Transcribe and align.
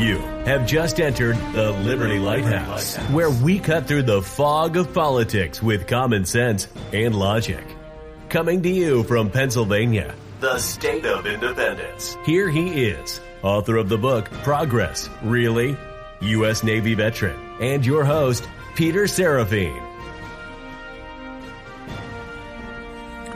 You 0.00 0.16
have 0.46 0.66
just 0.66 0.98
entered 0.98 1.36
the 1.52 1.72
Liberty 1.72 2.18
Lighthouse, 2.18 2.96
where 3.10 3.28
we 3.28 3.58
cut 3.58 3.86
through 3.86 4.04
the 4.04 4.22
fog 4.22 4.78
of 4.78 4.94
politics 4.94 5.62
with 5.62 5.86
common 5.86 6.24
sense 6.24 6.68
and 6.94 7.14
logic. 7.14 7.62
Coming 8.30 8.62
to 8.62 8.70
you 8.70 9.02
from 9.04 9.28
Pennsylvania, 9.28 10.14
the 10.40 10.56
state 10.56 11.04
of 11.04 11.26
independence. 11.26 12.16
Here 12.24 12.48
he 12.48 12.86
is, 12.86 13.20
author 13.42 13.76
of 13.76 13.90
the 13.90 13.98
book 13.98 14.30
Progress, 14.42 15.10
Really? 15.22 15.76
U.S. 16.22 16.64
Navy 16.64 16.94
veteran, 16.94 17.38
and 17.60 17.84
your 17.84 18.02
host, 18.02 18.48
Peter 18.76 19.06
Seraphine. 19.06 19.82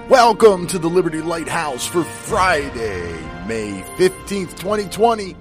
Welcome 0.08 0.66
to 0.68 0.78
the 0.78 0.88
Liberty 0.88 1.20
Lighthouse 1.20 1.86
for 1.86 2.04
Friday, 2.04 3.12
May 3.46 3.82
15th, 3.99 4.57
2020. 4.57 5.36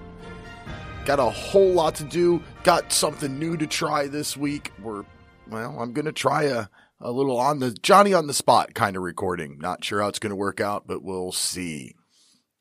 Got 1.05 1.19
a 1.19 1.29
whole 1.29 1.73
lot 1.73 1.95
to 1.95 2.05
do. 2.05 2.41
Got 2.63 2.93
something 2.93 3.37
new 3.37 3.57
to 3.57 3.67
try 3.67 4.07
this 4.07 4.37
week. 4.37 4.71
We're, 4.81 5.03
well, 5.49 5.77
I'm 5.77 5.91
going 5.91 6.05
to 6.05 6.13
try 6.13 6.43
a, 6.43 6.67
a 7.01 7.11
little 7.11 7.37
on 7.37 7.59
the 7.59 7.71
Johnny 7.71 8.13
on 8.13 8.27
the 8.27 8.33
spot 8.33 8.73
kind 8.73 8.95
of 8.95 9.03
recording. 9.03 9.57
Not 9.59 9.83
sure 9.83 10.01
how 10.01 10.07
it's 10.07 10.19
going 10.19 10.29
to 10.29 10.35
work 10.37 10.61
out, 10.61 10.87
but 10.87 11.03
we'll 11.03 11.33
see. 11.33 11.95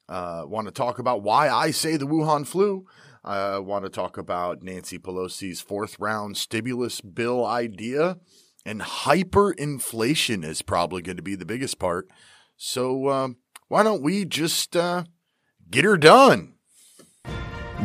Uh, 0.08 0.42
want 0.44 0.66
to 0.66 0.72
talk 0.72 0.98
about 0.98 1.22
why 1.22 1.48
I 1.48 1.70
say 1.70 1.96
the 1.96 2.06
Wuhan 2.06 2.44
flu. 2.44 2.84
I 3.24 3.54
uh, 3.54 3.60
want 3.60 3.84
to 3.84 3.90
talk 3.90 4.18
about 4.18 4.60
Nancy 4.60 4.98
Pelosi's 4.98 5.60
fourth 5.60 6.00
round 6.00 6.36
stimulus 6.36 7.00
bill 7.00 7.46
idea. 7.46 8.18
And 8.66 8.80
hyperinflation 8.80 10.44
is 10.44 10.62
probably 10.62 11.00
going 11.00 11.16
to 11.16 11.22
be 11.22 11.36
the 11.36 11.46
biggest 11.46 11.78
part. 11.78 12.08
So 12.56 13.08
um, 13.08 13.36
why 13.68 13.84
don't 13.84 14.02
we 14.02 14.24
just 14.24 14.76
uh, 14.76 15.04
get 15.70 15.84
her 15.84 15.96
done? 15.96 16.54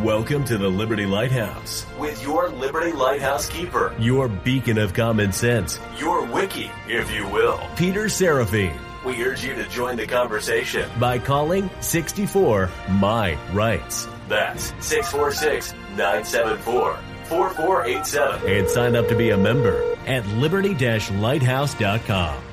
Welcome 0.04 0.44
to 0.44 0.60
the 0.60 0.68
Liberty 0.70 1.08
Lighthouse 1.08 1.84
with 1.98 2.22
your 2.22 2.50
Liberty 2.50 2.92
Lighthouse 2.92 3.50
keeper, 3.50 3.96
your 3.98 4.28
beacon 4.28 4.78
of 4.78 4.94
common 4.94 5.32
sense, 5.32 5.80
your 5.98 6.24
wiki, 6.24 6.70
if 6.88 7.12
you 7.12 7.28
will, 7.28 7.60
Peter 7.76 8.08
Seraphine. 8.08 8.80
We 9.04 9.24
urge 9.24 9.44
you 9.44 9.56
to 9.56 9.68
join 9.70 9.98
the 9.98 10.06
conversation 10.06 10.88
by 11.00 11.18
calling 11.18 11.72
64 11.80 12.70
My 12.92 13.40
Rights. 13.54 14.08
That's 14.30 14.66
646 14.86 15.74
974 15.96 17.00
4487 17.24 18.52
and 18.52 18.70
sign 18.70 18.96
up 18.96 19.08
to 19.08 19.16
be 19.16 19.32
a 19.32 19.38
member 19.38 19.96
at 20.06 20.28
liberty 20.28 20.76
lighthouse.com. 20.76 22.44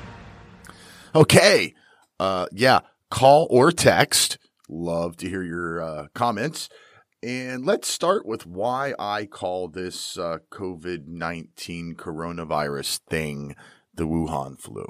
Okay. 1.13 1.75
Uh, 2.19 2.47
yeah. 2.51 2.79
Call 3.11 3.45
or 3.51 3.71
text. 3.71 4.39
Love 4.67 5.15
to 5.17 5.29
hear 5.29 5.43
your 5.43 5.79
uh, 5.79 6.07
comments. 6.15 6.69
And 7.25 7.65
let's 7.65 7.87
start 7.87 8.23
with 8.23 8.45
why 8.45 8.93
I 8.99 9.25
call 9.25 9.67
this 9.67 10.15
uh, 10.15 10.37
COVID 10.51 11.07
19 11.07 11.95
coronavirus 11.95 12.99
thing 13.09 13.55
the 13.91 14.05
Wuhan 14.05 14.61
flu. 14.61 14.85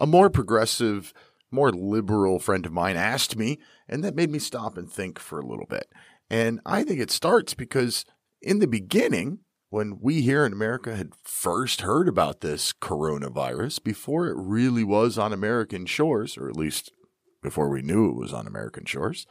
A 0.00 0.06
more 0.06 0.30
progressive, 0.30 1.12
more 1.50 1.72
liberal 1.72 2.38
friend 2.38 2.64
of 2.64 2.70
mine 2.70 2.94
asked 2.94 3.36
me, 3.36 3.58
and 3.88 4.04
that 4.04 4.14
made 4.14 4.30
me 4.30 4.38
stop 4.38 4.78
and 4.78 4.88
think 4.88 5.18
for 5.18 5.40
a 5.40 5.44
little 5.44 5.66
bit. 5.66 5.88
And 6.30 6.60
I 6.64 6.84
think 6.84 7.00
it 7.00 7.10
starts 7.10 7.54
because 7.54 8.04
in 8.40 8.60
the 8.60 8.68
beginning, 8.68 9.40
when 9.68 9.98
we 10.00 10.20
here 10.22 10.46
in 10.46 10.52
America 10.52 10.94
had 10.94 11.10
first 11.24 11.80
heard 11.80 12.06
about 12.06 12.40
this 12.40 12.72
coronavirus, 12.72 13.82
before 13.82 14.28
it 14.28 14.36
really 14.36 14.84
was 14.84 15.18
on 15.18 15.32
American 15.32 15.86
shores, 15.86 16.38
or 16.38 16.48
at 16.48 16.56
least 16.56 16.92
before 17.42 17.68
we 17.68 17.82
knew 17.82 18.10
it 18.10 18.16
was 18.16 18.32
on 18.32 18.46
American 18.46 18.84
shores, 18.84 19.26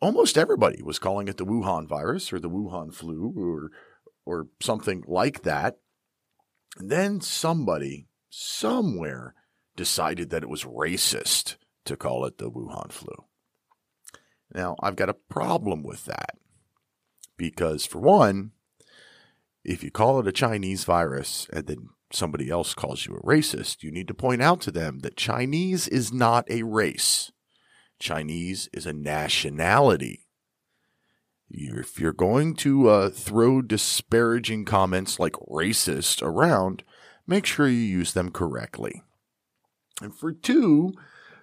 almost 0.00 0.38
everybody 0.38 0.82
was 0.82 0.98
calling 0.98 1.28
it 1.28 1.36
the 1.36 1.46
Wuhan 1.46 1.88
virus 1.88 2.32
or 2.32 2.38
the 2.38 2.50
Wuhan 2.50 2.92
flu 2.92 3.32
or 3.36 3.70
or 4.24 4.48
something 4.60 5.04
like 5.06 5.42
that. 5.42 5.78
And 6.78 6.90
then 6.90 7.20
somebody 7.20 8.08
somewhere 8.28 9.34
decided 9.76 10.30
that 10.30 10.42
it 10.42 10.48
was 10.48 10.64
racist 10.64 11.56
to 11.84 11.96
call 11.96 12.24
it 12.24 12.38
the 12.38 12.50
Wuhan 12.50 12.90
flu. 12.90 13.14
Now, 14.52 14.76
I've 14.80 14.96
got 14.96 15.08
a 15.08 15.14
problem 15.14 15.82
with 15.82 16.04
that 16.06 16.36
because 17.36 17.86
for 17.86 18.00
one, 18.00 18.52
if 19.64 19.82
you 19.82 19.90
call 19.90 20.20
it 20.20 20.28
a 20.28 20.32
Chinese 20.32 20.84
virus 20.84 21.48
and 21.52 21.66
then 21.66 21.88
somebody 22.12 22.50
else 22.50 22.74
calls 22.74 23.06
you 23.06 23.16
a 23.16 23.22
racist, 23.22 23.82
you 23.82 23.90
need 23.90 24.08
to 24.08 24.14
point 24.14 24.42
out 24.42 24.60
to 24.62 24.70
them 24.70 25.00
that 25.00 25.16
Chinese 25.16 25.88
is 25.88 26.12
not 26.12 26.48
a 26.50 26.62
race. 26.62 27.32
Chinese 27.98 28.68
is 28.72 28.86
a 28.86 28.92
nationality. 28.92 30.26
If 31.48 32.00
you're 32.00 32.12
going 32.12 32.54
to 32.56 32.88
uh, 32.88 33.10
throw 33.10 33.62
disparaging 33.62 34.64
comments 34.64 35.20
like 35.20 35.32
racist 35.48 36.22
around, 36.22 36.82
make 37.26 37.46
sure 37.46 37.68
you 37.68 37.76
use 37.76 38.12
them 38.12 38.30
correctly. 38.30 39.02
And 40.02 40.14
for 40.14 40.32
two, 40.32 40.92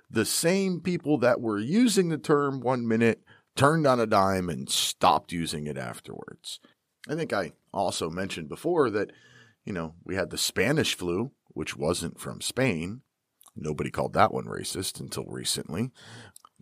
the 0.10 0.26
same 0.26 0.82
people 0.82 1.18
that 1.20 1.42
were 1.42 1.60
using 1.60 2.10
the 2.10 2.18
term 2.18 2.60
one 2.60 2.88
minute 2.88 3.24
turned 3.56 3.88
on 3.88 4.00
a 4.00 4.06
dime 4.06 4.50
and 4.50 4.70
stopped 4.70 5.32
using 5.32 5.68
it 5.68 5.78
afterwards. 5.78 6.60
I 7.08 7.16
think 7.16 7.34
I 7.34 7.54
also 7.74 8.10
mentioned 8.10 8.50
before 8.50 8.90
that, 8.92 9.12
you 9.66 9.74
know, 9.74 9.96
we 10.04 10.16
had 10.16 10.30
the 10.30 10.38
Spanish 10.38 10.96
flu, 10.96 11.32
which 11.50 11.76
wasn't 11.76 12.20
from 12.20 12.42
Spain. 12.42 13.02
Nobody 13.56 13.92
called 13.92 14.14
that 14.14 14.34
one 14.34 14.46
racist 14.46 15.00
until 15.00 15.26
recently. 15.26 15.92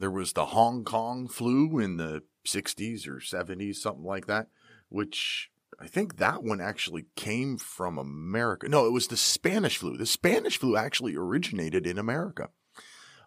There 0.02 0.12
was 0.12 0.34
the 0.34 0.48
Hong 0.48 0.84
Kong 0.84 1.28
flu 1.28 1.78
in 1.78 1.98
the 1.98 2.24
60s 2.48 3.08
or 3.08 3.18
70s, 3.18 3.76
something 3.76 4.04
like 4.04 4.26
that, 4.26 4.48
which 4.90 5.52
I 5.80 5.86
think 5.86 6.18
that 6.18 6.44
one 6.44 6.60
actually 6.60 7.06
came 7.16 7.60
from 7.60 8.00
America. 8.00 8.68
No, 8.68 8.88
it 8.88 8.92
was 8.92 9.08
the 9.08 9.16
Spanish 9.16 9.78
flu. 9.78 9.98
The 9.98 10.08
Spanish 10.08 10.58
flu 10.58 10.76
actually 10.76 11.16
originated 11.16 11.86
in 11.86 12.00
America. 12.00 12.50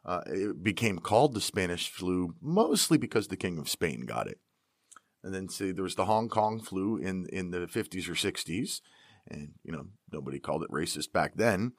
Uh, 0.05 0.23
it 0.27 0.65
became 0.65 0.99
called 0.99 1.35
the 1.35 1.41
Spanish 1.41 1.89
flu 1.89 2.35
mostly 2.43 2.99
because 2.99 3.29
the 3.29 3.37
King 3.37 3.57
of 3.59 3.69
Spain 3.69 4.05
got 4.05 4.27
it. 4.27 4.41
And 5.23 5.33
then 5.33 5.49
see, 5.49 5.71
there 5.71 5.85
was 5.85 5.95
the 5.95 6.07
Hong 6.07 6.29
Kong 6.29 6.61
flu 6.61 6.97
in 6.97 7.27
in 7.33 7.53
the 7.53 7.67
50s 7.69 8.09
or 8.09 8.15
60s, 8.15 8.81
and 9.29 9.53
you 9.63 9.71
know 9.71 9.87
nobody 10.11 10.41
called 10.41 10.65
it 10.65 10.73
racist 10.73 11.13
back 11.13 11.37
then. 11.37 11.75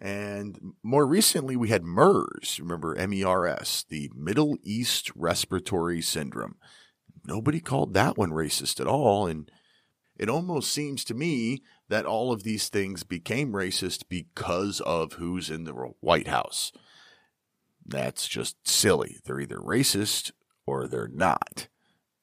And 0.00 0.74
more 0.82 1.06
recently, 1.06 1.56
we 1.56 1.68
had 1.68 1.84
MERS. 1.84 2.58
Remember 2.58 2.94
MERS, 2.94 3.84
the 3.88 4.10
Middle 4.14 4.56
East 4.62 5.10
Respiratory 5.14 6.00
Syndrome. 6.00 6.56
Nobody 7.26 7.60
called 7.60 7.92
that 7.92 8.16
one 8.16 8.30
racist 8.30 8.80
at 8.80 8.86
all, 8.86 9.26
and 9.26 9.50
it 10.16 10.30
almost 10.30 10.72
seems 10.72 11.04
to 11.04 11.14
me 11.14 11.62
that 11.88 12.06
all 12.06 12.32
of 12.32 12.44
these 12.44 12.68
things 12.68 13.02
became 13.02 13.52
racist 13.52 14.04
because 14.08 14.80
of 14.80 15.14
who's 15.14 15.50
in 15.50 15.64
the 15.64 15.72
White 15.72 16.28
House. 16.28 16.72
That's 17.84 18.26
just 18.26 18.66
silly. 18.66 19.18
They're 19.24 19.40
either 19.40 19.58
racist 19.58 20.30
or 20.66 20.86
they're 20.86 21.08
not. 21.08 21.68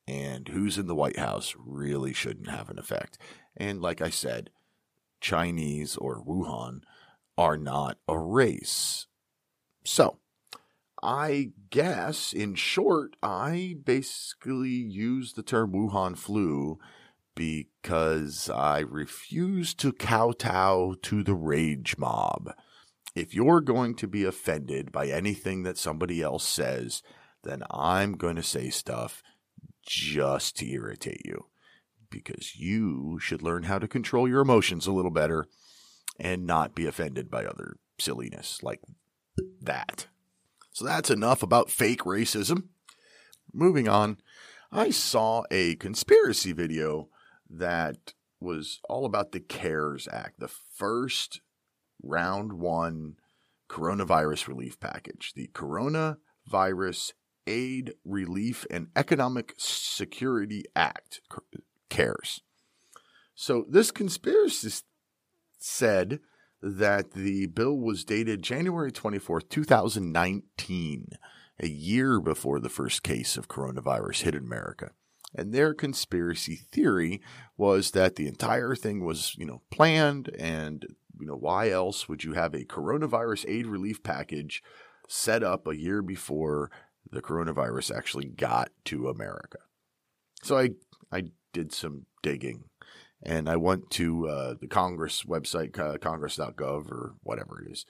And 0.08 0.48
who's 0.48 0.78
in 0.78 0.88
the 0.88 0.96
White 0.96 1.20
House 1.20 1.54
really 1.58 2.14
shouldn't 2.14 2.50
have 2.50 2.70
an 2.70 2.80
effect. 2.80 3.20
And 3.56 3.82
like 3.82 4.02
I 4.02 4.10
said, 4.10 4.50
Chinese 5.20 5.98
or 5.98 6.24
Wuhan 6.24 6.82
are 7.38 7.58
not 7.58 7.98
a 8.08 8.18
race. 8.18 9.08
So, 9.84 10.20
I 11.02 11.52
guess 11.70 12.34
in 12.34 12.56
short, 12.56 13.16
I 13.22 13.76
basically 13.84 14.70
use 14.70 15.34
the 15.34 15.44
term 15.44 15.72
Wuhan 15.72 16.18
flu 16.18 16.80
because 17.36 18.50
I 18.50 18.80
refuse 18.80 19.74
to 19.76 19.94
kowtow 19.94 20.96
to 21.04 21.24
the 21.24 21.36
rage 21.36 21.98
mob 21.98 22.52
if 23.18 23.34
you're 23.34 23.62
going 23.62 23.96
to 23.96 24.08
be 24.08 24.24
offended 24.24 24.92
by 24.92 25.08
anything 25.08 25.64
that 25.64 25.78
somebody 25.78 26.22
else 26.22 26.48
says, 26.48 27.02
then 27.44 27.64
I'm 27.72 28.14
going 28.14 28.36
to 28.36 28.44
say 28.44 28.70
stuff 28.70 29.24
just 29.84 30.58
to 30.58 30.70
irritate 30.70 31.24
you 31.26 31.48
because 32.12 32.56
you 32.56 33.18
should 33.20 33.42
learn 33.42 33.64
how 33.64 33.80
to 33.80 33.88
control 33.88 34.28
your 34.28 34.42
emotions 34.42 34.86
a 34.86 34.92
little 34.92 35.12
better 35.12 35.46
and 36.20 36.46
not 36.46 36.76
be 36.76 36.86
offended 36.86 37.30
by 37.30 37.46
other 37.46 37.78
silliness 38.00 38.62
like 38.64 38.82
that. 39.62 40.08
So 40.72 40.86
that's 40.86 41.10
enough 41.10 41.42
about 41.44 41.72
fake 41.72 42.02
racism. 42.02 42.66
Moving 43.54 43.88
on, 43.88 44.18
I 44.72 44.90
saw 44.92 45.44
a 45.50 45.76
conspiracy 45.76 46.52
video 46.52 47.10
that 47.50 48.14
was 48.40 48.80
all 48.88 49.06
about 49.06 49.32
the 49.32 49.40
CARES 49.40 50.08
Act, 50.12 50.40
the 50.40 50.48
first 50.48 51.42
round 52.04 52.54
one 52.54 53.16
coronavirus 53.70 54.48
relief 54.48 54.80
package, 54.80 55.34
the 55.36 55.50
Coronavirus 55.54 57.14
Aid, 57.48 57.94
Relief, 58.06 58.66
and 58.70 58.88
Economic 58.96 59.54
Security 59.58 60.64
Act, 60.76 61.22
CARES. 61.90 62.42
So 63.36 63.66
this 63.70 63.92
conspiracy 63.92 64.84
said 65.68 66.20
that 66.62 67.12
the 67.12 67.48
bill 67.48 67.78
was 67.78 68.04
dated 68.04 68.42
January 68.42 68.92
24th, 68.92 69.50
2019, 69.50 71.10
a 71.60 71.68
year 71.68 72.20
before 72.20 72.60
the 72.60 72.70
first 72.70 73.04
case 73.04 73.38
of 73.38 73.48
coronavirus 73.48 74.22
hit 74.24 74.36
America. 74.36 74.92
And 75.36 75.54
their 75.54 75.74
conspiracy 75.74 76.56
theory 76.56 77.22
was 77.58 77.92
that 77.92 78.16
the 78.16 78.28
entire 78.28 78.76
thing 78.76 79.04
was, 79.06 79.36
you 79.38 79.46
know, 79.46 79.62
planned 79.70 80.30
and 80.40 80.86
you 81.20 81.26
know, 81.26 81.36
why 81.36 81.70
else 81.70 82.08
would 82.08 82.24
you 82.24 82.34
have 82.34 82.54
a 82.54 82.64
coronavirus 82.64 83.46
aid 83.48 83.66
relief 83.66 84.04
package 84.04 84.62
set 85.08 85.44
up 85.44 85.68
a 85.68 85.76
year 85.76 86.02
before 86.02 86.70
the 87.12 87.22
coronavirus 87.22 87.96
actually 87.96 88.28
got 88.28 88.70
to 88.86 89.10
America? 89.10 89.60
So 90.44 90.58
I 90.58 90.70
I 91.12 91.24
did 91.54 91.74
some 91.74 92.06
digging 92.22 92.66
and 93.24 93.50
I 93.50 93.56
went 93.56 93.90
to 93.92 94.28
uh, 94.28 94.54
the 94.60 94.68
Congress 94.68 95.24
website, 95.24 95.78
uh, 95.78 95.98
congress.gov 95.98 96.92
or 96.92 97.16
whatever 97.24 97.62
it 97.62 97.72
is, 97.72 97.86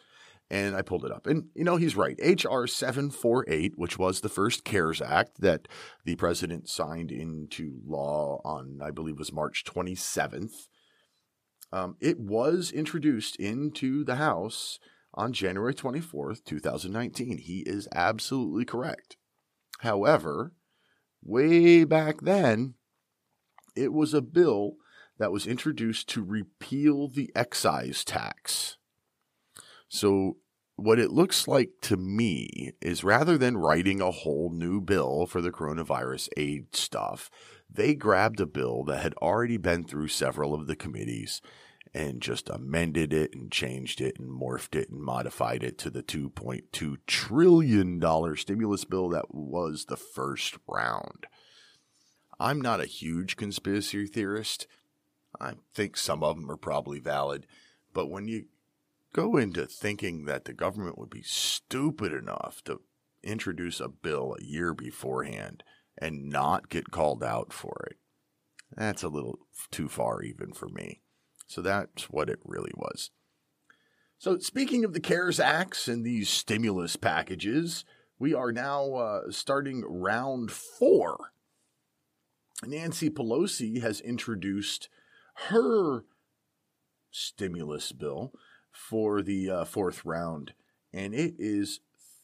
and 0.50 0.76
I 0.76 0.82
pulled 0.82 1.06
it 1.06 1.12
up. 1.12 1.28
And, 1.28 1.48
you 1.54 1.64
know, 1.64 1.76
he's 1.76 1.96
right. 1.96 2.18
H.R. 2.22 2.68
748, 2.68 3.74
which 3.76 4.00
was 4.00 4.22
the 4.22 4.30
first 4.30 4.64
CARES 4.64 5.02
Act 5.02 5.42
that 5.42 5.68
the 6.06 6.16
president 6.16 6.70
signed 6.70 7.12
into 7.12 7.80
law 7.86 8.42
on, 8.46 8.80
I 8.82 8.92
believe, 8.92 9.20
was 9.20 9.34
March 9.34 9.64
27th. 9.66 10.68
Um, 11.74 11.98
it 12.00 12.18
was 12.20 12.72
introduced 12.72 13.36
into 13.36 14.06
the 14.06 14.16
House 14.16 14.80
on 15.14 15.34
January 15.34 15.74
24th, 15.74 16.46
2019. 16.46 17.40
He 17.40 17.60
is 17.66 17.90
absolutely 17.94 18.64
correct. 18.64 19.18
However, 19.80 20.54
way 21.22 21.84
back 21.84 22.22
then, 22.22 22.76
it 23.76 23.92
was 23.92 24.14
a 24.14 24.22
bill 24.22 24.78
that 25.18 25.32
was 25.32 25.48
introduced 25.48 26.08
to 26.10 26.24
repeal 26.24 27.08
the 27.08 27.32
excise 27.36 28.04
tax. 28.04 28.78
So, 29.90 30.38
what 30.76 31.00
it 31.00 31.12
looks 31.12 31.48
like 31.48 31.72
to 31.82 31.98
me 31.98 32.74
is 32.82 33.04
rather 33.04 33.36
than 33.36 33.58
writing 33.58 34.00
a 34.00 34.12
whole 34.12 34.52
new 34.52 34.80
bill 34.80 35.26
for 35.26 35.42
the 35.42 35.52
coronavirus 35.52 36.30
aid 36.38 36.76
stuff, 36.76 37.32
they 37.68 37.96
grabbed 37.96 38.40
a 38.40 38.46
bill 38.46 38.84
that 38.84 39.02
had 39.02 39.16
already 39.16 39.58
been 39.58 39.84
through 39.86 40.10
several 40.10 40.54
of 40.54 40.68
the 40.68 40.76
committees 40.76 41.42
and 41.94 42.22
just 42.22 42.50
amended 42.50 43.12
it 43.12 43.34
and 43.34 43.52
changed 43.52 44.02
it 44.02 44.20
and 44.20 44.30
morphed 44.30 44.76
it 44.76 44.90
and 44.90 45.02
modified 45.02 45.64
it 45.64 45.80
to 45.80 45.90
the 45.90 46.04
$2.2 46.04 46.98
trillion 47.08 48.36
stimulus 48.36 48.86
bill 48.86 49.10
that 49.10 49.34
was 49.34 49.86
the 49.86 49.98
first 49.98 50.58
round. 50.68 51.26
I'm 52.40 52.62
not 52.62 52.82
a 52.82 52.86
huge 52.86 53.36
conspiracy 53.36 54.06
theorist. 54.06 54.68
I 55.40 55.54
think 55.74 55.98
some 55.98 56.24
of 56.24 56.36
them 56.36 56.50
are 56.50 56.58
probably 56.58 57.00
valid. 57.00 57.46
But 57.94 58.10
when 58.10 58.28
you 58.28 58.46
go 59.14 59.38
into 59.38 59.66
thinking 59.66 60.26
that 60.26 60.46
the 60.46 60.54
government 60.54 60.98
would 60.98 61.10
be 61.10 61.24
stupid 61.24 62.14
enough 62.14 62.64
to 62.66 62.82
introduce 63.24 63.80
a 63.80 63.88
bill 63.88 64.36
a 64.40 64.44
year 64.44 64.74
beforehand 64.74 65.64
and 65.98 66.30
not 66.30 66.70
get 66.70 66.92
called 66.92 67.24
out 67.24 67.52
for 67.52 67.88
it, 67.90 67.98
that's 68.76 69.04
a 69.04 69.10
little 69.10 69.40
too 69.72 69.88
far 69.88 70.22
even 70.22 70.54
for 70.54 70.70
me. 70.70 71.02
So 71.48 71.62
that's 71.62 72.10
what 72.10 72.30
it 72.30 72.40
really 72.44 72.74
was. 72.76 73.12
So, 74.20 74.40
speaking 74.40 74.84
of 74.84 74.94
the 74.94 75.00
CARES 75.00 75.40
Acts 75.40 75.88
and 75.88 76.04
these 76.04 76.28
stimulus 76.28 76.96
packages, 76.96 77.86
we 78.18 78.34
are 78.34 78.52
now 78.52 78.94
uh, 78.96 79.22
starting 79.30 79.84
round 79.88 80.52
four. 80.52 81.34
Nancy 82.66 83.12
Pelosi 83.12 83.80
has 83.82 84.02
introduced 84.02 84.90
her 85.50 86.04
stimulus 87.12 87.92
bill 87.92 88.34
for 88.72 89.22
the 89.22 89.50
uh, 89.50 89.66
fourth 89.66 90.06
round, 90.06 90.54
and 90.94 91.14
it 91.14 91.36
is 91.38 91.80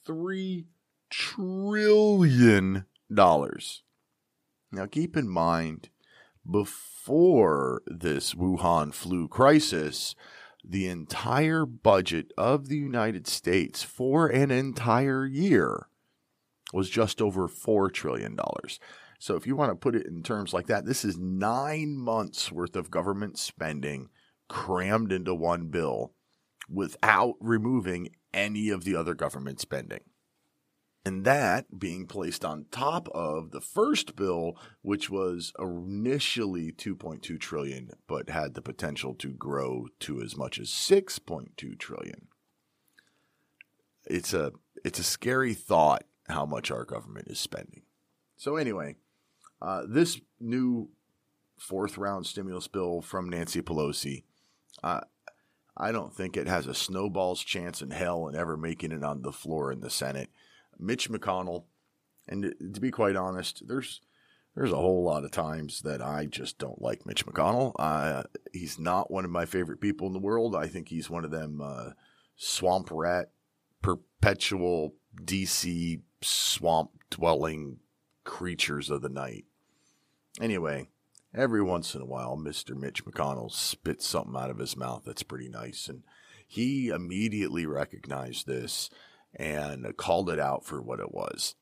three 0.06 0.68
trillion 1.10 2.86
dollars. 3.13 3.83
Now, 4.71 4.86
keep 4.88 5.15
in 5.15 5.30
mind, 5.30 5.89
before 6.50 7.83
this 7.86 8.33
Wuhan 8.33 8.94
flu 8.94 9.27
crisis, 9.27 10.16
the 10.63 10.88
entire 10.88 11.66
budget 11.66 12.31
of 12.38 12.69
the 12.69 12.77
United 12.77 13.27
States 13.27 13.83
for 13.83 14.27
an 14.27 14.50
entire 14.50 15.25
year 15.25 15.88
was 16.74 16.89
just 16.89 17.21
over 17.21 17.48
$4 17.48 17.94
trillion. 17.94 18.38
So 19.24 19.38
if 19.38 19.48
you 19.48 19.56
want 19.56 19.72
to 19.72 19.75
put 19.75 19.96
it 19.96 20.06
in 20.06 20.22
terms 20.22 20.54
like 20.54 20.68
that, 20.68 20.86
this 20.86 21.06
is 21.06 21.18
nine 21.18 21.96
months 21.98 22.52
worth 22.52 22.75
of 22.75 22.92
government 22.92 23.40
spending 23.40 24.10
crammed 24.50 25.14
into 25.14 25.34
one 25.34 25.68
bill 25.68 26.12
without 26.70 27.36
removing 27.40 28.10
any 28.34 28.68
of 28.68 28.84
the 28.84 28.98
other 28.98 29.14
government 29.14 29.62
spending. 29.62 30.02
And 31.06 31.24
that 31.24 31.80
being 31.80 32.06
placed 32.06 32.44
on 32.44 32.66
top 32.70 33.08
of 33.14 33.52
the 33.52 33.62
first 33.62 34.18
bill, 34.18 34.58
which 34.81 35.10
was 35.10 35.54
initially 35.58 36.74
2.2 36.74 37.40
trillion, 37.40 37.92
but 38.10 38.30
had 38.30 38.56
the 38.56 38.62
potential 38.62 39.14
to 39.14 39.30
grow 39.30 39.88
to 40.02 40.22
as 40.22 40.36
much 40.36 40.60
as 40.60 40.68
6.2 40.68 41.80
trillion. 41.80 42.28
It's 44.06 44.34
a 44.34 44.52
it's 44.84 45.00
a 45.00 45.04
scary 45.04 45.54
thought 45.54 46.04
how 46.28 46.46
much 46.46 46.69
our 46.72 46.84
government 46.84 47.30
is 47.30 47.40
spending. 47.40 47.84
So 48.36 48.58
anyway, 48.58 48.98
uh, 49.63 49.83
this 49.88 50.19
new 50.39 50.89
fourth 51.57 51.98
round 51.98 52.25
stimulus 52.25 52.68
bill 52.68 53.01
from 53.01 53.30
Nancy 53.30 53.62
Pelosi, 53.62 54.24
uh, 54.83 55.01
I 55.75 55.92
don't 55.92 56.13
think 56.13 56.36
it 56.36 56.48
has 56.48 56.68
a 56.68 56.75
snowball's 56.75 57.44
chance 57.44 57.81
in 57.81 57.92
hell 57.92 58.27
in 58.27 58.36
ever 58.36 58.57
making 58.57 58.92
it 58.92 59.04
on 59.04 59.21
the 59.21 59.31
floor 59.31 59.71
in 59.71 59.80
the 59.80 59.89
Senate. 59.89 60.30
Mitch 60.77 61.10
McConnell, 61.10 61.63
and 62.27 62.54
to 62.74 62.81
be 62.81 62.92
quite 62.92 63.15
honest, 63.15 63.63
there's 63.68 64.01
there's 64.56 64.71
a 64.71 64.77
whole 64.77 65.04
lot 65.04 65.24
of 65.24 65.31
times 65.31 65.81
that 65.81 66.01
I 66.01 66.25
just 66.25 66.59
don't 66.59 66.81
like 66.81 67.06
Mitch 67.06 67.25
McConnell. 67.25 67.74
Uh, 67.80 68.24
he's 68.51 68.77
not 68.77 69.09
one 69.09 69.25
of 69.25 69.31
my 69.31 69.45
favorite 69.45 69.81
people 69.81 70.06
in 70.06 70.13
the 70.13 70.19
world. 70.19 70.56
I 70.56 70.68
think 70.68 70.89
he's 70.89 71.09
one 71.09 71.25
of 71.25 71.31
them 71.31 71.59
uh, 71.63 71.92
swamp 72.36 72.89
rat, 72.92 73.31
perpetual 73.81 74.94
DC 75.24 76.01
swamp 76.21 76.92
dwelling 77.09 77.77
creatures 78.25 78.92
of 78.92 79.01
the 79.01 79.09
night. 79.09 79.45
Anyway, 80.41 80.88
every 81.33 81.62
once 81.62 81.94
in 81.95 82.01
a 82.01 82.06
while, 82.06 82.38
Mr. 82.38 82.75
Mitch 82.75 83.06
McConnell 83.06 83.51
spits 83.51 84.07
something 84.07 84.35
out 84.35 84.50
of 84.50 84.57
his 84.57 84.75
mouth 84.75 85.03
that's 85.06 85.24
pretty 85.24 85.50
nice. 85.50 85.88
And 85.88 86.03
he 86.47 86.89
immediately 86.89 87.65
recognized 87.65 88.47
this 88.47 88.89
and 89.35 89.95
called 89.97 90.30
it 90.30 90.39
out 90.39 90.65
for 90.65 90.81
what 90.81 91.00
it 91.00 91.12
was. 91.12 91.56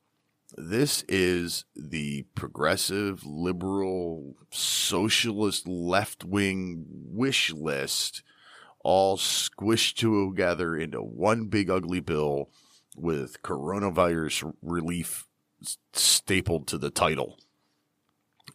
This 0.57 1.03
is 1.07 1.63
the 1.75 2.23
progressive, 2.35 3.25
liberal, 3.25 4.35
socialist, 4.51 5.67
left 5.67 6.25
wing 6.25 6.85
wish 6.89 7.53
list 7.53 8.21
all 8.83 9.15
squished 9.15 9.95
together 9.95 10.75
into 10.75 10.99
one 10.99 11.45
big 11.45 11.69
ugly 11.69 12.01
bill 12.01 12.49
with 12.97 13.41
coronavirus 13.43 14.53
relief 14.61 15.25
stapled 15.93 16.67
to 16.67 16.77
the 16.77 16.89
title. 16.89 17.37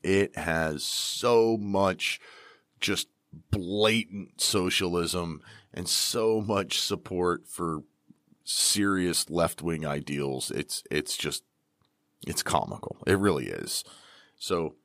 It 0.06 0.36
has 0.36 0.84
so 0.84 1.56
much 1.56 2.20
just 2.78 3.08
blatant 3.50 4.40
socialism 4.40 5.42
and 5.75 5.88
so 5.88 6.40
much 6.40 6.78
support 6.78 7.48
for 7.48 7.82
serious 8.44 9.28
left 9.28 9.62
wing 9.62 9.84
ideals. 9.84 10.52
It's 10.52 10.84
it's 10.92 11.16
just 11.16 11.42
it's 12.25 12.44
comical. 12.44 12.98
It 13.04 13.18
really 13.18 13.46
is. 13.46 13.82
So 14.38 14.76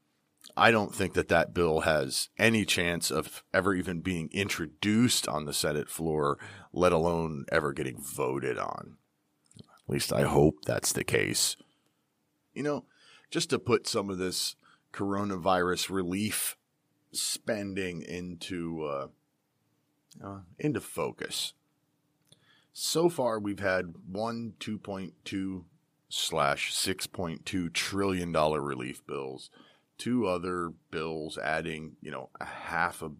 I 0.57 0.71
don't 0.71 0.95
think 0.95 1.13
that 1.13 1.27
that 1.27 1.53
bill 1.53 1.81
has 1.81 2.29
any 2.39 2.65
chance 2.65 3.11
of 3.11 3.43
ever 3.53 3.75
even 3.75 4.01
being 4.01 4.27
introduced 4.31 5.27
on 5.27 5.45
the 5.45 5.53
Senate 5.53 5.87
floor, 5.87 6.39
let 6.73 6.93
alone 6.93 7.45
ever 7.51 7.73
getting 7.73 8.01
voted 8.01 8.57
on. 8.57 8.97
At 9.59 9.87
least 9.87 10.11
I 10.11 10.23
hope 10.23 10.65
that's 10.65 10.91
the 10.91 11.03
case. 11.03 11.57
You 12.55 12.63
know, 12.63 12.85
just 13.29 13.51
to 13.51 13.59
put 13.59 13.87
some 13.87 14.09
of 14.09 14.17
this 14.17 14.55
coronavirus 14.93 15.89
relief 15.89 16.57
spending 17.11 18.01
into 18.01 18.83
uh, 18.83 19.07
uh, 20.23 20.39
into 20.59 20.81
focus. 20.81 21.53
So 22.73 23.09
far, 23.09 23.39
we've 23.39 23.59
had 23.59 23.95
one 24.09 24.53
2.2 24.59 25.63
slash 26.09 26.73
6.2 26.73 27.73
trillion 27.73 28.31
dollar 28.31 28.61
relief 28.61 29.05
bills, 29.05 29.49
two 29.97 30.25
other 30.25 30.71
bills 30.89 31.37
adding, 31.37 31.97
you 32.01 32.11
know, 32.11 32.29
a 32.39 32.45
half 32.45 33.01
a 33.01 33.11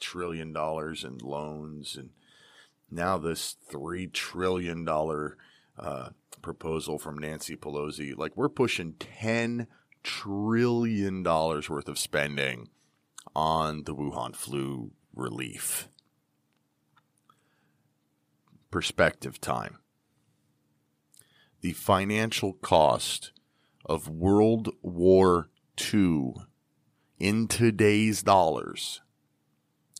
trillion 0.00 0.52
dollars 0.52 1.04
in 1.04 1.18
loans, 1.18 1.96
and 1.96 2.10
now 2.90 3.18
this 3.18 3.56
three 3.68 4.06
trillion 4.06 4.84
dollar 4.84 5.36
uh, 5.78 6.10
proposal 6.42 6.98
from 6.98 7.18
Nancy 7.18 7.56
Pelosi. 7.56 8.16
Like 8.16 8.36
we're 8.36 8.48
pushing 8.48 8.94
ten 8.94 9.68
trillion 10.02 11.22
dollars 11.22 11.68
worth 11.68 11.88
of 11.88 11.98
spending 11.98 12.68
on 13.34 13.84
the 13.84 13.94
Wuhan 13.94 14.34
flu 14.34 14.92
relief. 15.14 15.88
Perspective 18.70 19.40
time. 19.40 19.78
The 21.60 21.72
financial 21.72 22.54
cost 22.54 23.32
of 23.84 24.08
World 24.08 24.70
War 24.82 25.50
II 25.92 26.34
in 27.18 27.48
today's 27.48 28.22
dollars 28.22 29.02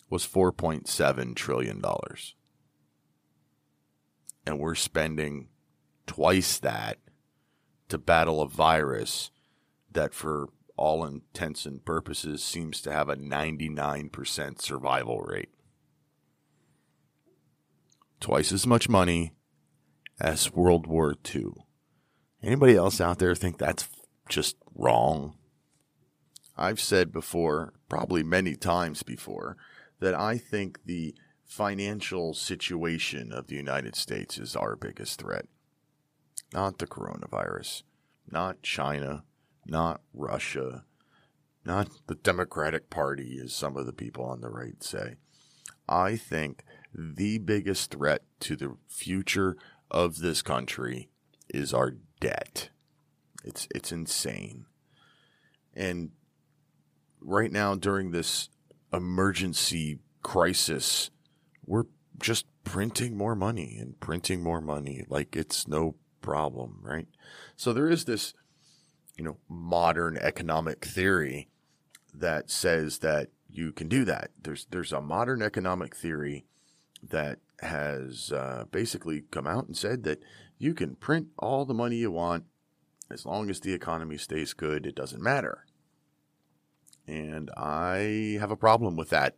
was 0.08 0.26
$4.7 0.26 1.36
trillion. 1.36 1.82
And 4.46 4.58
we're 4.58 4.74
spending 4.74 5.48
twice 6.06 6.58
that 6.58 6.98
to 7.88 7.98
battle 7.98 8.40
a 8.42 8.48
virus 8.48 9.30
that, 9.92 10.14
for 10.14 10.48
all 10.76 11.04
intents 11.04 11.66
and 11.66 11.84
purposes, 11.84 12.42
seems 12.42 12.80
to 12.82 12.92
have 12.92 13.08
a 13.08 13.16
99% 13.16 14.60
survival 14.60 15.20
rate. 15.20 15.50
Twice 18.20 18.52
as 18.52 18.66
much 18.66 18.88
money 18.88 19.32
as 20.20 20.52
World 20.52 20.86
War 20.86 21.14
II. 21.34 21.52
Anybody 22.42 22.76
else 22.76 23.00
out 23.00 23.18
there 23.18 23.34
think 23.34 23.58
that's 23.58 23.88
just 24.28 24.56
wrong? 24.74 25.36
I've 26.56 26.80
said 26.80 27.12
before, 27.12 27.72
probably 27.88 28.22
many 28.22 28.54
times 28.54 29.02
before, 29.02 29.56
that 30.00 30.14
I 30.14 30.38
think 30.38 30.84
the 30.84 31.14
financial 31.44 32.32
situation 32.34 33.32
of 33.32 33.48
the 33.48 33.56
United 33.56 33.96
States 33.96 34.38
is 34.38 34.54
our 34.54 34.76
biggest 34.76 35.20
threat. 35.20 35.46
Not 36.52 36.78
the 36.78 36.86
coronavirus, 36.86 37.82
not 38.30 38.62
China, 38.62 39.24
not 39.66 40.00
Russia, 40.12 40.84
not 41.64 41.88
the 42.06 42.14
Democratic 42.14 42.90
Party, 42.90 43.40
as 43.42 43.54
some 43.54 43.76
of 43.76 43.86
the 43.86 43.92
people 43.92 44.24
on 44.24 44.40
the 44.40 44.50
right 44.50 44.82
say. 44.82 45.16
I 45.88 46.16
think 46.16 46.64
the 46.94 47.38
biggest 47.38 47.92
threat 47.92 48.22
to 48.40 48.56
the 48.56 48.76
future 48.88 49.56
of 49.90 50.18
this 50.18 50.42
country 50.42 51.08
is 51.48 51.74
our 51.74 51.96
debt. 52.20 52.70
It's 53.44 53.66
it's 53.74 53.92
insane. 53.92 54.66
And 55.74 56.10
right 57.20 57.50
now 57.50 57.74
during 57.74 58.10
this 58.10 58.48
emergency 58.92 59.98
crisis, 60.22 61.10
we're 61.64 61.84
just 62.18 62.46
printing 62.64 63.16
more 63.16 63.34
money 63.34 63.78
and 63.80 63.98
printing 64.00 64.42
more 64.42 64.60
money 64.60 65.04
like 65.08 65.34
it's 65.34 65.66
no 65.66 65.96
problem, 66.20 66.78
right? 66.82 67.06
So 67.56 67.72
there 67.72 67.88
is 67.88 68.04
this, 68.04 68.34
you 69.20 69.24
know, 69.26 69.36
modern 69.50 70.16
economic 70.16 70.82
theory 70.82 71.50
that 72.14 72.50
says 72.50 73.00
that 73.00 73.28
you 73.50 73.70
can 73.70 73.86
do 73.86 74.02
that. 74.06 74.30
There's 74.42 74.66
there's 74.70 74.92
a 74.92 75.02
modern 75.02 75.42
economic 75.42 75.94
theory 75.94 76.46
that 77.02 77.38
has 77.60 78.32
uh, 78.32 78.64
basically 78.72 79.24
come 79.30 79.46
out 79.46 79.66
and 79.66 79.76
said 79.76 80.04
that 80.04 80.22
you 80.56 80.72
can 80.72 80.94
print 80.94 81.26
all 81.38 81.66
the 81.66 81.74
money 81.74 81.96
you 81.96 82.10
want 82.10 82.44
as 83.10 83.26
long 83.26 83.50
as 83.50 83.60
the 83.60 83.74
economy 83.74 84.16
stays 84.16 84.54
good. 84.54 84.86
It 84.86 84.94
doesn't 84.94 85.22
matter. 85.22 85.66
And 87.06 87.50
I 87.58 88.38
have 88.40 88.50
a 88.50 88.56
problem 88.56 88.96
with 88.96 89.10
that 89.10 89.36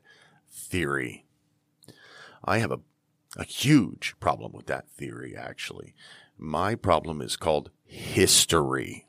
theory. 0.49 1.25
I 2.45 2.59
have 2.59 2.71
a, 2.71 2.79
a 3.37 3.45
huge 3.45 4.15
problem 4.21 4.53
with 4.53 4.67
that 4.67 4.89
theory, 4.89 5.35
actually. 5.37 5.97
My 6.39 6.77
problem 6.77 7.21
is 7.21 7.35
called 7.35 7.73
history. 7.85 9.09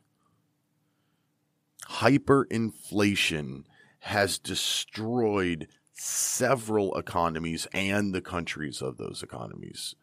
Hyperinflation 2.03 3.63
has 3.99 4.37
destroyed 4.37 5.67
several 5.93 6.95
economies 6.97 7.67
and 7.73 8.13
the 8.13 8.21
countries 8.21 8.81
of 8.81 8.97
those 8.97 9.23
economies. 9.23 9.95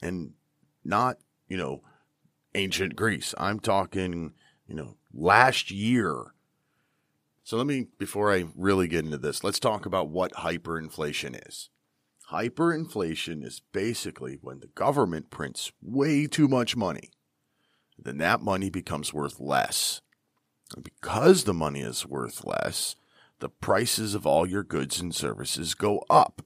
And 0.00 0.34
not, 0.84 1.18
you 1.48 1.56
know, 1.56 1.82
ancient 2.54 2.94
Greece. 2.94 3.34
I'm 3.36 3.58
talking, 3.58 4.34
you 4.68 4.74
know, 4.74 4.96
last 5.12 5.70
year 5.70 6.32
so 7.46 7.56
let 7.56 7.68
me, 7.68 7.86
before 7.96 8.32
I 8.34 8.46
really 8.56 8.88
get 8.88 9.04
into 9.04 9.18
this, 9.18 9.44
let's 9.44 9.60
talk 9.60 9.86
about 9.86 10.08
what 10.08 10.32
hyperinflation 10.32 11.46
is. 11.48 11.70
Hyperinflation 12.32 13.44
is 13.44 13.62
basically 13.70 14.36
when 14.40 14.58
the 14.58 14.66
government 14.66 15.30
prints 15.30 15.70
way 15.80 16.26
too 16.26 16.48
much 16.48 16.74
money, 16.74 17.12
then 17.96 18.18
that 18.18 18.40
money 18.40 18.68
becomes 18.68 19.14
worth 19.14 19.38
less. 19.38 20.00
Because 20.82 21.44
the 21.44 21.54
money 21.54 21.80
is 21.80 22.06
worth 22.06 22.44
less, 22.44 22.96
the 23.38 23.48
prices 23.48 24.14
of 24.14 24.26
all 24.26 24.46
your 24.46 24.62
goods 24.62 25.00
and 25.00 25.14
services 25.14 25.74
go 25.74 26.04
up, 26.10 26.42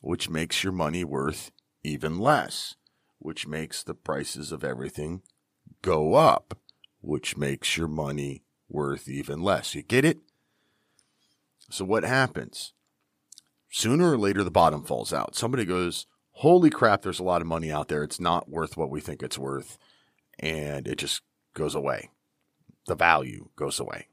which 0.00 0.28
makes 0.28 0.64
your 0.64 0.72
money 0.72 1.04
worth 1.04 1.50
even 1.84 2.18
less, 2.18 2.74
which 3.18 3.46
makes 3.46 3.82
the 3.82 3.94
prices 3.94 4.50
of 4.50 4.64
everything 4.64 5.22
go 5.82 6.14
up, 6.14 6.58
which 7.00 7.36
makes 7.36 7.76
your 7.76 7.88
money 7.88 8.42
worth 8.68 9.08
even 9.08 9.42
less. 9.42 9.74
You 9.74 9.82
get 9.82 10.04
it? 10.04 10.20
So 11.70 11.84
what 11.84 12.04
happens? 12.04 12.72
Sooner 13.70 14.12
or 14.12 14.18
later, 14.18 14.44
the 14.44 14.50
bottom 14.50 14.84
falls 14.84 15.12
out. 15.12 15.34
Somebody 15.34 15.64
goes, 15.64 16.06
Holy 16.36 16.70
crap, 16.70 17.02
there's 17.02 17.20
a 17.20 17.24
lot 17.24 17.40
of 17.40 17.46
money 17.46 17.70
out 17.70 17.88
there. 17.88 18.02
It's 18.02 18.20
not 18.20 18.48
worth 18.48 18.76
what 18.76 18.90
we 18.90 19.00
think 19.00 19.22
it's 19.22 19.38
worth. 19.38 19.78
And 20.38 20.88
it 20.88 20.96
just 20.96 21.22
goes 21.54 21.74
away. 21.74 22.10
The 22.86 22.94
value 22.94 23.48
goes 23.56 23.78
away. 23.80 24.08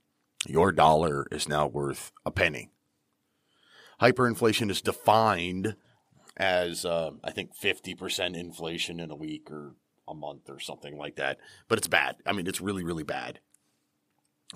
Your 0.47 0.71
dollar 0.71 1.27
is 1.31 1.49
now 1.49 1.67
worth 1.67 2.11
a 2.25 2.31
penny. 2.31 2.69
Hyperinflation 4.01 4.69
is 4.69 4.81
defined 4.81 5.75
as, 6.37 6.85
uh, 6.85 7.11
I 7.23 7.31
think, 7.31 7.51
50% 7.55 8.37
inflation 8.37 8.99
in 8.99 9.11
a 9.11 9.15
week 9.15 9.51
or 9.51 9.75
a 10.07 10.13
month 10.13 10.49
or 10.49 10.59
something 10.59 10.97
like 10.97 11.17
that. 11.17 11.39
But 11.67 11.77
it's 11.77 11.87
bad. 11.87 12.15
I 12.25 12.31
mean, 12.31 12.47
it's 12.47 12.61
really, 12.61 12.83
really 12.83 13.03
bad. 13.03 13.39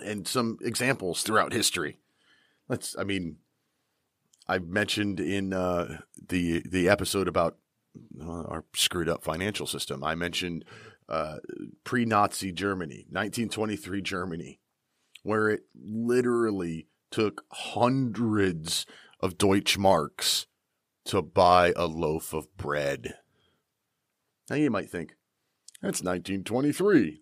And 0.03 0.27
some 0.27 0.58
examples 0.62 1.24
throughout 1.24 1.53
history 1.53 2.00
let's. 2.67 2.96
I 2.98 3.03
mean, 3.03 3.38
I 4.48 4.60
mentioned 4.60 5.20
in 5.20 5.53
uh, 5.53 6.00
the 6.27 6.63
the 6.65 6.89
episode 6.89 7.27
about 7.27 7.58
uh, 8.22 8.43
our 8.43 8.65
screwed 8.75 9.10
up 9.10 9.24
financial 9.24 9.67
system. 9.67 10.03
I 10.03 10.15
mentioned 10.15 10.65
uh, 11.13 11.38
pre-Nazi 11.84 12.51
Germany, 12.51 13.05
1923 13.10 14.01
Germany, 14.01 14.60
where 15.22 15.48
it 15.50 15.62
literally 15.75 16.88
took 17.12 17.43
hundreds 17.51 18.88
of 19.20 19.38
Deutschmarks 19.38 20.48
to 21.05 21.22
buy 21.22 21.72
a 21.75 21.86
loaf 21.86 22.34
of 22.34 22.55
bread. 22.58 23.13
Now 24.50 24.55
you 24.55 24.72
might 24.72 24.89
think, 24.89 25.15
that's 25.84 26.01
1923. 26.01 27.22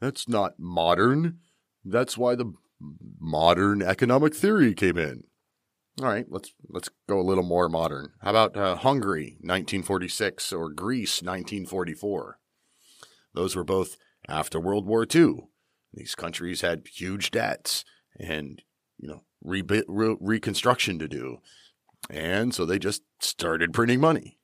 That's 0.00 0.28
not 0.28 0.58
modern. 0.58 1.38
That's 1.84 2.16
why 2.16 2.36
the 2.36 2.52
modern 3.18 3.82
economic 3.82 4.36
theory 4.36 4.72
came 4.72 4.98
in. 4.98 5.24
All 6.00 6.08
right, 6.08 6.26
let's 6.28 6.52
let's 6.68 6.88
go 7.08 7.20
a 7.20 7.22
little 7.22 7.44
more 7.44 7.68
modern. 7.68 8.12
How 8.20 8.30
about 8.30 8.56
uh, 8.56 8.76
Hungary, 8.76 9.36
1946, 9.40 10.52
or 10.52 10.70
Greece, 10.70 11.20
1944? 11.20 12.38
Those 13.34 13.56
were 13.56 13.64
both 13.64 13.96
after 14.28 14.60
World 14.60 14.86
War 14.86 15.06
II. 15.12 15.48
These 15.94 16.14
countries 16.14 16.60
had 16.60 16.86
huge 16.86 17.30
debts 17.30 17.84
and 18.18 18.62
you 18.98 19.08
know 19.08 19.22
re- 19.42 19.62
re- 19.88 20.16
reconstruction 20.20 20.98
to 20.98 21.08
do, 21.08 21.38
and 22.08 22.54
so 22.54 22.64
they 22.64 22.78
just 22.78 23.02
started 23.20 23.72
printing 23.72 24.00
money, 24.00 24.38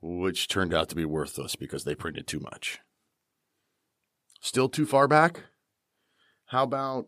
which 0.00 0.48
turned 0.48 0.74
out 0.74 0.88
to 0.88 0.96
be 0.96 1.04
worthless 1.04 1.56
because 1.56 1.84
they 1.84 1.94
printed 1.94 2.26
too 2.26 2.40
much. 2.40 2.80
Still 4.40 4.68
too 4.68 4.86
far 4.86 5.06
back? 5.06 5.44
How 6.46 6.64
about 6.64 7.06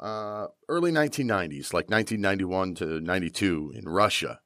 uh, 0.00 0.46
early 0.68 0.92
1990s, 0.92 1.72
like 1.74 1.90
1991 1.90 2.76
to 2.76 3.00
92 3.00 3.72
in 3.74 3.88
Russia, 3.88 4.40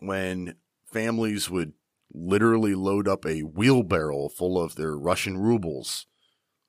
when 0.00 0.54
families 0.90 1.50
would 1.50 1.72
literally 2.12 2.74
load 2.74 3.06
up 3.06 3.24
a 3.24 3.40
wheelbarrow 3.40 4.28
full 4.28 4.62
of 4.62 4.74
their 4.74 4.96
Russian 4.96 5.38
rubles 5.38 6.06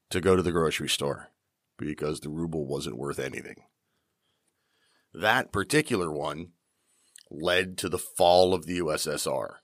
to 0.10 0.22
go 0.22 0.36
to 0.36 0.44
the 0.44 0.52
grocery 0.52 0.90
store 0.90 1.32
because 1.78 2.20
the 2.20 2.30
ruble 2.30 2.68
wasn't 2.68 2.98
worth 2.98 3.20
anything. 3.20 3.56
That 5.14 5.52
particular 5.52 6.12
one 6.12 6.50
led 7.30 7.78
to 7.80 7.90
the 7.90 7.98
fall 7.98 8.54
of 8.54 8.66
the 8.66 8.80
USSR. 8.80 9.56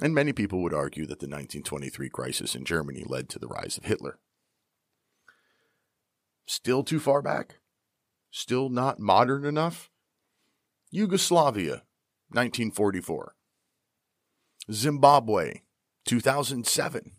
And 0.00 0.14
many 0.14 0.32
people 0.32 0.62
would 0.62 0.74
argue 0.74 1.06
that 1.06 1.20
the 1.20 1.26
1923 1.26 2.08
crisis 2.10 2.54
in 2.54 2.64
Germany 2.64 3.04
led 3.06 3.28
to 3.30 3.38
the 3.38 3.48
rise 3.48 3.76
of 3.76 3.84
Hitler. 3.84 4.18
Still 6.46 6.84
too 6.84 7.00
far 7.00 7.20
back? 7.20 7.58
Still 8.30 8.68
not 8.68 9.00
modern 9.00 9.44
enough? 9.44 9.90
Yugoslavia, 10.90 11.82
1944. 12.30 13.34
Zimbabwe, 14.70 15.62
2007. 16.06 17.12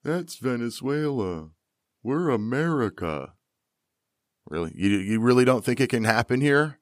that's 0.04 0.38
Venezuela. 0.38 1.50
We're 2.02 2.30
America. 2.30 3.34
Really? 4.46 4.72
You, 4.74 4.90
you 4.90 5.20
really 5.20 5.46
don't 5.46 5.64
think 5.64 5.80
it 5.80 5.90
can 5.90 6.06
happen 6.06 6.42
here? 6.42 6.79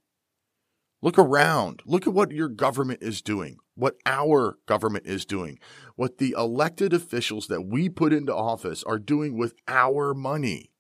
Look 1.02 1.20
around. 1.20 1.82
Look 1.86 2.08
at 2.08 2.14
what 2.14 2.32
your 2.32 2.50
government 2.50 3.04
is 3.04 3.22
doing, 3.22 3.58
what 3.76 3.96
our 4.06 4.58
government 4.66 5.06
is 5.06 5.26
doing, 5.26 5.60
what 5.96 6.18
the 6.18 6.34
elected 6.38 6.92
officials 6.92 7.48
that 7.48 7.62
we 7.62 7.88
put 7.88 8.14
into 8.14 8.36
office 8.36 8.84
are 8.84 8.98
doing 8.98 9.38
with 9.38 9.54
our 9.68 10.14
money. 10.14 10.72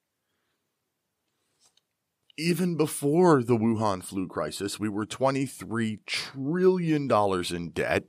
Even 2.36 2.78
before 2.78 3.44
the 3.44 3.58
Wuhan 3.58 4.04
flu 4.04 4.28
crisis, 4.28 4.80
we 4.80 4.90
were 4.90 5.06
$23 5.06 6.00
trillion 6.06 7.12
in 7.12 7.70
debt 7.72 8.04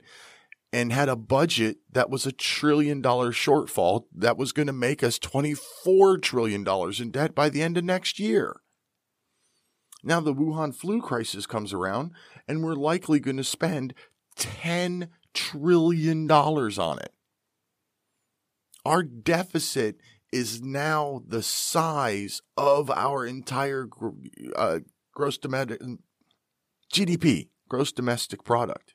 and 0.71 0.93
had 0.93 1.09
a 1.09 1.15
budget 1.15 1.77
that 1.91 2.09
was 2.09 2.25
a 2.25 2.31
trillion 2.31 3.01
dollar 3.01 3.31
shortfall 3.31 4.03
that 4.15 4.37
was 4.37 4.51
going 4.51 4.67
to 4.67 4.73
make 4.73 5.03
us 5.03 5.17
$24 5.17 6.21
trillion 6.21 6.65
in 6.99 7.11
debt 7.11 7.33
by 7.33 7.49
the 7.49 7.61
end 7.61 7.77
of 7.77 7.83
next 7.83 8.19
year. 8.19 8.61
Now 10.03 10.19
the 10.19 10.33
Wuhan 10.33 10.73
flu 10.73 11.01
crisis 11.01 11.45
comes 11.45 11.73
around, 11.73 12.11
and 12.47 12.63
we're 12.63 12.75
likely 12.75 13.19
going 13.19 13.37
to 13.37 13.43
spend 13.43 13.93
$10 14.37 15.09
trillion 15.33 16.29
on 16.31 16.99
it. 16.99 17.13
Our 18.85 19.03
deficit 19.03 19.97
is 20.31 20.61
now 20.61 21.21
the 21.27 21.43
size 21.43 22.41
of 22.55 22.89
our 22.89 23.25
entire 23.25 23.89
uh, 24.55 24.79
gross 25.13 25.37
domestic 25.37 25.81
GDP, 26.91 27.49
gross 27.67 27.91
domestic 27.91 28.43
product. 28.43 28.93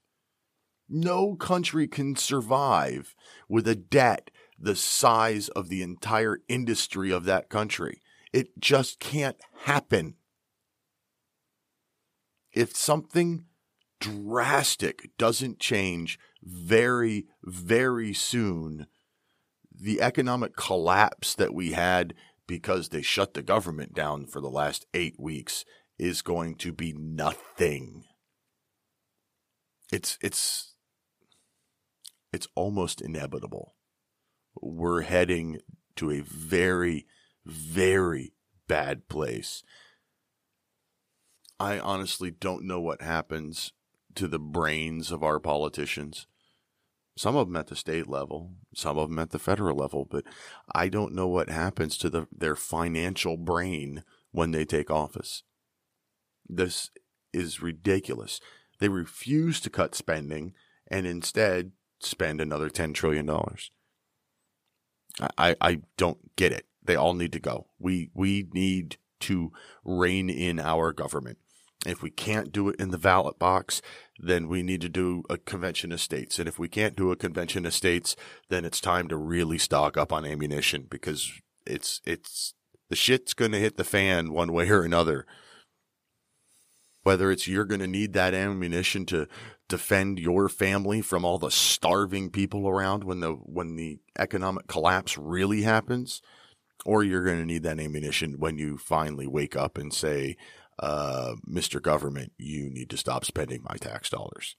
No 0.89 1.35
country 1.35 1.87
can 1.87 2.17
survive 2.17 3.15
with 3.49 3.67
a 3.69 3.75
debt 3.75 4.31
the 4.59 4.77
size 4.77 5.49
of 5.51 5.69
the 5.69 5.83
entire 5.83 6.39
industry 6.49 7.11
of 7.11 7.25
that 7.25 7.51
country. 7.51 8.01
It 8.33 8.59
just 8.59 9.01
can't 9.01 9.37
happen 9.65 10.15
if 12.55 12.77
something 12.77 13.47
drastic 14.01 15.11
doesn't 15.19 15.59
change 15.59 16.19
very, 16.43 17.27
very 17.43 18.13
soon, 18.13 18.87
the 19.73 20.01
economic 20.01 20.57
collapse 20.57 21.35
that 21.35 21.55
we 21.55 21.73
had 21.73 22.15
because 22.47 22.89
they 22.91 23.03
shut 23.03 23.35
the 23.35 23.43
government 23.43 23.95
down 23.95 24.27
for 24.27 24.41
the 24.41 24.51
last 24.51 24.87
eight 24.95 25.19
weeks 25.19 25.65
is 25.99 26.23
going 26.23 26.55
to 26.57 26.73
be 26.73 26.93
nothing. 26.93 28.05
It's 29.93 30.19
it's 30.21 30.75
it's 32.33 32.49
almost 32.55 33.01
inevitable. 33.01 33.75
We're 34.61 35.03
heading 35.03 35.59
to 35.97 36.11
a 36.11 36.21
very, 36.21 37.07
very 37.45 38.33
bad 38.67 39.09
place. 39.09 39.63
I 41.59 41.79
honestly 41.79 42.31
don't 42.31 42.65
know 42.65 42.81
what 42.81 43.03
happens 43.03 43.73
to 44.17 44.29
the 44.29 44.39
brains 44.39 45.11
of 45.13 45.23
our 45.23 45.39
politicians. 45.39 46.27
Some 47.17 47.37
of 47.37 47.47
them 47.47 47.57
at 47.57 47.69
the 47.69 47.77
state 47.77 48.09
level, 48.09 48.55
some 48.75 48.99
of 48.99 49.09
them 49.09 49.19
at 49.21 49.31
the 49.31 49.39
federal 49.39 49.77
level, 49.77 50.07
but 50.09 50.25
I 50.75 50.89
don't 50.89 51.15
know 51.15 51.29
what 51.29 51.49
happens 51.49 51.97
to 51.99 52.11
the, 52.11 52.27
their 52.37 52.57
financial 52.57 53.37
brain 53.37 54.03
when 54.33 54.51
they 54.51 54.65
take 54.65 54.91
office. 54.91 55.45
This 56.49 56.91
is 57.33 57.63
ridiculous. 57.63 58.41
They 58.81 58.89
refuse 58.89 59.61
to 59.61 59.71
cut 59.71 59.95
spending 59.95 60.55
and 60.89 61.07
instead 61.07 61.71
spend 62.01 62.41
another 62.41 62.69
$10 62.69 62.95
trillion. 62.95 63.31
I, 65.39 65.55
I 65.61 65.81
don't 65.97 66.35
get 66.35 66.53
it. 66.53 66.67
They 66.83 66.97
all 66.97 67.15
need 67.15 67.33
to 67.33 67.41
go. 67.41 67.69
We, 67.79 68.11
we 68.13 68.49
need 68.53 68.97
to 69.21 69.53
rein 69.85 70.29
in 70.29 70.59
our 70.59 70.93
government. 70.93 71.39
If 71.87 72.03
we 72.03 72.11
can't 72.11 72.53
do 72.53 72.69
it 72.69 72.77
in 72.81 72.91
the 72.91 72.99
ballot 72.99 73.39
box, 73.39 73.83
then 74.19 74.49
we 74.49 74.63
need 74.63 74.81
to 74.81 74.89
do 74.89 75.23
a 75.29 75.37
convention 75.37 75.93
of 75.93 76.01
states. 76.01 76.39
And 76.39 76.49
if 76.49 76.59
we 76.59 76.69
can't 76.69 76.97
do 76.97 77.11
a 77.11 77.17
convention 77.17 77.67
of 77.67 77.75
states, 77.75 78.17
then 78.49 78.65
it's 78.65 78.81
time 78.81 79.09
to 79.09 79.17
really 79.17 79.59
stock 79.59 79.97
up 79.97 80.13
on 80.13 80.25
ammunition 80.25 80.87
because 80.89 81.33
it's 81.67 82.01
it's 82.05 82.55
the 82.91 82.97
shit's 82.97 83.35
going 83.35 83.53
to 83.53 83.61
hit 83.61 83.77
the 83.77 83.85
fan 83.85 84.33
one 84.33 84.53
way 84.53 84.69
or 84.69 84.83
another. 84.83 85.27
Whether 87.03 87.31
it's 87.31 87.47
you're 87.47 87.67
going 87.67 87.81
to 87.81 87.87
need 87.87 88.15
that 88.15 88.33
ammunition 88.33 89.05
to 89.07 89.27
defend 89.69 90.19
your 90.19 90.49
family 90.49 91.03
from 91.03 91.25
all 91.25 91.39
the 91.39 91.51
starving 91.51 92.31
people 92.31 92.69
around 92.69 93.05
when 93.05 93.21
the 93.21 93.33
when 93.33 93.77
the 93.77 93.99
economic 94.19 94.67
collapse 94.69 95.19
really 95.19 95.63
happens, 95.63 96.23
or 96.85 97.03
you're 97.03 97.25
going 97.25 97.41
to 97.41 97.47
need 97.47 97.63
that 97.63 97.81
ammunition 97.81 98.39
when 98.39 98.59
you 98.59 98.79
finally 98.79 99.27
wake 99.27 99.57
up 99.57 99.77
and 99.77 99.93
say, 99.93 100.37
uh, 100.79 101.35
Mr. 101.49 101.81
Government, 101.81 102.33
you 102.39 102.71
need 102.71 102.91
to 102.91 102.97
stop 102.97 103.25
spending 103.25 103.63
my 103.63 103.77
tax 103.77 104.11
dollars. 104.11 104.57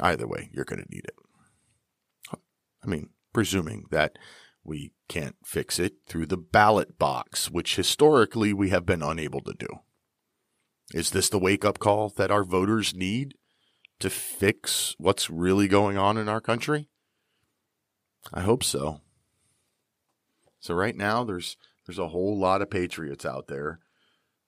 Either 0.00 0.26
way, 0.26 0.50
you're 0.52 0.64
going 0.64 0.82
to 0.82 0.90
need 0.90 1.04
it. 1.04 2.38
I 2.82 2.86
mean, 2.86 3.10
presuming 3.32 3.84
that 3.90 4.16
we 4.64 4.92
can't 5.08 5.36
fix 5.44 5.78
it 5.78 5.94
through 6.06 6.26
the 6.26 6.36
ballot 6.36 6.98
box, 6.98 7.50
which 7.50 7.76
historically 7.76 8.52
we 8.52 8.70
have 8.70 8.86
been 8.86 9.02
unable 9.02 9.40
to 9.42 9.54
do. 9.58 9.68
Is 10.92 11.10
this 11.10 11.28
the 11.28 11.38
wake 11.38 11.64
up 11.64 11.78
call 11.78 12.08
that 12.10 12.30
our 12.30 12.44
voters 12.44 12.94
need 12.94 13.34
to 14.00 14.10
fix 14.10 14.94
what's 14.98 15.30
really 15.30 15.68
going 15.68 15.96
on 15.96 16.16
in 16.16 16.28
our 16.28 16.40
country? 16.40 16.88
I 18.32 18.40
hope 18.40 18.64
so. 18.64 19.00
So 20.58 20.74
right 20.74 20.96
now 20.96 21.24
there's 21.24 21.56
there's 21.86 21.98
a 21.98 22.08
whole 22.08 22.38
lot 22.38 22.62
of 22.62 22.70
patriots 22.70 23.24
out 23.24 23.46
there 23.46 23.80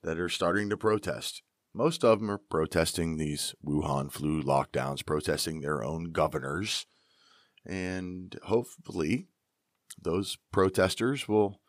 that 0.02 0.18
are 0.18 0.28
starting 0.28 0.68
to 0.70 0.76
protest. 0.76 1.42
Most 1.74 2.04
of 2.04 2.20
them 2.20 2.30
are 2.30 2.38
protesting 2.38 3.16
these 3.16 3.54
Wuhan 3.64 4.12
flu 4.12 4.42
lockdowns, 4.42 5.06
protesting 5.06 5.60
their 5.60 5.82
own 5.82 6.12
governors. 6.12 6.86
And 7.64 8.36
hopefully, 8.44 9.28
those 10.00 10.36
protesters 10.50 11.28
will 11.28 11.60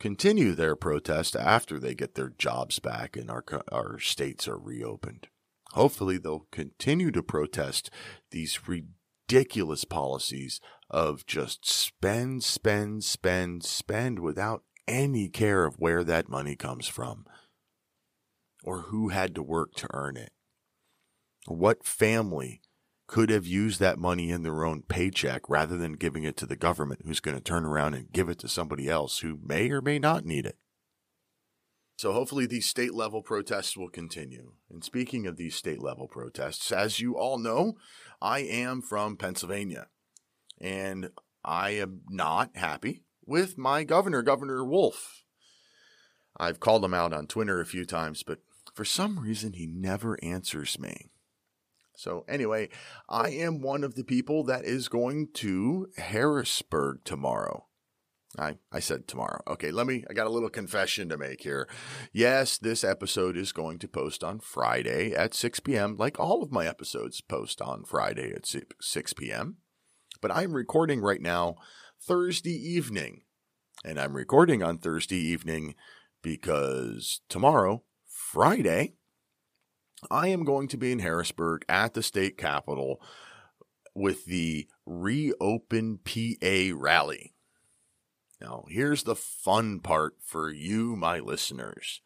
continue 0.00 0.54
their 0.54 0.74
protest 0.74 1.36
after 1.36 1.78
they 1.78 1.94
get 1.94 2.14
their 2.14 2.30
jobs 2.30 2.78
back 2.78 3.16
and 3.16 3.30
our, 3.30 3.44
our 3.70 3.98
states 3.98 4.48
are 4.48 4.58
reopened. 4.58 5.28
Hopefully, 5.72 6.18
they'll 6.18 6.46
continue 6.50 7.10
to 7.12 7.22
protest 7.22 7.90
these 8.30 8.66
ridiculous 8.66 9.84
policies 9.84 10.60
of 10.90 11.26
just 11.26 11.68
spend, 11.68 12.42
spend, 12.42 13.04
spend, 13.04 13.62
spend 13.64 14.18
without 14.18 14.62
any 14.88 15.28
care 15.28 15.66
of 15.66 15.78
where 15.78 16.02
that 16.02 16.30
money 16.30 16.56
comes 16.56 16.88
from 16.88 17.26
or 18.64 18.82
who 18.82 19.08
had 19.08 19.34
to 19.34 19.42
work 19.42 19.74
to 19.76 19.88
earn 19.92 20.16
it? 20.16 20.32
What 21.46 21.84
family 21.84 22.60
could 23.06 23.30
have 23.30 23.46
used 23.46 23.80
that 23.80 23.98
money 23.98 24.30
in 24.30 24.42
their 24.42 24.64
own 24.64 24.82
paycheck 24.82 25.48
rather 25.48 25.78
than 25.78 25.94
giving 25.94 26.24
it 26.24 26.36
to 26.36 26.46
the 26.46 26.56
government 26.56 27.00
who's 27.04 27.20
going 27.20 27.36
to 27.36 27.42
turn 27.42 27.64
around 27.64 27.94
and 27.94 28.12
give 28.12 28.28
it 28.28 28.38
to 28.38 28.48
somebody 28.48 28.88
else 28.88 29.20
who 29.20 29.38
may 29.42 29.70
or 29.70 29.80
may 29.80 29.98
not 29.98 30.26
need 30.26 30.44
it? 30.44 30.58
So 31.96 32.12
hopefully 32.12 32.46
these 32.46 32.66
state 32.66 32.94
level 32.94 33.22
protests 33.22 33.76
will 33.76 33.88
continue. 33.88 34.52
And 34.70 34.84
speaking 34.84 35.26
of 35.26 35.36
these 35.36 35.56
state 35.56 35.82
level 35.82 36.06
protests, 36.06 36.70
as 36.70 37.00
you 37.00 37.16
all 37.16 37.38
know, 37.38 37.76
I 38.22 38.40
am 38.40 38.82
from 38.82 39.16
Pennsylvania 39.16 39.88
and 40.60 41.10
I 41.44 41.70
am 41.70 42.02
not 42.08 42.50
happy 42.56 43.02
with 43.24 43.58
my 43.58 43.84
governor, 43.84 44.22
Governor 44.22 44.64
Wolf. 44.64 45.24
I've 46.38 46.60
called 46.60 46.84
him 46.84 46.94
out 46.94 47.12
on 47.12 47.26
Twitter 47.26 47.60
a 47.60 47.66
few 47.66 47.84
times, 47.84 48.22
but 48.22 48.38
for 48.78 48.84
some 48.84 49.18
reason, 49.18 49.54
he 49.54 49.66
never 49.66 50.16
answers 50.22 50.78
me. 50.78 51.10
So, 51.96 52.24
anyway, 52.28 52.68
I 53.08 53.30
am 53.30 53.60
one 53.60 53.82
of 53.82 53.96
the 53.96 54.04
people 54.04 54.44
that 54.44 54.64
is 54.64 54.88
going 54.88 55.30
to 55.34 55.88
Harrisburg 55.96 56.98
tomorrow. 57.02 57.66
I, 58.38 58.58
I 58.70 58.78
said 58.78 59.08
tomorrow. 59.08 59.42
Okay, 59.48 59.72
let 59.72 59.88
me, 59.88 60.04
I 60.08 60.12
got 60.12 60.28
a 60.28 60.30
little 60.30 60.48
confession 60.48 61.08
to 61.08 61.18
make 61.18 61.42
here. 61.42 61.68
Yes, 62.12 62.56
this 62.56 62.84
episode 62.84 63.36
is 63.36 63.50
going 63.50 63.80
to 63.80 63.88
post 63.88 64.22
on 64.22 64.38
Friday 64.38 65.12
at 65.12 65.34
6 65.34 65.58
p.m., 65.58 65.96
like 65.96 66.20
all 66.20 66.44
of 66.44 66.52
my 66.52 66.64
episodes 66.68 67.20
post 67.20 67.60
on 67.60 67.82
Friday 67.82 68.32
at 68.32 68.46
6 68.80 69.12
p.m. 69.14 69.56
But 70.22 70.30
I'm 70.30 70.52
recording 70.52 71.00
right 71.00 71.20
now 71.20 71.56
Thursday 72.00 72.54
evening. 72.54 73.22
And 73.84 73.98
I'm 73.98 74.14
recording 74.14 74.62
on 74.62 74.78
Thursday 74.78 75.18
evening 75.18 75.74
because 76.22 77.22
tomorrow 77.28 77.82
Friday, 78.30 78.92
I 80.10 80.28
am 80.28 80.44
going 80.44 80.68
to 80.68 80.76
be 80.76 80.92
in 80.92 80.98
Harrisburg 80.98 81.64
at 81.66 81.94
the 81.94 82.02
state 82.02 82.36
capitol 82.36 83.00
with 83.94 84.26
the 84.26 84.68
Reopen 84.84 85.98
PA 86.04 86.74
rally. 86.74 87.32
Now, 88.38 88.66
here's 88.68 89.04
the 89.04 89.16
fun 89.16 89.80
part 89.80 90.16
for 90.22 90.50
you, 90.50 90.94
my 90.94 91.20
listeners. 91.20 92.02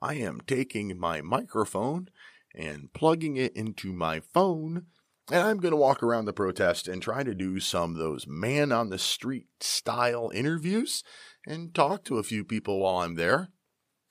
I 0.00 0.14
am 0.14 0.40
taking 0.46 0.98
my 0.98 1.20
microphone 1.20 2.08
and 2.54 2.90
plugging 2.94 3.36
it 3.36 3.54
into 3.54 3.92
my 3.92 4.20
phone, 4.20 4.86
and 5.30 5.42
I'm 5.42 5.58
going 5.58 5.72
to 5.72 5.76
walk 5.76 6.02
around 6.02 6.24
the 6.24 6.32
protest 6.32 6.88
and 6.88 7.02
try 7.02 7.22
to 7.24 7.34
do 7.34 7.60
some 7.60 7.90
of 7.90 7.98
those 7.98 8.26
man 8.26 8.72
on 8.72 8.88
the 8.88 8.98
street 8.98 9.48
style 9.60 10.30
interviews 10.32 11.04
and 11.46 11.74
talk 11.74 12.04
to 12.04 12.16
a 12.16 12.22
few 12.22 12.42
people 12.42 12.80
while 12.80 13.00
I'm 13.00 13.16
there. 13.16 13.50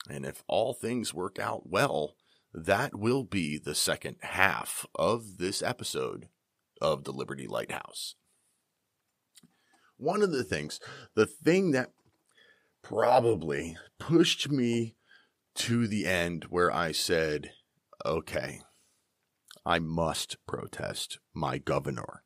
And 0.09 0.25
if 0.25 0.43
all 0.47 0.73
things 0.73 1.13
work 1.13 1.39
out 1.39 1.69
well, 1.69 2.15
that 2.53 2.97
will 2.97 3.23
be 3.23 3.57
the 3.57 3.75
second 3.75 4.17
half 4.21 4.85
of 4.95 5.37
this 5.37 5.61
episode 5.61 6.27
of 6.81 7.03
the 7.03 7.11
Liberty 7.11 7.47
Lighthouse. 7.47 8.15
One 9.97 10.21
of 10.21 10.31
the 10.31 10.43
things, 10.43 10.79
the 11.15 11.25
thing 11.25 11.71
that 11.71 11.91
probably 12.83 13.77
pushed 13.99 14.49
me 14.49 14.95
to 15.55 15.87
the 15.87 16.05
end 16.05 16.45
where 16.49 16.71
I 16.71 16.91
said, 16.91 17.51
okay, 18.05 18.61
I 19.65 19.79
must 19.79 20.37
protest 20.47 21.19
my 21.33 21.57
governor. 21.57 22.23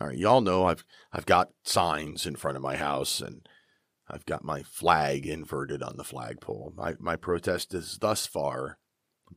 All 0.00 0.08
right, 0.08 0.16
y'all 0.16 0.40
know 0.40 0.64
I've 0.64 0.84
I've 1.12 1.26
got 1.26 1.50
signs 1.64 2.26
in 2.26 2.36
front 2.36 2.56
of 2.56 2.62
my 2.62 2.76
house 2.76 3.20
and 3.20 3.46
I've 4.12 4.26
got 4.26 4.44
my 4.44 4.62
flag 4.62 5.26
inverted 5.26 5.82
on 5.82 5.96
the 5.96 6.04
flagpole. 6.04 6.74
My 6.76 6.94
my 7.00 7.16
protest 7.16 7.72
has 7.72 7.96
thus 7.98 8.26
far 8.26 8.78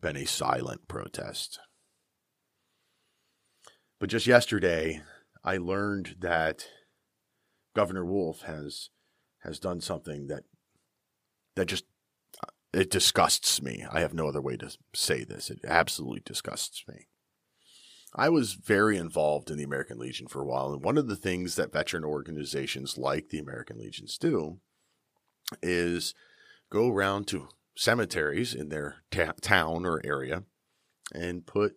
been 0.01 0.17
a 0.17 0.25
silent 0.25 0.87
protest. 0.89 1.59
But 3.99 4.09
just 4.09 4.27
yesterday, 4.27 5.01
I 5.43 5.57
learned 5.57 6.17
that 6.19 6.67
Governor 7.73 8.05
Wolf 8.05 8.41
has 8.41 8.89
has 9.43 9.59
done 9.59 9.79
something 9.79 10.27
that 10.27 10.43
that 11.55 11.67
just 11.67 11.85
uh, 12.43 12.51
it 12.73 12.91
disgusts 12.91 13.61
me. 13.61 13.85
I 13.89 14.01
have 14.01 14.13
no 14.13 14.27
other 14.27 14.41
way 14.41 14.57
to 14.57 14.75
say 14.93 15.23
this. 15.23 15.49
It 15.49 15.59
absolutely 15.65 16.21
disgusts 16.25 16.83
me. 16.85 17.07
I 18.13 18.27
was 18.29 18.53
very 18.53 18.97
involved 18.97 19.49
in 19.49 19.57
the 19.57 19.63
American 19.63 19.99
Legion 19.99 20.27
for 20.27 20.41
a 20.41 20.45
while, 20.45 20.73
and 20.73 20.83
one 20.83 20.97
of 20.97 21.07
the 21.07 21.17
things 21.17 21.55
that 21.55 21.71
veteran 21.71 22.03
organizations 22.03 22.97
like 22.97 23.29
the 23.29 23.39
American 23.39 23.77
Legions 23.77 24.17
do 24.17 24.59
is 25.61 26.13
go 26.69 26.89
around 26.89 27.27
to 27.27 27.49
cemeteries 27.77 28.53
in 28.53 28.69
their 28.69 28.97
town 29.41 29.85
or 29.85 30.01
area 30.03 30.43
and 31.13 31.45
put 31.45 31.75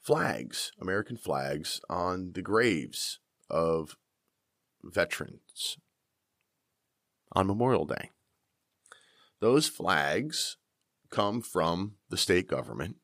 flags, 0.00 0.72
American 0.80 1.16
flags, 1.16 1.80
on 1.88 2.32
the 2.34 2.42
graves 2.42 3.18
of 3.50 3.96
veterans 4.82 5.78
on 7.32 7.46
Memorial 7.46 7.86
Day. 7.86 8.10
Those 9.40 9.68
flags 9.68 10.56
come 11.10 11.40
from 11.40 11.96
the 12.08 12.16
state 12.16 12.48
government 12.48 12.96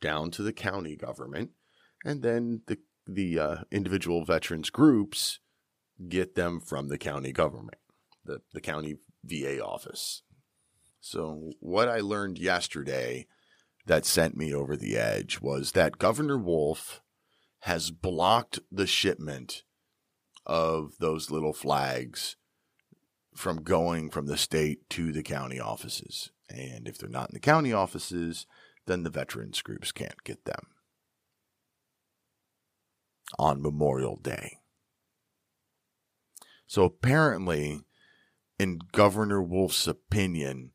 down 0.00 0.30
to 0.32 0.42
the 0.42 0.52
county 0.52 0.96
government, 0.96 1.50
and 2.04 2.22
then 2.22 2.62
the 2.66 2.78
the 3.06 3.38
uh, 3.38 3.56
individual 3.72 4.24
veterans 4.24 4.70
groups 4.70 5.40
get 6.08 6.36
them 6.36 6.60
from 6.60 6.88
the 6.88 6.98
county 6.98 7.32
government, 7.32 7.78
the, 8.24 8.40
the 8.52 8.60
county 8.60 8.96
VA 9.24 9.64
office. 9.64 10.22
So, 11.00 11.52
what 11.60 11.88
I 11.88 12.00
learned 12.00 12.38
yesterday 12.38 13.26
that 13.86 14.06
sent 14.06 14.36
me 14.36 14.54
over 14.54 14.76
the 14.76 14.96
edge 14.96 15.40
was 15.40 15.72
that 15.72 15.98
Governor 15.98 16.38
Wolf 16.38 17.02
has 17.60 17.90
blocked 17.90 18.60
the 18.70 18.86
shipment 18.86 19.62
of 20.46 20.92
those 20.98 21.30
little 21.30 21.52
flags 21.52 22.36
from 23.34 23.62
going 23.62 24.10
from 24.10 24.26
the 24.26 24.36
state 24.36 24.88
to 24.90 25.12
the 25.12 25.22
county 25.22 25.58
offices. 25.58 26.30
And 26.48 26.86
if 26.86 26.98
they're 26.98 27.08
not 27.08 27.30
in 27.30 27.34
the 27.34 27.40
county 27.40 27.72
offices, 27.72 28.46
then 28.86 29.02
the 29.02 29.10
veterans 29.10 29.62
groups 29.62 29.92
can't 29.92 30.22
get 30.24 30.44
them 30.44 30.66
on 33.38 33.62
Memorial 33.62 34.16
Day. 34.16 34.58
So 36.66 36.84
apparently, 36.84 37.82
in 38.58 38.78
Governor 38.92 39.42
Wolf's 39.42 39.86
opinion, 39.86 40.72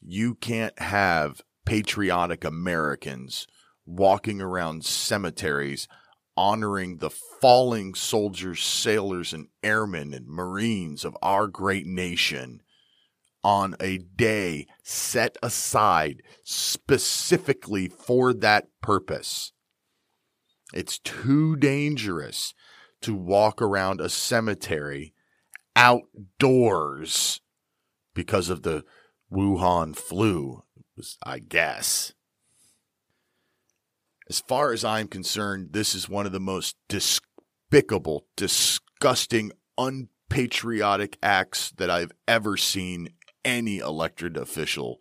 you 0.00 0.34
can't 0.34 0.78
have 0.78 1.42
patriotic 1.66 2.44
Americans 2.44 3.46
walking 3.84 4.40
around 4.40 4.84
cemeteries 4.84 5.88
honoring 6.36 6.98
the 6.98 7.10
falling 7.10 7.94
soldiers, 7.94 8.62
sailors, 8.62 9.32
and 9.32 9.48
airmen 9.62 10.14
and 10.14 10.26
Marines 10.28 11.04
of 11.04 11.16
our 11.20 11.48
great 11.48 11.84
nation 11.84 12.62
on 13.42 13.74
a 13.80 13.98
day 13.98 14.66
set 14.84 15.36
aside 15.42 16.22
specifically 16.44 17.88
for 17.88 18.32
that 18.32 18.68
purpose. 18.80 19.52
It's 20.72 20.98
too 20.98 21.56
dangerous 21.56 22.54
to 23.00 23.14
walk 23.14 23.60
around 23.60 24.00
a 24.00 24.08
cemetery 24.08 25.14
outdoors 25.78 27.40
because 28.14 28.50
of 28.50 28.62
the 28.62 28.84
Wuhan 29.32 29.94
flu 29.94 30.64
I 31.22 31.38
guess. 31.38 32.12
As 34.28 34.40
far 34.40 34.72
as 34.72 34.84
I'm 34.84 35.08
concerned, 35.08 35.68
this 35.72 35.94
is 35.94 36.08
one 36.08 36.26
of 36.26 36.32
the 36.32 36.40
most 36.40 36.76
despicable, 36.88 38.26
disgusting, 38.36 39.52
unpatriotic 39.78 41.18
acts 41.22 41.70
that 41.78 41.90
I've 41.90 42.12
ever 42.26 42.56
seen 42.56 43.10
any 43.44 43.78
elected 43.78 44.36
official 44.36 44.98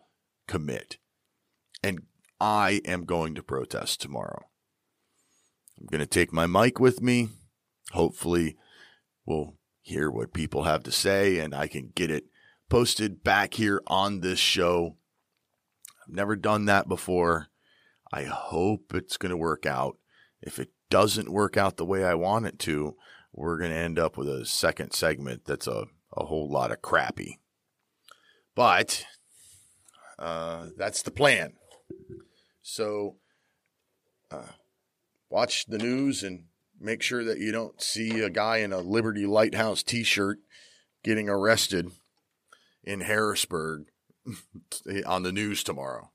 commit. 0.48 0.98
And 1.84 2.04
I 2.40 2.82
am 2.86 3.06
going 3.06 3.36
to 3.36 3.44
protest 3.44 4.00
tomorrow. 4.00 4.46
I'm 5.80 5.88
going 5.88 6.00
to 6.00 6.06
take 6.06 6.32
my 6.32 6.46
mic 6.46 6.80
with 6.80 7.02
me. 7.02 7.30
Hopefully, 7.92 8.56
we'll 9.26 9.56
hear 9.88 10.12
what 10.12 10.34
people 10.34 10.64
have 10.64 10.84
to 10.84 10.92
say 10.92 11.40
and 11.40 11.54
I 11.54 11.68
can 11.68 11.92
get 11.96 12.12
it 12.12 12.26
posted 12.70 13.24
back 13.24 13.54
here 13.54 13.82
on 13.88 14.20
this 14.20 14.40
show 14.40 14.98
I've 16.08 16.16
never 16.16 16.36
done 16.36 16.66
that 16.66 16.88
before. 16.88 17.48
I 18.12 18.24
hope 18.24 18.94
it's 18.94 19.18
going 19.18 19.32
to 19.32 19.38
work 19.38 19.66
out. 19.66 19.98
If 20.42 20.60
it 20.60 20.70
doesn't 20.90 21.32
work 21.32 21.58
out 21.58 21.78
the 21.78 21.86
way 21.86 22.06
I 22.06 22.14
want 22.14 22.46
it 22.46 22.60
to, 22.60 22.96
we're 23.34 23.58
going 23.58 23.72
to 23.72 23.78
end 23.78 24.00
up 24.00 24.18
with 24.18 24.30
a 24.30 24.46
second 24.46 24.94
segment 24.94 25.44
that's 25.46 25.68
a, 25.68 25.86
a 26.16 26.26
whole 26.26 26.50
lot 26.50 26.72
of 26.72 26.82
crappy. 26.82 27.40
But 28.56 29.06
uh, 30.18 30.68
that's 30.78 31.02
the 31.02 31.12
plan. 31.12 31.54
So 32.62 33.18
uh, 34.32 34.54
watch 35.30 35.66
the 35.66 35.78
news 35.78 36.24
and 36.24 36.46
make 36.80 37.02
sure 37.02 37.24
that 37.24 37.40
you 37.40 37.52
don't 37.52 37.82
see 37.82 38.22
a 38.22 38.30
guy 38.30 38.58
in 38.58 38.74
a 38.74 38.80
Liberty 38.80 39.26
Lighthouse 39.26 39.84
t 39.84 40.04
shirt 40.04 40.40
getting 41.04 41.30
arrested 41.30 41.92
in 42.84 43.02
Harrisburg 43.02 43.86
on 45.06 45.24
the 45.24 45.32
news 45.32 45.64
tomorrow. 45.64 46.12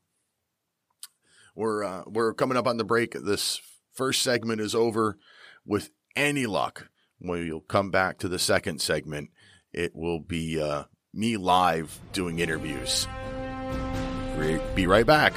We're 1.55 1.85
uh, 1.85 2.03
we're 2.07 2.35
coming 2.35 2.57
up 2.57 2.67
on 2.67 2.77
the 2.79 2.85
break. 2.85 3.13
This 3.13 3.61
first 3.93 4.23
segment 4.23 4.61
is 4.61 4.75
over. 4.75 5.19
With 5.65 5.91
any 6.17 6.47
luck, 6.47 6.89
when 7.23 7.49
we'll 7.49 7.61
come 7.61 7.91
back 7.91 8.19
to 8.19 8.29
the 8.29 8.39
second 8.39 8.81
segment. 8.81 9.31
It 9.73 9.95
will 9.95 10.21
be 10.21 10.61
uh, 10.61 10.85
me 11.15 11.37
live 11.37 11.99
doing 12.13 12.41
interviews. 12.41 13.07
Be 14.75 14.87
right 14.87 15.07
back. 15.07 15.33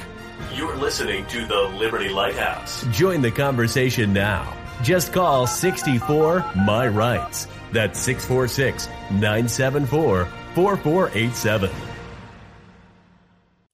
You're 0.54 0.76
listening 0.76 1.26
to 1.26 1.46
the 1.46 1.62
Liberty 1.78 2.08
Lighthouse. 2.08 2.84
Join 2.90 3.22
the 3.22 3.30
conversation 3.30 4.12
now. 4.12 4.65
Just 4.82 5.12
call 5.12 5.46
64 5.46 6.44
My 6.54 6.86
Rights. 6.86 7.48
That's 7.72 7.98
646 7.98 8.88
974 9.10 10.26
4487 10.54 11.70
A 11.70 11.74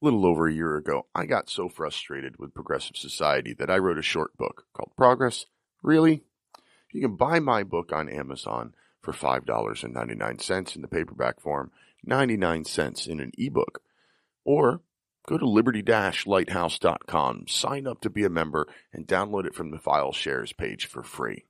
little 0.01 0.27
over 0.27 0.47
a 0.47 0.53
year 0.53 0.77
ago, 0.77 1.07
I 1.15 1.27
got 1.27 1.51
so 1.51 1.69
frustrated 1.69 2.39
with 2.39 2.55
progressive 2.55 2.97
society 2.97 3.55
that 3.59 3.71
I 3.71 3.79
wrote 3.79 3.99
a 3.99 4.03
short 4.03 4.37
book 4.37 4.65
called 4.73 4.93
Progress. 4.97 5.47
Really? 5.83 6.23
You 6.93 7.01
can 7.01 7.17
buy 7.17 7.41
my 7.41 7.63
book 7.63 7.93
on 7.93 8.09
Amazon 8.09 8.75
for 9.01 9.13
$5.99 9.13 10.77
in 10.77 10.83
the 10.83 10.89
paperback 10.89 11.41
form, 11.41 11.73
99 12.05 12.65
cents 12.65 13.07
in 13.07 13.21
an 13.21 13.33
ebook. 13.37 13.81
Or 14.45 14.81
go 15.27 15.39
to 15.39 15.47
liberty-lighthouse.com, 15.47 17.45
sign 17.49 17.87
up 17.87 18.01
to 18.01 18.11
be 18.11 18.25
a 18.25 18.31
member, 18.31 18.67
and 18.93 19.07
download 19.07 19.47
it 19.47 19.55
from 19.55 19.71
the 19.71 19.79
file 19.79 20.13
shares 20.13 20.53
page 20.53 20.87
for 20.87 21.03
free. 21.03 21.47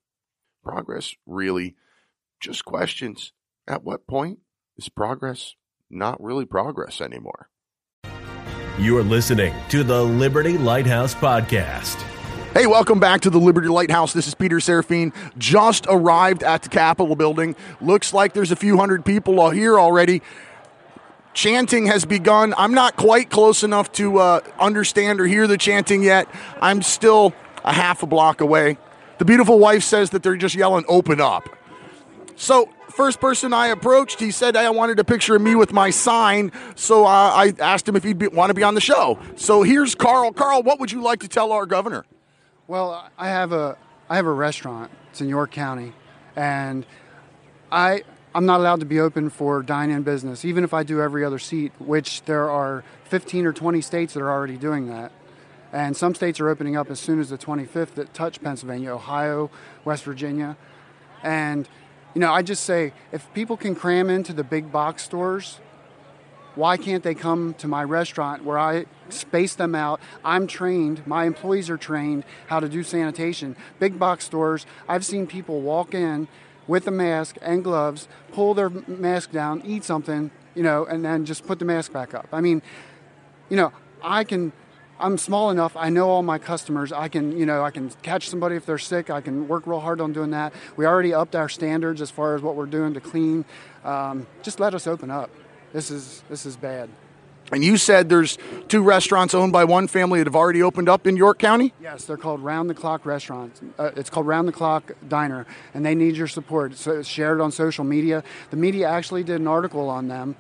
Progress? 0.62 1.14
Really? 1.26 1.76
Just 2.40 2.64
questions. 2.64 3.32
At 3.66 3.85
what 3.85 4.06
point 4.06 4.40
is 4.76 4.88
progress 4.88 5.54
not 5.88 6.22
really 6.22 6.44
progress 6.44 7.00
anymore? 7.00 7.48
You're 8.78 9.02
listening 9.02 9.54
to 9.68 9.85
the 9.85 10.02
Liberty 10.02 10.56
Lighthouse 10.56 11.14
Podcast. 11.14 12.00
Hey, 12.54 12.66
welcome 12.66 12.98
back 13.00 13.20
to 13.22 13.30
the 13.30 13.38
Liberty 13.38 13.68
Lighthouse. 13.68 14.12
This 14.12 14.26
is 14.26 14.35
Peter 14.35 14.61
Seraphine. 14.61 15.12
Just 15.38 15.87
arrived 15.88 16.42
at 16.42 16.62
the 16.62 16.68
Capitol 16.68 17.16
building. 17.16 17.54
Looks 17.80 18.12
like 18.12 18.32
there's 18.32 18.50
a 18.50 18.56
few 18.56 18.76
hundred 18.76 19.04
people 19.04 19.50
here 19.50 19.78
already. 19.78 20.22
Chanting 21.34 21.86
has 21.86 22.04
begun. 22.04 22.54
I'm 22.56 22.74
not 22.74 22.96
quite 22.96 23.30
close 23.30 23.62
enough 23.62 23.90
to 23.92 24.18
uh, 24.18 24.40
understand 24.58 25.20
or 25.20 25.26
hear 25.26 25.46
the 25.46 25.56
chanting 25.56 26.02
yet. 26.02 26.28
I'm 26.60 26.82
still 26.82 27.32
a 27.64 27.72
half 27.72 28.02
a 28.02 28.06
block 28.06 28.40
away. 28.40 28.76
The 29.18 29.24
beautiful 29.24 29.58
wife 29.58 29.82
says 29.82 30.10
that 30.10 30.22
they're 30.22 30.36
just 30.36 30.54
yelling, 30.54 30.84
open 30.88 31.20
up. 31.20 31.48
So, 32.36 32.68
first 32.92 33.20
person 33.20 33.52
I 33.52 33.68
approached, 33.68 34.20
he 34.20 34.30
said 34.30 34.56
I 34.56 34.68
wanted 34.70 34.98
a 34.98 35.04
picture 35.04 35.36
of 35.36 35.42
me 35.42 35.54
with 35.54 35.72
my 35.72 35.90
sign. 35.90 36.52
So 36.74 37.04
uh, 37.04 37.08
I 37.08 37.54
asked 37.58 37.88
him 37.88 37.96
if 37.96 38.04
he'd 38.04 38.32
want 38.32 38.50
to 38.50 38.54
be 38.54 38.62
on 38.62 38.74
the 38.74 38.80
show. 38.80 39.18
So 39.36 39.62
here's 39.62 39.94
Carl. 39.94 40.32
Carl, 40.32 40.62
what 40.62 40.78
would 40.80 40.92
you 40.92 41.02
like 41.02 41.20
to 41.20 41.28
tell 41.28 41.52
our 41.52 41.66
governor? 41.66 42.04
Well, 42.66 43.08
I 43.18 43.28
have 43.28 43.52
a 43.52 43.76
I 44.08 44.16
have 44.16 44.26
a 44.26 44.32
restaurant. 44.32 44.90
It's 45.10 45.20
in 45.20 45.28
York 45.28 45.50
County, 45.50 45.92
and 46.36 46.86
I 47.70 48.02
I'm 48.34 48.46
not 48.46 48.60
allowed 48.60 48.80
to 48.80 48.86
be 48.86 48.98
open 48.98 49.28
for 49.28 49.62
dine-in 49.62 50.02
business, 50.02 50.44
even 50.44 50.64
if 50.64 50.72
I 50.72 50.84
do 50.84 51.02
every 51.02 51.24
other 51.24 51.38
seat. 51.38 51.72
Which 51.78 52.22
there 52.22 52.50
are 52.50 52.82
15 53.04 53.44
or 53.44 53.52
20 53.52 53.80
states 53.82 54.14
that 54.14 54.20
are 54.20 54.30
already 54.30 54.56
doing 54.56 54.88
that. 54.88 55.12
And 55.72 55.96
some 55.96 56.14
states 56.14 56.40
are 56.40 56.48
opening 56.48 56.76
up 56.76 56.90
as 56.90 57.00
soon 57.00 57.20
as 57.20 57.30
the 57.30 57.38
25th 57.38 57.94
that 57.94 58.12
touch 58.14 58.42
Pennsylvania, 58.42 58.92
Ohio, 58.92 59.50
West 59.84 60.04
Virginia. 60.04 60.56
And, 61.22 61.68
you 62.14 62.20
know, 62.20 62.32
I 62.32 62.42
just 62.42 62.64
say 62.64 62.92
if 63.10 63.32
people 63.32 63.56
can 63.56 63.74
cram 63.74 64.10
into 64.10 64.32
the 64.32 64.44
big 64.44 64.72
box 64.72 65.02
stores, 65.02 65.60
why 66.54 66.76
can't 66.76 67.02
they 67.02 67.14
come 67.14 67.54
to 67.54 67.68
my 67.68 67.82
restaurant 67.82 68.44
where 68.44 68.58
I 68.58 68.84
space 69.08 69.54
them 69.54 69.74
out? 69.74 70.00
I'm 70.22 70.46
trained, 70.46 71.06
my 71.06 71.24
employees 71.24 71.70
are 71.70 71.78
trained 71.78 72.24
how 72.48 72.60
to 72.60 72.68
do 72.68 72.82
sanitation. 72.82 73.56
Big 73.78 73.98
box 73.98 74.26
stores, 74.26 74.66
I've 74.88 75.04
seen 75.04 75.26
people 75.26 75.62
walk 75.62 75.94
in 75.94 76.28
with 76.66 76.87
a 76.87 76.90
mask 76.90 77.37
and 77.42 77.64
gloves, 77.64 78.09
pull 78.33 78.55
their 78.55 78.70
mask 78.70 79.33
down, 79.33 79.62
eat 79.64 79.85
something, 79.85 80.31
you 80.55 80.62
know, 80.62 80.85
and 80.85 81.05
then 81.05 81.25
just 81.25 81.46
put 81.46 81.59
the 81.59 81.64
mask 81.64 81.92
back 81.92 82.14
up. 82.14 82.29
I 82.33 82.40
mean, 82.40 82.62
you 83.48 83.57
know, 83.57 83.72
I 84.03 84.25
can 84.25 84.53
I'm 85.03 85.18
small 85.18 85.51
enough. 85.51 85.77
I 85.77 85.88
know 85.88 86.09
all 86.09 86.22
my 86.22 86.38
customers. 86.38 86.92
I 86.92 87.09
can, 87.09 87.37
you 87.37 87.44
know, 87.44 87.64
I 87.64 87.72
can 87.72 87.90
catch 88.03 88.29
somebody 88.29 88.55
if 88.55 88.64
they're 88.64 88.79
sick. 88.79 89.11
I 89.11 89.20
can 89.20 89.48
work 89.48 89.66
real 89.66 89.81
hard 89.81 90.01
on 90.01 90.12
doing 90.12 90.31
that. 90.31 90.55
We 90.77 90.87
already 90.87 91.12
upped 91.12 91.35
our 91.35 91.48
standards 91.48 92.01
as 92.01 92.11
far 92.11 92.37
as 92.37 92.42
what 92.42 92.55
we're 92.55 92.66
doing 92.66 92.94
to 92.94 93.01
clean. 93.01 93.44
Um, 93.85 94.29
just 94.42 94.61
let 94.61 94.75
us 94.75 94.87
open 94.87 95.11
up. 95.11 95.31
This 95.72 95.90
is 95.90 96.22
this 96.29 96.46
is 96.46 96.57
bad. 96.57 96.88
And 97.52 97.62
you 97.62 97.76
said 97.76 98.08
there's 98.08 98.38
two 98.68 98.82
restaurants 98.82 99.34
owned 99.34 99.52
by 99.52 99.64
one 99.64 99.86
family 99.86 100.20
that 100.20 100.26
have 100.26 100.34
already 100.34 100.62
opened 100.62 100.88
up 100.88 101.06
in 101.06 101.18
York 101.18 101.38
County? 101.38 101.74
Yes, 101.82 102.06
they're 102.06 102.16
called 102.16 102.40
Round 102.40 102.70
the 102.70 102.74
Clock 102.74 103.04
Restaurants. 103.04 103.60
Uh, 103.78 103.90
it's 103.94 104.08
called 104.08 104.26
Round 104.26 104.48
the 104.48 104.52
Clock 104.52 104.92
Diner, 105.06 105.46
and 105.74 105.84
they 105.84 105.94
need 105.94 106.16
your 106.16 106.28
support. 106.28 106.76
So 106.76 106.92
it's 106.92 107.08
shared 107.08 107.42
on 107.42 107.52
social 107.52 107.84
media. 107.84 108.24
The 108.50 108.56
media 108.56 108.88
actually 108.88 109.22
did 109.22 109.38
an 109.38 109.46
article 109.46 109.90
on 109.90 110.08
them, 110.08 110.34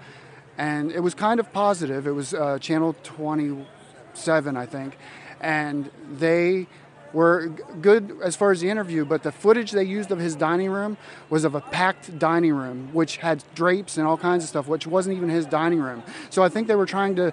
and 0.56 0.90
it 0.90 1.00
was 1.00 1.12
kind 1.12 1.38
of 1.38 1.52
positive. 1.52 2.06
It 2.06 2.12
was 2.12 2.32
uh, 2.32 2.58
Channel 2.58 2.96
27, 3.02 4.56
I 4.56 4.64
think, 4.64 4.96
and 5.38 5.90
they 6.10 6.66
were 7.12 7.48
good 7.80 8.18
as 8.22 8.36
far 8.36 8.50
as 8.50 8.60
the 8.60 8.70
interview, 8.70 9.04
but 9.04 9.22
the 9.22 9.32
footage 9.32 9.72
they 9.72 9.84
used 9.84 10.10
of 10.10 10.18
his 10.18 10.34
dining 10.34 10.70
room 10.70 10.96
was 11.30 11.44
of 11.44 11.54
a 11.54 11.60
packed 11.60 12.18
dining 12.18 12.54
room, 12.54 12.90
which 12.92 13.18
had 13.18 13.44
drapes 13.54 13.96
and 13.96 14.06
all 14.06 14.16
kinds 14.16 14.44
of 14.44 14.48
stuff, 14.48 14.66
which 14.66 14.86
wasn't 14.86 15.16
even 15.16 15.28
his 15.28 15.46
dining 15.46 15.80
room. 15.80 16.02
So 16.30 16.42
I 16.42 16.48
think 16.48 16.68
they 16.68 16.76
were 16.76 16.86
trying 16.86 17.16
to 17.16 17.32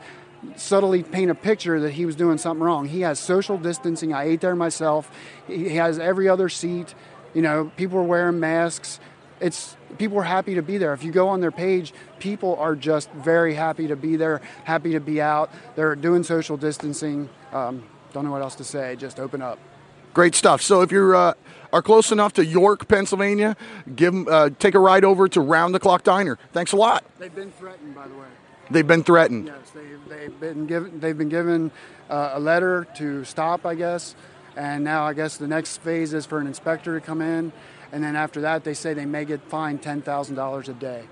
subtly 0.55 1.03
paint 1.03 1.31
a 1.31 1.35
picture 1.35 1.79
that 1.81 1.91
he 1.91 2.05
was 2.05 2.15
doing 2.15 2.37
something 2.37 2.63
wrong. 2.63 2.87
He 2.87 3.01
has 3.01 3.19
social 3.19 3.57
distancing. 3.57 4.13
I 4.13 4.23
ate 4.23 4.41
there 4.41 4.55
myself. 4.55 5.11
He 5.47 5.75
has 5.75 5.99
every 5.99 6.29
other 6.29 6.49
seat. 6.49 6.93
You 7.33 7.41
know, 7.41 7.71
people 7.75 7.99
are 7.99 8.03
wearing 8.03 8.39
masks. 8.39 8.99
It's 9.39 9.75
people 9.97 10.17
are 10.19 10.23
happy 10.23 10.55
to 10.55 10.61
be 10.61 10.77
there. 10.77 10.93
If 10.93 11.03
you 11.03 11.11
go 11.11 11.29
on 11.29 11.39
their 11.41 11.51
page, 11.51 11.93
people 12.19 12.55
are 12.57 12.75
just 12.75 13.11
very 13.11 13.53
happy 13.53 13.87
to 13.87 13.95
be 13.95 14.15
there, 14.15 14.41
happy 14.63 14.93
to 14.93 14.99
be 14.99 15.21
out. 15.21 15.51
They're 15.75 15.95
doing 15.95 16.23
social 16.23 16.57
distancing. 16.57 17.29
Um, 17.53 17.83
don't 18.13 18.25
know 18.25 18.31
what 18.31 18.41
else 18.41 18.55
to 18.55 18.63
say. 18.63 18.95
Just 18.95 19.19
open 19.19 19.41
up. 19.41 19.59
Great 20.13 20.35
stuff. 20.35 20.61
So 20.61 20.81
if 20.81 20.91
you 20.91 21.15
uh, 21.15 21.33
are 21.71 21.81
close 21.81 22.11
enough 22.11 22.33
to 22.33 22.45
York, 22.45 22.87
Pennsylvania, 22.87 23.55
give 23.95 24.13
them, 24.13 24.27
uh, 24.29 24.49
take 24.59 24.75
a 24.75 24.79
ride 24.79 25.03
over 25.03 25.27
to 25.29 25.41
Round 25.41 25.73
the 25.73 25.79
Clock 25.79 26.03
Diner. 26.03 26.37
Thanks 26.51 26.71
a 26.71 26.77
lot. 26.77 27.03
They've 27.19 27.33
been 27.33 27.51
threatened, 27.51 27.95
by 27.95 28.07
the 28.07 28.15
way. 28.15 28.27
They've 28.71 28.87
been 28.87 29.03
threatened. 29.03 29.47
Yes, 29.47 29.71
they've, 29.71 29.99
they've 30.09 30.39
been 30.39 30.67
given 30.67 30.99
they've 30.99 31.17
been 31.17 31.29
given 31.29 31.71
uh, 32.09 32.31
a 32.33 32.39
letter 32.39 32.87
to 32.97 33.23
stop, 33.23 33.65
I 33.65 33.73
guess, 33.73 34.15
and 34.55 34.83
now 34.83 35.05
I 35.05 35.13
guess 35.13 35.37
the 35.37 35.47
next 35.47 35.77
phase 35.77 36.13
is 36.13 36.27
for 36.27 36.39
an 36.39 36.45
inspector 36.45 36.99
to 36.99 37.03
come 37.03 37.21
in 37.21 37.51
and 37.91 38.03
then 38.03 38.15
after 38.15 38.41
that, 38.41 38.63
they 38.63 38.73
say 38.73 38.93
they 38.93 39.05
may 39.05 39.25
get 39.25 39.41
fined 39.43 39.81
$10,000 39.81 40.67
a 40.67 40.73
day. 40.73 41.03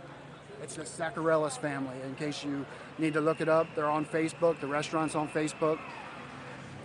It's 0.62 0.76
the 0.76 0.84
Saccarellis 0.84 1.58
family. 1.58 1.96
In 2.06 2.16
case 2.16 2.44
you 2.44 2.66
need 2.98 3.14
to 3.14 3.22
look 3.22 3.42
it 3.42 3.50
up, 3.50 3.68
they're 3.76 3.90
on 3.90 4.06
Facebook. 4.06 4.60
The 4.60 4.68
restaurant's 4.68 5.16
on 5.16 5.28
Facebook. 5.30 5.80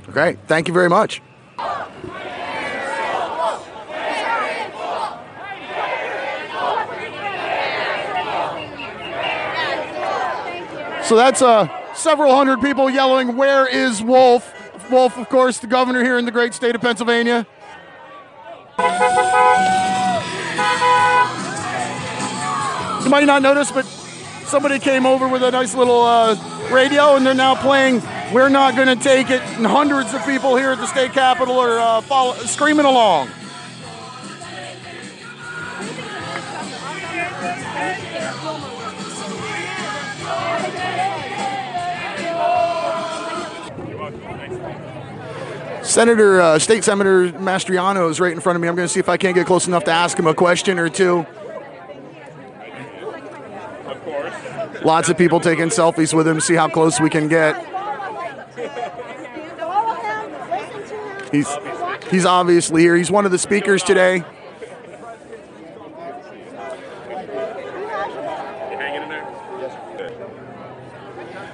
Okay, 0.09 0.37
thank 0.47 0.69
you 0.69 0.75
very 0.75 0.89
much. 0.89 1.23
So 11.13 11.17
that's 11.17 11.43
uh, 11.43 11.69
several 11.95 12.35
hundred 12.35 12.63
people 12.63 12.89
yelling, 12.89 13.37
Where 13.37 13.67
is 13.67 14.03
Wolf? 14.03 14.51
Wolf, 14.91 15.19
of 15.19 15.29
course, 15.29 15.59
the 15.59 15.67
governor 15.67 16.03
here 16.03 16.17
in 16.17 16.25
the 16.25 16.31
great 16.31 16.55
state 16.55 16.75
of 16.75 16.81
Pennsylvania. 16.81 17.47
You 23.03 23.11
might 23.11 23.27
not 23.27 23.43
notice, 23.43 23.71
but 23.71 23.85
somebody 24.47 24.79
came 24.79 25.05
over 25.05 25.29
with 25.29 25.43
a 25.43 25.51
nice 25.51 25.75
little 25.75 26.03
uh, 26.03 26.35
radio, 26.73 27.17
and 27.17 27.27
they're 27.27 27.35
now 27.35 27.55
playing 27.55 28.03
"We're 28.33 28.49
Not 28.49 28.75
to 28.75 28.97
Take 28.97 29.31
It," 29.31 29.43
and 29.57 29.67
hundreds 29.67 30.15
of 30.15 30.25
people 30.25 30.57
here 30.57 30.73
at 30.73 30.79
the 30.79 30.87
state 30.87 31.13
capitol 31.13 31.59
are 31.59 31.79
uh, 31.79 32.01
follow, 32.01 32.35
screaming 32.35 32.87
along. 32.87 33.29
Senator, 45.83 46.41
uh, 46.41 46.59
State 46.59 46.85
Senator 46.85 47.33
Mastriano 47.33 48.09
is 48.09 48.19
right 48.19 48.33
in 48.33 48.41
front 48.41 48.57
of 48.57 48.63
me. 48.63 48.69
I'm 48.69 48.75
going 48.77 48.89
to 48.89 48.93
see 48.93 49.01
if 49.01 49.11
I 49.11 49.19
can't 49.19 49.35
get 49.35 49.47
close 49.47 49.67
enough 49.67 49.85
to 49.85 49.91
ask 49.91 50.19
him 50.19 50.27
a 50.27 50.35
question 50.35 50.79
or 50.79 50.89
two. 50.89 51.27
Of 53.87 54.05
course. 54.05 54.33
Lots 54.85 55.09
of 55.09 55.17
people 55.17 55.41
taking 55.41 55.69
selfies 55.69 56.13
with 56.13 56.27
him. 56.27 56.41
See 56.41 56.55
how 56.55 56.69
close 56.69 57.01
we 57.01 57.11
can 57.11 57.29
get. 57.29 57.69
He's 61.31 61.49
he's 62.11 62.27
obviously 62.27 62.83
here. 62.83 62.97
He's 62.97 63.11
one 63.11 63.25
of 63.25 63.31
the 63.31 63.39
speakers 63.39 63.83
today. 63.83 64.25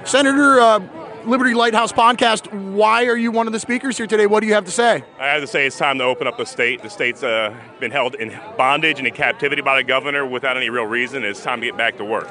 Senator, 0.03 0.59
uh, 0.59 0.79
Liberty 1.25 1.53
Lighthouse 1.53 1.93
podcast. 1.93 2.51
Why 2.73 3.05
are 3.05 3.15
you 3.15 3.31
one 3.31 3.45
of 3.45 3.53
the 3.53 3.59
speakers 3.59 3.95
here 3.95 4.07
today? 4.07 4.25
What 4.25 4.39
do 4.39 4.47
you 4.47 4.55
have 4.55 4.65
to 4.65 4.71
say? 4.71 5.03
I 5.19 5.27
have 5.27 5.41
to 5.41 5.47
say 5.47 5.67
it's 5.67 5.77
time 5.77 5.99
to 5.99 6.03
open 6.03 6.25
up 6.25 6.35
the 6.37 6.45
state. 6.45 6.81
The 6.81 6.89
state's 6.89 7.21
uh, 7.21 7.55
been 7.79 7.91
held 7.91 8.15
in 8.15 8.37
bondage 8.57 8.97
and 8.97 9.07
in 9.07 9.13
captivity 9.13 9.61
by 9.61 9.77
the 9.77 9.83
governor 9.83 10.25
without 10.25 10.57
any 10.57 10.71
real 10.71 10.85
reason. 10.85 11.23
It's 11.23 11.43
time 11.43 11.61
to 11.61 11.67
get 11.67 11.77
back 11.77 11.97
to 11.97 12.05
work. 12.05 12.27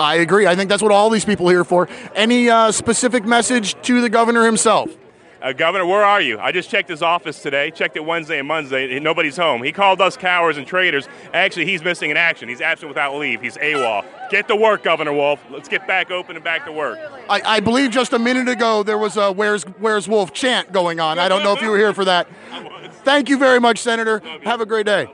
I 0.00 0.16
agree. 0.16 0.46
I 0.46 0.54
think 0.56 0.68
that's 0.68 0.82
what 0.82 0.92
all 0.92 1.10
these 1.10 1.24
people 1.24 1.48
are 1.48 1.52
here 1.52 1.64
for. 1.64 1.88
Any 2.14 2.48
uh, 2.48 2.72
specific 2.72 3.24
message 3.24 3.80
to 3.82 4.00
the 4.00 4.08
governor 4.08 4.44
himself? 4.44 4.96
Uh, 5.40 5.52
Governor, 5.52 5.86
where 5.86 6.04
are 6.04 6.20
you? 6.20 6.38
I 6.40 6.50
just 6.50 6.68
checked 6.68 6.88
his 6.88 7.00
office 7.00 7.40
today, 7.40 7.70
checked 7.70 7.96
it 7.96 8.04
Wednesday 8.04 8.40
and 8.40 8.48
Monday. 8.48 8.98
Nobody's 8.98 9.36
home. 9.36 9.62
He 9.62 9.70
called 9.70 10.00
us 10.00 10.16
cowards 10.16 10.58
and 10.58 10.66
traitors. 10.66 11.08
Actually, 11.32 11.66
he's 11.66 11.82
missing 11.84 12.10
in 12.10 12.16
action. 12.16 12.48
He's 12.48 12.60
absent 12.60 12.88
without 12.88 13.16
leave. 13.16 13.40
He's 13.40 13.56
AWOL. 13.56 14.04
Get 14.30 14.48
to 14.48 14.56
work, 14.56 14.82
Governor 14.82 15.12
Wolf. 15.12 15.40
Let's 15.48 15.68
get 15.68 15.86
back 15.86 16.10
open 16.10 16.34
and 16.34 16.44
back 16.44 16.64
to 16.64 16.72
work. 16.72 16.98
I, 17.30 17.40
I 17.44 17.60
believe 17.60 17.92
just 17.92 18.12
a 18.12 18.18
minute 18.18 18.48
ago 18.48 18.82
there 18.82 18.98
was 18.98 19.16
a 19.16 19.30
Where's, 19.30 19.62
Where's 19.62 20.08
Wolf 20.08 20.32
chant 20.32 20.72
going 20.72 20.98
on. 20.98 21.20
I 21.20 21.28
don't 21.28 21.44
know 21.44 21.52
if 21.52 21.62
you 21.62 21.70
were 21.70 21.78
here 21.78 21.94
for 21.94 22.04
that. 22.06 22.26
Thank 23.04 23.28
you 23.28 23.38
very 23.38 23.60
much, 23.60 23.78
Senator. 23.78 24.20
Have 24.42 24.60
a 24.60 24.66
great 24.66 24.86
day. 24.86 25.08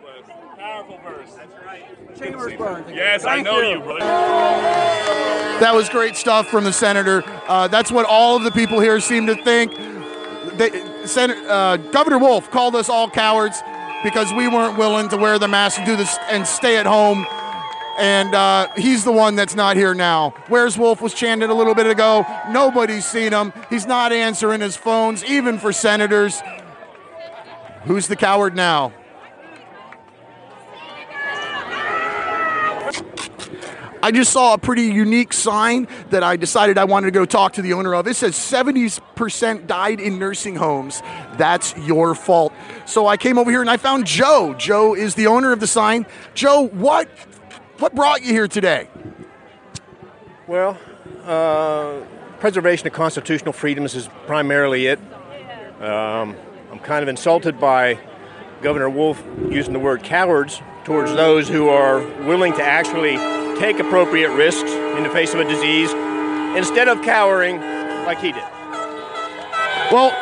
Powerful 0.57 0.99
verse. 1.05 1.35
That's 1.35 1.53
right. 1.67 1.85
Chambersburg. 2.19 2.85
Yes, 2.89 3.23
Thank 3.23 3.41
I 3.47 3.51
know 3.51 3.61
you, 3.61 3.69
you 3.77 3.81
brother. 3.81 4.01
That 5.61 5.73
was 5.75 5.89
great 5.89 6.17
stuff 6.17 6.49
from 6.49 6.65
the 6.65 6.73
senator. 6.73 7.23
Uh, 7.47 7.69
that's 7.69 7.91
what 7.93 8.07
all 8.07 8.37
of 8.37 8.43
the 8.45 8.51
people 8.51 8.81
here 8.81 9.01
seem 9.01 9.27
to 9.27 9.37
think 9.45 9.73
they, 10.59 10.71
Senator, 11.07 11.41
uh, 11.49 11.77
Governor 11.77 12.19
Wolf 12.19 12.51
called 12.51 12.75
us 12.77 12.89
all 12.89 13.09
cowards 13.11 13.61
because 14.03 14.33
we 14.33 14.49
weren't 14.49 14.77
willing 14.79 15.09
to 15.11 15.17
wear 15.17 15.39
the 15.39 15.49
mask 15.49 15.79
and 15.79 15.87
do 15.87 15.97
this 15.97 16.17
and 16.29 16.47
stay 16.47 16.77
at 16.77 16.87
home. 16.87 17.27
and 17.99 18.35
uh, 18.35 18.69
he's 18.77 19.05
the 19.05 19.13
one 19.13 19.37
that's 19.37 19.55
not 19.55 19.77
here 19.77 19.95
now. 19.95 20.35
Where's 20.49 20.77
Wolf 20.77 21.01
was 21.01 21.15
chanted 21.15 21.51
a 21.51 21.55
little 21.55 21.75
bit 21.75 21.87
ago. 21.87 22.27
Nobody's 22.51 23.05
seen 23.05 23.33
him. 23.33 23.53
He's 23.71 23.87
not 23.87 24.13
answering 24.13 24.61
his 24.61 24.77
phones, 24.77 25.25
even 25.25 25.59
for 25.59 25.73
senators. 25.73 26.43
Who's 27.85 28.09
the 28.09 28.17
coward 28.17 28.57
now? 28.57 28.93
I 34.05 34.11
just 34.11 34.35
saw 34.35 34.53
a 34.53 34.59
pretty 34.59 34.83
unique 34.83 35.33
sign 35.33 35.89
that 36.11 36.23
I 36.23 36.37
decided 36.37 36.77
I 36.77 36.85
wanted 36.85 37.07
to 37.07 37.11
go 37.13 37.25
talk 37.25 37.55
to 37.55 37.63
the 37.63 37.73
owner 37.73 37.95
of. 37.95 38.07
It 38.07 38.17
says 38.17 38.35
70% 38.35 39.67
died 39.67 39.99
in 39.99 40.19
nursing 40.19 40.57
homes. 40.57 41.01
That's 41.39 41.75
your 41.79 42.15
fault. 42.15 42.53
So 42.85 43.07
I 43.07 43.17
came 43.17 43.39
over 43.39 43.51
here 43.51 43.63
and 43.63 43.71
I 43.71 43.79
found 43.79 44.07
Joe. 44.07 44.55
Joe 44.59 44.95
is 44.95 45.15
the 45.15 45.29
owner 45.29 45.53
of 45.53 45.61
the 45.61 45.67
sign. 45.67 46.05
Joe, 46.35 46.69
what 46.69 47.09
what 47.79 47.95
brought 47.95 48.23
you 48.23 48.35
here 48.35 48.47
today? 48.47 48.91
Well, 50.47 50.79
uh, 51.25 52.03
preservation 52.41 52.87
of 52.87 52.93
constitutional 52.93 53.55
freedoms 53.55 53.95
is 53.95 54.11
primarily 54.27 54.87
it. 54.87 54.99
Um, 55.81 56.37
I'm 56.71 56.79
kind 56.81 57.03
of 57.03 57.09
insulted 57.09 57.59
by 57.59 57.99
Governor 58.61 58.91
Wolf 58.91 59.25
using 59.49 59.73
the 59.73 59.79
word 59.79 60.03
cowards 60.03 60.61
towards 60.85 61.11
those 61.15 61.49
who 61.49 61.71
are 61.71 62.01
willing 62.25 62.53
to 62.53 62.63
actually 62.63 63.17
take 63.59 63.79
appropriate 63.79 64.31
risks 64.35 64.71
in 64.71 65.03
the 65.03 65.11
face 65.11 65.35
of 65.35 65.41
a 65.41 65.45
disease 65.45 65.93
instead 66.57 66.89
of 66.89 67.03
cowering 67.03 67.61
like 68.05 68.19
he 68.19 68.33
did. 68.33 68.43
Well, 69.93 70.17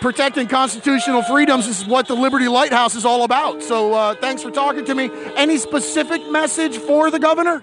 protecting 0.00 0.48
constitutional 0.48 1.22
freedoms 1.22 1.66
is 1.66 1.86
what 1.86 2.06
the 2.08 2.14
Liberty 2.14 2.48
Lighthouse 2.48 2.94
is 2.94 3.04
all 3.04 3.24
about. 3.24 3.62
So 3.62 3.94
uh, 3.94 4.14
thanks 4.14 4.42
for 4.42 4.50
talking 4.50 4.84
to 4.84 4.94
me. 4.94 5.10
Any 5.36 5.58
specific 5.58 6.28
message 6.30 6.78
for 6.78 7.10
the 7.10 7.18
governor? 7.18 7.62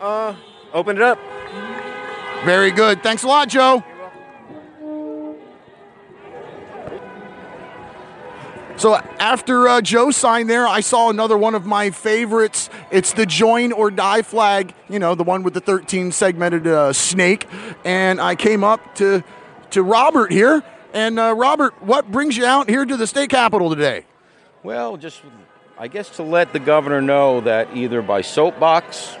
Uh, 0.00 0.34
open 0.72 0.96
it 0.96 1.02
up. 1.02 1.18
Very 2.44 2.72
good. 2.72 3.02
Thanks 3.02 3.22
a 3.22 3.28
lot, 3.28 3.48
Joe. 3.48 3.84
So 8.82 8.96
after 8.96 9.68
uh, 9.68 9.80
Joe 9.80 10.10
signed 10.10 10.50
there, 10.50 10.66
I 10.66 10.80
saw 10.80 11.08
another 11.08 11.38
one 11.38 11.54
of 11.54 11.64
my 11.64 11.92
favorites. 11.92 12.68
It's 12.90 13.12
the 13.12 13.24
join 13.24 13.70
or 13.70 13.92
die 13.92 14.22
flag, 14.22 14.74
you 14.88 14.98
know, 14.98 15.14
the 15.14 15.22
one 15.22 15.44
with 15.44 15.54
the 15.54 15.60
13 15.60 16.10
segmented 16.10 16.66
uh, 16.66 16.92
snake. 16.92 17.46
And 17.84 18.20
I 18.20 18.34
came 18.34 18.64
up 18.64 18.96
to 18.96 19.22
to 19.70 19.84
Robert 19.84 20.32
here. 20.32 20.64
And 20.92 21.16
uh, 21.20 21.32
Robert, 21.36 21.80
what 21.80 22.10
brings 22.10 22.36
you 22.36 22.44
out 22.44 22.68
here 22.68 22.84
to 22.84 22.96
the 22.96 23.06
state 23.06 23.30
capitol 23.30 23.70
today? 23.70 24.04
Well, 24.64 24.96
just 24.96 25.22
I 25.78 25.86
guess 25.86 26.16
to 26.16 26.24
let 26.24 26.52
the 26.52 26.58
governor 26.58 27.00
know 27.00 27.40
that 27.42 27.76
either 27.76 28.02
by 28.02 28.22
soapbox, 28.22 29.16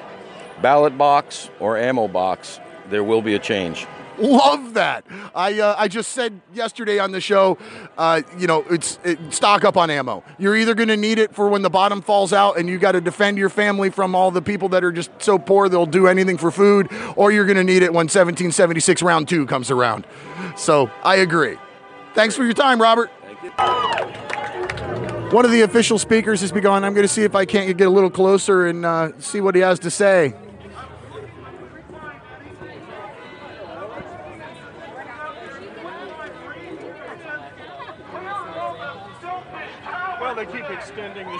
ballot 0.60 0.98
box, 0.98 1.50
or 1.60 1.78
ammo 1.78 2.08
box, 2.08 2.58
there 2.90 3.04
will 3.04 3.22
be 3.22 3.34
a 3.34 3.38
change. 3.38 3.86
Love 4.18 4.74
that. 4.74 5.04
I 5.34 5.58
uh, 5.60 5.74
I 5.78 5.88
just 5.88 6.12
said 6.12 6.40
yesterday 6.52 6.98
on 6.98 7.12
the 7.12 7.20
show, 7.20 7.58
uh, 7.96 8.22
you 8.38 8.46
know, 8.46 8.64
it's 8.70 8.98
it, 9.04 9.18
stock 9.32 9.64
up 9.64 9.76
on 9.76 9.90
ammo. 9.90 10.22
You're 10.38 10.56
either 10.56 10.74
going 10.74 10.88
to 10.88 10.96
need 10.96 11.18
it 11.18 11.34
for 11.34 11.48
when 11.48 11.62
the 11.62 11.70
bottom 11.70 12.02
falls 12.02 12.32
out 12.32 12.58
and 12.58 12.68
you 12.68 12.78
got 12.78 12.92
to 12.92 13.00
defend 13.00 13.38
your 13.38 13.48
family 13.48 13.90
from 13.90 14.14
all 14.14 14.30
the 14.30 14.42
people 14.42 14.68
that 14.70 14.84
are 14.84 14.92
just 14.92 15.10
so 15.18 15.38
poor 15.38 15.68
they'll 15.68 15.86
do 15.86 16.06
anything 16.06 16.36
for 16.36 16.50
food, 16.50 16.88
or 17.16 17.32
you're 17.32 17.46
going 17.46 17.56
to 17.56 17.64
need 17.64 17.82
it 17.82 17.92
when 17.92 18.04
1776 18.04 19.02
round 19.02 19.28
two 19.28 19.46
comes 19.46 19.70
around. 19.70 20.06
So 20.56 20.90
I 21.02 21.16
agree. 21.16 21.56
Thanks 22.14 22.36
for 22.36 22.44
your 22.44 22.54
time, 22.54 22.80
Robert. 22.80 23.10
One 25.32 25.46
of 25.46 25.50
the 25.50 25.62
official 25.62 25.98
speakers 25.98 26.42
has 26.42 26.52
begun. 26.52 26.84
I'm 26.84 26.92
going 26.92 27.06
to 27.06 27.12
see 27.12 27.22
if 27.22 27.34
I 27.34 27.46
can't 27.46 27.78
get 27.78 27.86
a 27.86 27.90
little 27.90 28.10
closer 28.10 28.66
and 28.66 28.84
uh, 28.84 29.18
see 29.18 29.40
what 29.40 29.54
he 29.54 29.62
has 29.62 29.78
to 29.78 29.90
say. 29.90 30.34
They 40.44 40.58
keep 40.58 40.70
extending 40.70 41.26
the. 41.26 41.38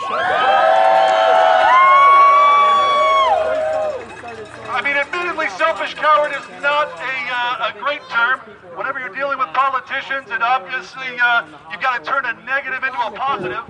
I 4.70 4.80
mean, 4.84 4.94
admittedly, 4.94 5.48
selfish 5.58 5.94
coward 5.94 6.30
is 6.30 6.46
not 6.62 6.86
a, 6.86 7.16
uh, 7.34 7.70
a 7.74 7.78
great 7.82 8.02
term. 8.10 8.38
Whenever 8.78 9.00
you're 9.00 9.14
dealing 9.14 9.38
with 9.38 9.48
politicians, 9.48 10.30
and 10.30 10.42
obviously 10.42 11.18
uh, 11.18 11.46
you've 11.70 11.82
got 11.82 11.98
to 11.98 12.04
turn 12.06 12.24
a 12.26 12.32
negative 12.46 12.84
into 12.84 13.00
a 13.02 13.10
positive. 13.10 13.64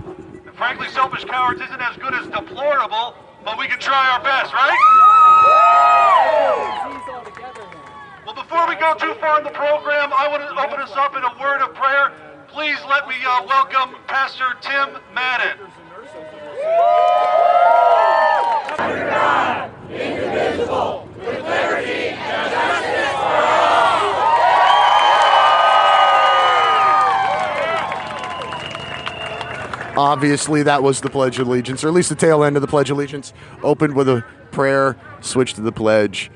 And 0.45 0.55
frankly, 0.55 0.89
selfish 0.89 1.25
cowards 1.25 1.63
isn't 1.63 1.81
as 1.81 1.97
good 1.97 2.13
as 2.13 2.29
deplorable, 2.29 3.17
but 3.45 3.57
we 3.59 3.69
can 3.69 3.81
try 3.81 4.13
our 4.13 4.21
best, 4.21 4.53
right? 4.53 4.77
Well, 8.27 8.37
before 8.37 8.69
we 8.69 8.77
go 8.77 8.95
too 9.01 9.15
far 9.17 9.39
in 9.39 9.45
the 9.45 9.57
program, 9.57 10.13
I 10.13 10.29
want 10.29 10.45
to 10.45 10.53
open 10.61 10.79
us 10.79 10.93
up 10.93 11.17
in 11.17 11.25
a 11.25 11.33
word 11.41 11.63
of 11.65 11.75
prayer. 11.75 12.32
Please 12.53 12.77
let 12.87 13.09
me 13.09 13.15
uh, 13.27 13.43
welcome 13.47 13.97
Pastor 14.07 14.45
Tim 14.61 14.99
Madden. 15.15 15.59
Obviously, 29.97 30.63
that 30.63 30.83
was 30.83 31.01
the 31.01 31.09
Pledge 31.09 31.39
of 31.39 31.47
Allegiance, 31.47 31.83
or 31.83 31.89
at 31.89 31.95
least 31.95 32.11
the 32.11 32.15
tail 32.15 32.45
end 32.45 32.57
of 32.57 32.61
the 32.61 32.69
Pledge 32.69 32.91
of 32.91 32.99
Allegiance. 32.99 33.33
Opened 33.63 33.97
with 33.97 34.11
a 34.11 34.27
prayer, 34.51 34.99
switched 35.23 35.57
to 35.57 35.63
the 35.63 35.73
pledge. 35.73 36.31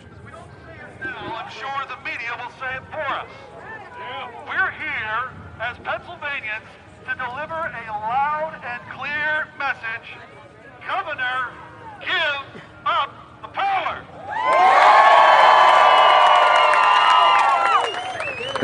Governor, 10.87 11.50
give 12.00 12.62
up 12.87 13.11
the 13.42 13.48
power. 13.48 14.05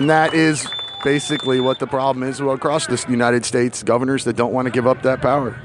And 0.02 0.10
that 0.10 0.34
is 0.34 0.66
basically 1.04 1.60
what 1.60 1.78
the 1.78 1.86
problem 1.86 2.24
is 2.24 2.40
across 2.40 2.88
the 2.88 3.04
United 3.08 3.44
States 3.44 3.84
governors 3.84 4.24
that 4.24 4.34
don't 4.34 4.52
want 4.52 4.66
to 4.66 4.72
give 4.72 4.84
up 4.84 5.02
that 5.02 5.22
power. 5.22 5.56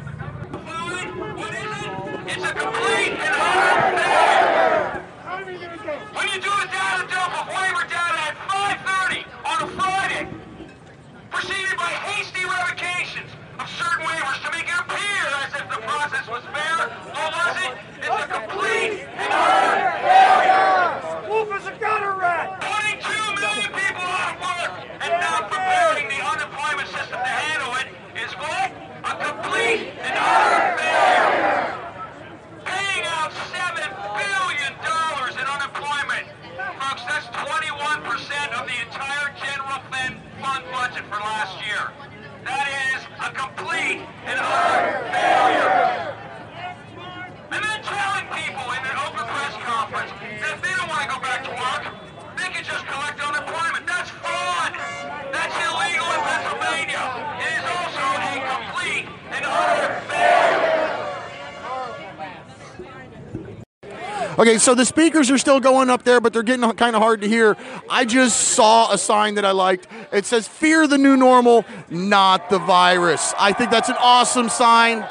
Okay, 64.58 64.64
so 64.64 64.74
the 64.74 64.86
speakers 64.86 65.30
are 65.30 65.38
still 65.38 65.60
going 65.60 65.92
up 65.92 66.02
there, 66.02 66.20
but 66.20 66.34
they're 66.34 66.42
getting 66.42 66.68
kind 66.72 66.96
of 66.96 67.02
hard 67.02 67.22
to 67.22 67.28
hear. 67.28 67.56
I 67.88 68.06
just 68.06 68.40
saw 68.40 68.92
a 68.92 68.98
sign 68.98 69.36
that 69.36 69.46
I 69.46 69.52
liked. 69.52 69.88
It 70.12 70.26
says, 70.26 70.48
Fear 70.48 70.88
the 70.88 70.98
new 70.98 71.16
normal, 71.16 71.64
not 71.92 72.50
the 72.50 72.58
virus. 72.58 73.36
I 73.38 73.54
think 73.54 73.70
that's 73.70 73.90
an 73.90 73.98
awesome 74.00 74.50
sign. 74.50 75.04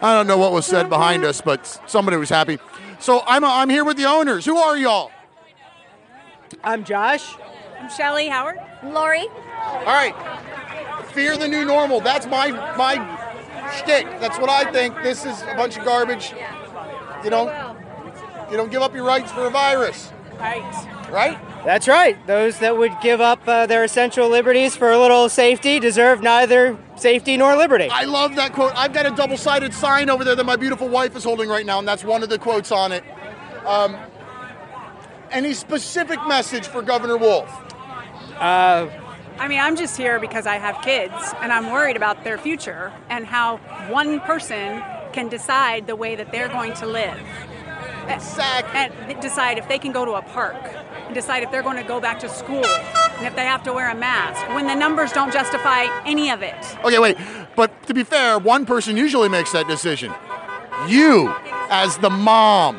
I 0.00 0.14
don't 0.14 0.26
know 0.26 0.38
what 0.38 0.52
was 0.52 0.64
said 0.64 0.88
behind 0.88 1.26
us, 1.26 1.42
but 1.42 1.66
somebody 1.86 2.16
was 2.16 2.30
happy. 2.30 2.58
So 3.00 3.22
I'm, 3.26 3.44
I'm 3.44 3.68
here 3.68 3.84
with 3.84 3.98
the 3.98 4.06
owners. 4.06 4.46
Who 4.46 4.56
are 4.56 4.78
y'all? 4.78 5.10
I'm 6.64 6.84
Josh. 6.84 7.34
I'm 7.78 7.90
Shelly 7.90 8.28
Howard. 8.28 8.56
Lori. 8.82 9.26
All 9.60 9.84
right. 9.84 10.14
Fear 11.12 11.36
the 11.36 11.48
new 11.48 11.66
normal. 11.66 12.00
That's 12.00 12.24
my 12.24 12.50
my 12.78 12.94
shtick. 13.76 14.06
That's 14.20 14.38
what 14.38 14.48
I 14.48 14.72
think. 14.72 14.94
This 15.02 15.26
is 15.26 15.42
a 15.42 15.54
bunch 15.54 15.76
of 15.76 15.84
garbage. 15.84 16.32
You 17.24 17.30
don't 17.30 17.67
you 18.50 18.56
don't 18.56 18.70
give 18.70 18.82
up 18.82 18.94
your 18.94 19.04
rights 19.04 19.30
for 19.32 19.46
a 19.46 19.50
virus. 19.50 20.12
Right. 20.38 21.10
Right? 21.10 21.38
That's 21.64 21.88
right. 21.88 22.24
Those 22.26 22.58
that 22.60 22.76
would 22.76 22.92
give 23.02 23.20
up 23.20 23.40
uh, 23.46 23.66
their 23.66 23.82
essential 23.82 24.28
liberties 24.28 24.76
for 24.76 24.90
a 24.90 24.98
little 24.98 25.28
safety 25.28 25.80
deserve 25.80 26.22
neither 26.22 26.78
safety 26.96 27.36
nor 27.36 27.56
liberty. 27.56 27.88
I 27.90 28.04
love 28.04 28.36
that 28.36 28.52
quote. 28.52 28.72
I've 28.76 28.92
got 28.92 29.06
a 29.06 29.10
double-sided 29.10 29.74
sign 29.74 30.08
over 30.10 30.24
there 30.24 30.36
that 30.36 30.46
my 30.46 30.56
beautiful 30.56 30.88
wife 30.88 31.16
is 31.16 31.24
holding 31.24 31.48
right 31.48 31.66
now, 31.66 31.78
and 31.78 31.88
that's 31.88 32.04
one 32.04 32.22
of 32.22 32.28
the 32.28 32.38
quotes 32.38 32.70
on 32.70 32.92
it. 32.92 33.04
Um, 33.66 33.96
any 35.30 35.52
specific 35.54 36.18
message 36.26 36.66
for 36.66 36.82
Governor 36.82 37.16
Wolf? 37.16 37.50
Uh, 38.38 38.88
I 39.38 39.48
mean, 39.48 39.60
I'm 39.60 39.76
just 39.76 39.96
here 39.96 40.18
because 40.18 40.46
I 40.46 40.56
have 40.56 40.82
kids 40.82 41.14
and 41.40 41.52
I'm 41.52 41.70
worried 41.70 41.96
about 41.96 42.24
their 42.24 42.38
future 42.38 42.92
and 43.08 43.26
how 43.26 43.58
one 43.88 44.20
person 44.20 44.82
can 45.12 45.28
decide 45.28 45.86
the 45.86 45.96
way 45.96 46.16
that 46.16 46.32
they're 46.32 46.48
going 46.48 46.74
to 46.74 46.86
live. 46.86 47.18
Exactly. 48.08 48.80
And 48.80 49.20
decide 49.20 49.58
if 49.58 49.68
they 49.68 49.78
can 49.78 49.92
go 49.92 50.04
to 50.04 50.12
a 50.12 50.22
park 50.22 50.56
and 51.06 51.14
decide 51.14 51.42
if 51.42 51.50
they're 51.50 51.62
going 51.62 51.76
to 51.76 51.82
go 51.82 52.00
back 52.00 52.18
to 52.20 52.28
school 52.28 52.64
and 52.64 53.26
if 53.26 53.34
they 53.36 53.44
have 53.44 53.62
to 53.64 53.72
wear 53.72 53.90
a 53.90 53.94
mask 53.94 54.46
when 54.54 54.66
the 54.66 54.74
numbers 54.74 55.12
don't 55.12 55.32
justify 55.32 55.86
any 56.06 56.30
of 56.30 56.42
it. 56.42 56.56
Okay, 56.84 56.98
wait. 56.98 57.16
But 57.56 57.86
to 57.86 57.94
be 57.94 58.04
fair, 58.04 58.38
one 58.38 58.66
person 58.66 58.96
usually 58.96 59.28
makes 59.28 59.52
that 59.52 59.66
decision. 59.68 60.12
You, 60.86 61.34
as 61.70 61.98
the 61.98 62.10
mom. 62.10 62.76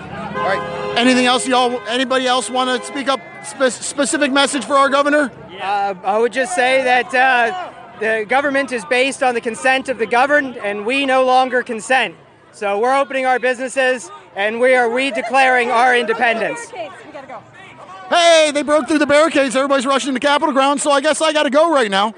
All 0.00 0.50
right. 0.50 0.94
Anything 0.96 1.26
else, 1.26 1.46
y'all? 1.48 1.80
Anybody 1.88 2.26
else 2.26 2.50
want 2.50 2.80
to 2.80 2.86
speak 2.86 3.08
up? 3.08 3.20
Spe- 3.44 3.82
specific 3.82 4.30
message 4.32 4.64
for 4.64 4.74
our 4.74 4.88
governor? 4.88 5.32
Uh, 5.60 5.94
I 6.04 6.18
would 6.18 6.32
just 6.32 6.54
say 6.54 6.82
that 6.84 7.14
uh, 7.14 7.72
the 8.00 8.26
government 8.28 8.72
is 8.72 8.84
based 8.84 9.22
on 9.22 9.34
the 9.34 9.40
consent 9.40 9.88
of 9.88 9.98
the 9.98 10.06
governed, 10.06 10.56
and 10.56 10.84
we 10.84 11.06
no 11.06 11.24
longer 11.24 11.62
consent. 11.62 12.14
So 12.54 12.78
we're 12.78 12.96
opening 12.96 13.26
our 13.26 13.40
businesses, 13.40 14.08
and 14.36 14.60
we 14.60 14.74
are 14.74 14.88
redeclaring 14.88 15.72
our 15.72 15.96
independence. 15.96 16.70
Hey, 18.08 18.52
they 18.54 18.62
broke 18.62 18.86
through 18.86 18.98
the 18.98 19.06
barricades. 19.06 19.56
Everybody's 19.56 19.86
rushing 19.86 20.14
to 20.14 20.20
Capitol 20.20 20.52
grounds, 20.52 20.82
so 20.82 20.92
I 20.92 21.00
guess 21.00 21.20
I 21.20 21.32
got 21.32 21.42
to 21.44 21.50
go 21.50 21.72
right 21.72 21.90
now. 21.90 22.14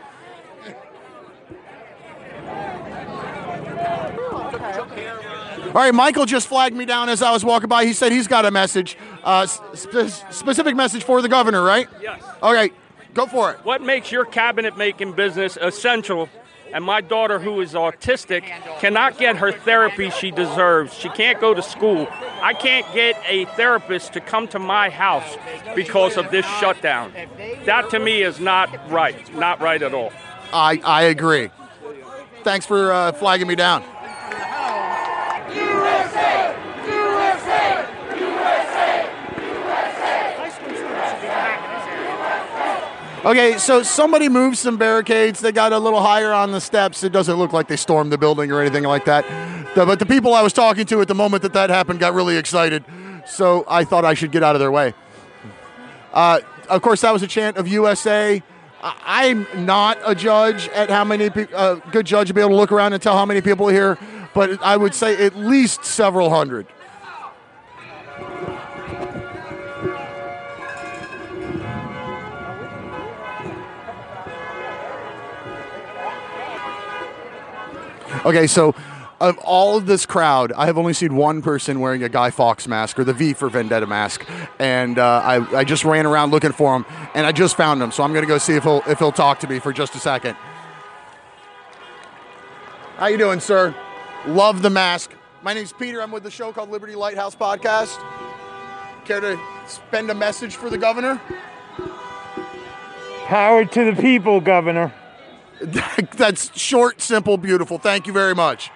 All 5.69 5.83
right, 5.83 5.95
Michael 5.95 6.27
just 6.27 6.49
flagged 6.49 6.77
me 6.77 6.85
down 6.85 7.09
as 7.09 7.23
I 7.23 7.33
was 7.33 7.45
walking 7.45 7.69
by. 7.69 7.87
He 7.87 7.93
said 7.95 8.13
he's 8.13 8.29
got 8.29 8.45
a 8.45 8.51
message, 8.51 8.97
uh, 9.25 9.47
spe- 9.47 10.09
specific 10.31 10.77
message 10.77 11.05
for 11.05 11.23
the 11.23 11.29
governor, 11.29 11.63
right? 11.63 11.89
Yes. 12.01 12.23
Okay, 12.43 12.73
go 13.15 13.27
for 13.27 13.53
it. 13.53 13.59
What 13.65 13.83
makes 13.83 14.13
your 14.13 14.25
cabinet 14.27 14.77
making 14.77 15.13
business 15.13 15.57
essential? 15.61 16.29
And 16.73 16.85
my 16.85 17.01
daughter, 17.01 17.39
who 17.39 17.61
is 17.61 17.73
autistic, 17.75 18.43
cannot 18.81 19.19
get 19.19 19.37
her 19.37 19.53
therapy 19.53 20.11
she 20.11 20.31
deserves. 20.31 20.93
She 20.95 21.09
can't 21.09 21.41
go 21.41 21.55
to 21.55 21.63
school. 21.63 22.07
I 22.43 22.55
can't 22.55 22.87
get 22.93 23.21
a 23.27 23.45
therapist 23.57 24.13
to 24.15 24.21
come 24.21 24.49
to 24.49 24.59
my 24.59 24.91
house 24.91 25.37
because 25.75 26.17
of 26.17 26.31
this 26.31 26.45
shutdown. 26.61 27.13
That 27.65 27.91
to 27.91 27.99
me 27.99 28.23
is 28.23 28.41
not 28.41 28.91
right. 28.91 29.35
Not 29.35 29.61
right 29.61 29.83
at 29.83 29.95
all. 29.95 30.13
I, 30.53 30.81
I 30.85 31.03
agree. 31.05 31.51
Thanks 32.45 32.67
for 32.67 32.93
uh, 32.93 33.13
flagging 33.13 33.49
me 33.49 33.55
down. 33.55 33.83
Okay, 43.27 43.59
so 43.59 43.83
somebody 43.83 44.29
moved 44.29 44.57
some 44.57 44.77
barricades. 44.77 45.41
They 45.41 45.51
got 45.51 45.73
a 45.73 45.79
little 45.81 46.01
higher 46.01 46.33
on 46.33 46.53
the 46.53 46.61
steps. 46.61 47.03
It 47.03 47.11
doesn't 47.11 47.35
look 47.35 47.53
like 47.53 47.67
they 47.67 47.75
stormed 47.75 48.13
the 48.13 48.19
building 48.19 48.53
or 48.53 48.61
anything 48.61 48.85
like 48.85 49.05
that. 49.07 49.27
But 49.75 49.99
the 49.99 50.07
people 50.07 50.33
I 50.33 50.43
was 50.43 50.53
talking 50.53 50.87
to 50.87 51.01
at 51.01 51.09
the 51.09 51.15
moment 51.17 51.43
that 51.43 51.53
that 51.55 51.69
happened 51.69 51.99
got 51.99 52.15
really 52.15 52.37
excited. 52.37 52.85
So 53.27 53.65
I 53.67 53.83
thought 53.83 54.05
I 54.05 54.15
should 54.15 54.31
get 54.31 54.45
out 54.45 54.55
of 54.55 54.61
their 54.61 54.71
way. 54.71 54.95
Uh, 56.13 56.39
of 56.69 56.83
course, 56.83 57.01
that 57.01 57.13
was 57.13 57.25
a 57.25 57.27
chant 57.27 57.57
of 57.57 57.67
USA. 57.67 58.41
I'm 58.81 59.45
not 59.67 59.99
a 60.07 60.15
judge 60.15 60.69
at 60.69 60.89
how 60.89 61.03
many 61.03 61.29
people, 61.29 61.57
uh, 61.57 61.75
good 61.91 62.07
judge 62.07 62.29
to 62.29 62.35
be 62.35 62.41
able 62.41 62.51
to 62.51 62.57
look 62.57 62.71
around 62.71 62.93
and 62.93 63.03
tell 63.03 63.17
how 63.17 63.27
many 63.27 63.41
people 63.41 63.69
are 63.69 63.73
here, 63.73 63.99
but 64.35 64.63
I 64.63 64.77
would 64.77 64.95
say 64.95 65.27
at 65.27 65.35
least 65.35 65.85
several 65.85 66.31
hundred. 66.31 66.69
Okay, 78.27 78.49
so 78.49 78.75
of 79.21 79.39
all 79.39 79.77
of 79.77 79.87
this 79.87 80.05
crowd, 80.05 80.51
I 80.53 80.67
have 80.67 80.77
only 80.77 80.95
seen 80.95 81.15
one 81.15 81.43
person 81.43 81.79
wearing 81.79 82.03
a 82.03 82.09
Guy 82.09 82.31
Fawkes 82.31 82.67
mask 82.67 82.99
or 82.99 83.05
the 83.05 83.13
V 83.13 83.35
for 83.35 83.49
Vendetta 83.49 83.87
mask, 83.87 84.27
and 84.59 84.99
uh, 84.99 85.23
I, 85.25 85.59
I 85.59 85.63
just 85.63 85.85
ran 85.85 86.07
around 86.07 86.33
looking 86.33 86.51
for 86.51 86.75
him, 86.75 86.85
and 87.15 87.25
I 87.25 87.31
just 87.31 87.57
found 87.57 87.81
him. 87.81 87.93
So 87.93 88.03
I'm 88.03 88.13
to 88.13 88.27
go 88.27 88.39
see 88.39 88.57
if 88.57 88.65
he'll 88.65 88.83
if 88.89 88.99
he'll 88.99 89.13
talk 89.13 89.39
to 89.41 89.47
me 89.49 89.61
for 89.61 89.73
just 89.73 89.95
a 89.95 90.01
second. 90.01 90.35
How 92.97 93.07
you 93.07 93.17
doing, 93.17 93.39
sir? 93.39 93.73
Love 94.27 94.61
the 94.61 94.71
mask. 94.71 95.13
My 95.43 95.55
name's 95.55 95.73
Peter. 95.73 96.03
I'm 96.03 96.11
with 96.11 96.25
the 96.25 96.31
show 96.31 96.53
called 96.53 96.71
Liberty 96.71 96.97
Lighthouse 96.97 97.37
Podcast. 97.37 97.97
Care 99.05 99.21
to 99.21 99.39
spend 99.69 100.11
a 100.11 100.15
message 100.15 100.57
for 100.57 100.69
the 100.69 100.79
governor? 100.79 101.21
Power 103.27 103.65
to 103.65 103.85
the 103.85 104.03
people, 104.03 104.41
Governor. 104.41 104.93
That's 106.17 106.57
short, 106.59 107.01
simple, 107.01 107.37
beautiful. 107.39 107.79
Thank 107.79 108.07
you 108.07 108.13
very 108.13 108.35
much. 108.35 108.71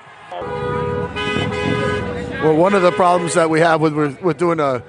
Well, 2.42 2.56
one 2.56 2.74
of 2.74 2.82
the 2.82 2.92
problems 2.92 3.34
that 3.34 3.50
we 3.50 3.60
have 3.60 3.80
with 3.80 4.20
with 4.22 4.38
doing 4.38 4.60
a 4.60 4.82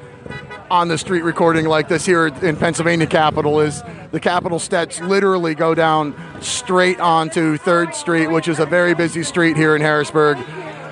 on 0.71 0.87
the 0.87 0.97
street 0.97 1.23
recording 1.23 1.65
like 1.65 1.89
this 1.89 2.05
here 2.05 2.27
in 2.27 2.55
Pennsylvania 2.55 3.05
Capitol 3.05 3.59
is 3.59 3.83
the 4.11 4.21
Capitol 4.21 4.57
steps 4.57 5.01
literally 5.01 5.53
go 5.53 5.75
down 5.75 6.15
straight 6.39 6.97
onto 7.01 7.57
Third 7.57 7.93
Street, 7.93 8.27
which 8.27 8.47
is 8.47 8.57
a 8.59 8.65
very 8.65 8.93
busy 8.93 9.23
street 9.23 9.57
here 9.57 9.75
in 9.75 9.81
Harrisburg. 9.81 10.37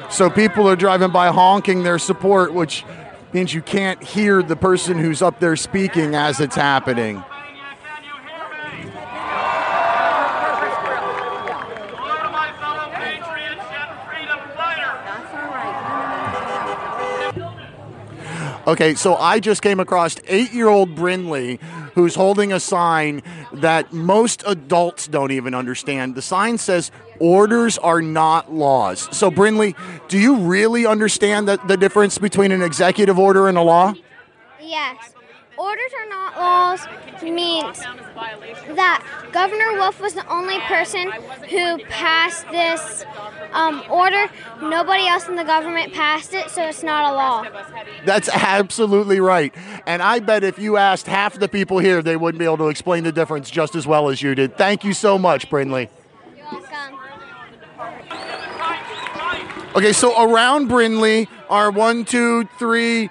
So 0.10 0.30
people 0.30 0.68
are 0.68 0.76
driving 0.76 1.12
by 1.12 1.30
honking 1.30 1.84
their 1.84 1.98
support, 1.98 2.54
which 2.54 2.84
means 3.32 3.54
you 3.54 3.62
can't 3.62 4.04
hear 4.04 4.44
the 4.44 4.58
person 4.58 4.98
who's 4.98 5.22
up 5.22 5.40
there 5.40 5.56
speaking 5.56 6.14
as 6.14 6.42
it's 6.42 6.56
happening. 6.56 7.24
Okay, 18.68 18.94
so 18.96 19.16
I 19.16 19.40
just 19.40 19.62
came 19.62 19.80
across 19.80 20.18
eight 20.28 20.54
year 20.54 20.68
old 20.68 20.96
Brinley 20.96 21.62
who's 21.96 22.16
holding 22.16 22.54
a 22.54 22.60
sign 22.60 23.22
that 23.54 23.92
most 23.92 24.44
adults 24.46 25.08
don't 25.08 25.32
even 25.32 25.54
understand. 25.54 26.16
The 26.16 26.22
sign 26.22 26.58
says, 26.58 26.92
Orders 27.20 27.78
are 27.78 28.02
not 28.02 28.54
laws. 28.54 29.10
So, 29.16 29.30
Brinley, 29.30 29.76
do 30.08 30.18
you 30.18 30.38
really 30.38 30.86
understand 30.86 31.48
the, 31.48 31.58
the 31.68 31.76
difference 31.76 32.18
between 32.18 32.52
an 32.54 32.62
executive 32.62 33.20
order 33.20 33.50
and 33.50 33.58
a 33.58 33.62
law? 33.62 33.94
Yes. 34.62 35.14
Orders 35.60 35.92
are 36.00 36.10
not 36.10 36.38
laws 36.38 36.88
means 37.22 37.80
that 38.78 39.04
Governor 39.34 39.74
Wolf 39.74 40.00
was 40.00 40.14
the 40.14 40.26
only 40.32 40.58
person 40.62 41.12
who 41.50 41.78
passed 41.90 42.50
this 42.50 43.04
um, 43.52 43.84
order. 43.90 44.28
Nobody 44.62 45.06
else 45.06 45.28
in 45.28 45.36
the 45.36 45.44
government 45.44 45.92
passed 45.92 46.34
it, 46.34 46.50
so 46.50 46.64
it's 46.64 46.82
not 46.82 47.12
a 47.12 47.14
law. 47.14 47.46
That's 48.06 48.30
absolutely 48.30 49.20
right. 49.20 49.54
And 49.86 50.02
I 50.02 50.20
bet 50.20 50.46
if 50.46 50.60
you 50.60 50.78
asked 50.78 51.08
half 51.08 51.38
the 51.38 51.50
people 51.50 51.80
here, 51.80 52.02
they 52.02 52.16
wouldn't 52.16 52.40
be 52.40 52.46
able 52.46 52.60
to 52.60 52.70
explain 52.70 53.04
the 53.04 53.12
difference 53.12 53.50
just 53.50 53.76
as 53.76 53.86
well 53.86 54.08
as 54.08 54.22
you 54.22 54.36
did. 54.36 54.58
Thank 54.58 54.86
you 54.86 54.94
so 54.94 55.18
much, 55.18 55.50
Brinley. 55.50 55.90
You're 56.38 56.46
welcome. 56.46 57.00
Okay, 59.76 59.92
so 59.92 60.24
around 60.24 60.70
Brinley 60.70 61.28
are 61.50 61.70
one, 61.70 62.06
two, 62.06 62.46
three, 62.58 63.10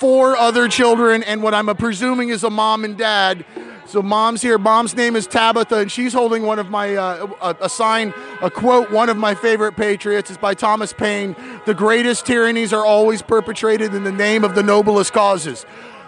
four 0.00 0.34
other 0.36 0.66
children, 0.66 1.22
and 1.22 1.42
what 1.42 1.54
I'm 1.54 1.66
presuming 1.76 2.30
is 2.30 2.42
a 2.42 2.50
mom 2.50 2.84
and 2.84 2.96
dad. 2.96 3.44
So 3.86 4.02
mom's 4.02 4.40
here. 4.40 4.56
Mom's 4.56 4.96
name 4.96 5.14
is 5.14 5.26
Tabitha, 5.26 5.76
and 5.76 5.92
she's 5.92 6.12
holding 6.12 6.44
one 6.44 6.58
of 6.58 6.70
my 6.70 6.96
uh, 6.96 7.26
a, 7.42 7.64
a 7.64 7.68
sign, 7.68 8.14
a 8.40 8.50
quote. 8.50 8.90
One 8.90 9.10
of 9.10 9.16
my 9.16 9.34
favorite 9.34 9.76
patriots 9.76 10.30
is 10.30 10.38
by 10.38 10.54
Thomas 10.54 10.92
Paine. 10.92 11.36
The 11.66 11.74
greatest 11.74 12.24
tyrannies 12.24 12.72
are 12.72 12.86
always 12.86 13.20
perpetrated 13.20 13.94
in 13.94 14.04
the 14.04 14.12
name 14.12 14.42
of 14.42 14.54
the 14.54 14.62
noblest 14.62 15.12
causes. 15.12 15.66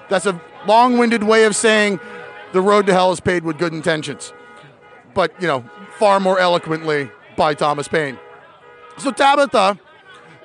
That's 0.09 0.27
a 0.27 0.41
long-winded 0.67 1.25
way 1.25 1.45
of 1.45 1.55
saying 1.55 2.01
the 2.53 2.61
road 2.61 2.87
to 2.87 2.93
hell 2.93 3.13
is 3.13 3.21
paved 3.21 3.45
with 3.45 3.59
good 3.59 3.73
intentions, 3.73 4.33
but 5.13 5.33
you 5.41 5.49
know, 5.49 5.65
far 5.99 6.21
more 6.21 6.39
eloquently 6.39 7.11
by 7.37 7.55
Thomas 7.55 7.89
Paine. 7.89 8.19
So 8.99 9.11
Tabitha, 9.11 9.79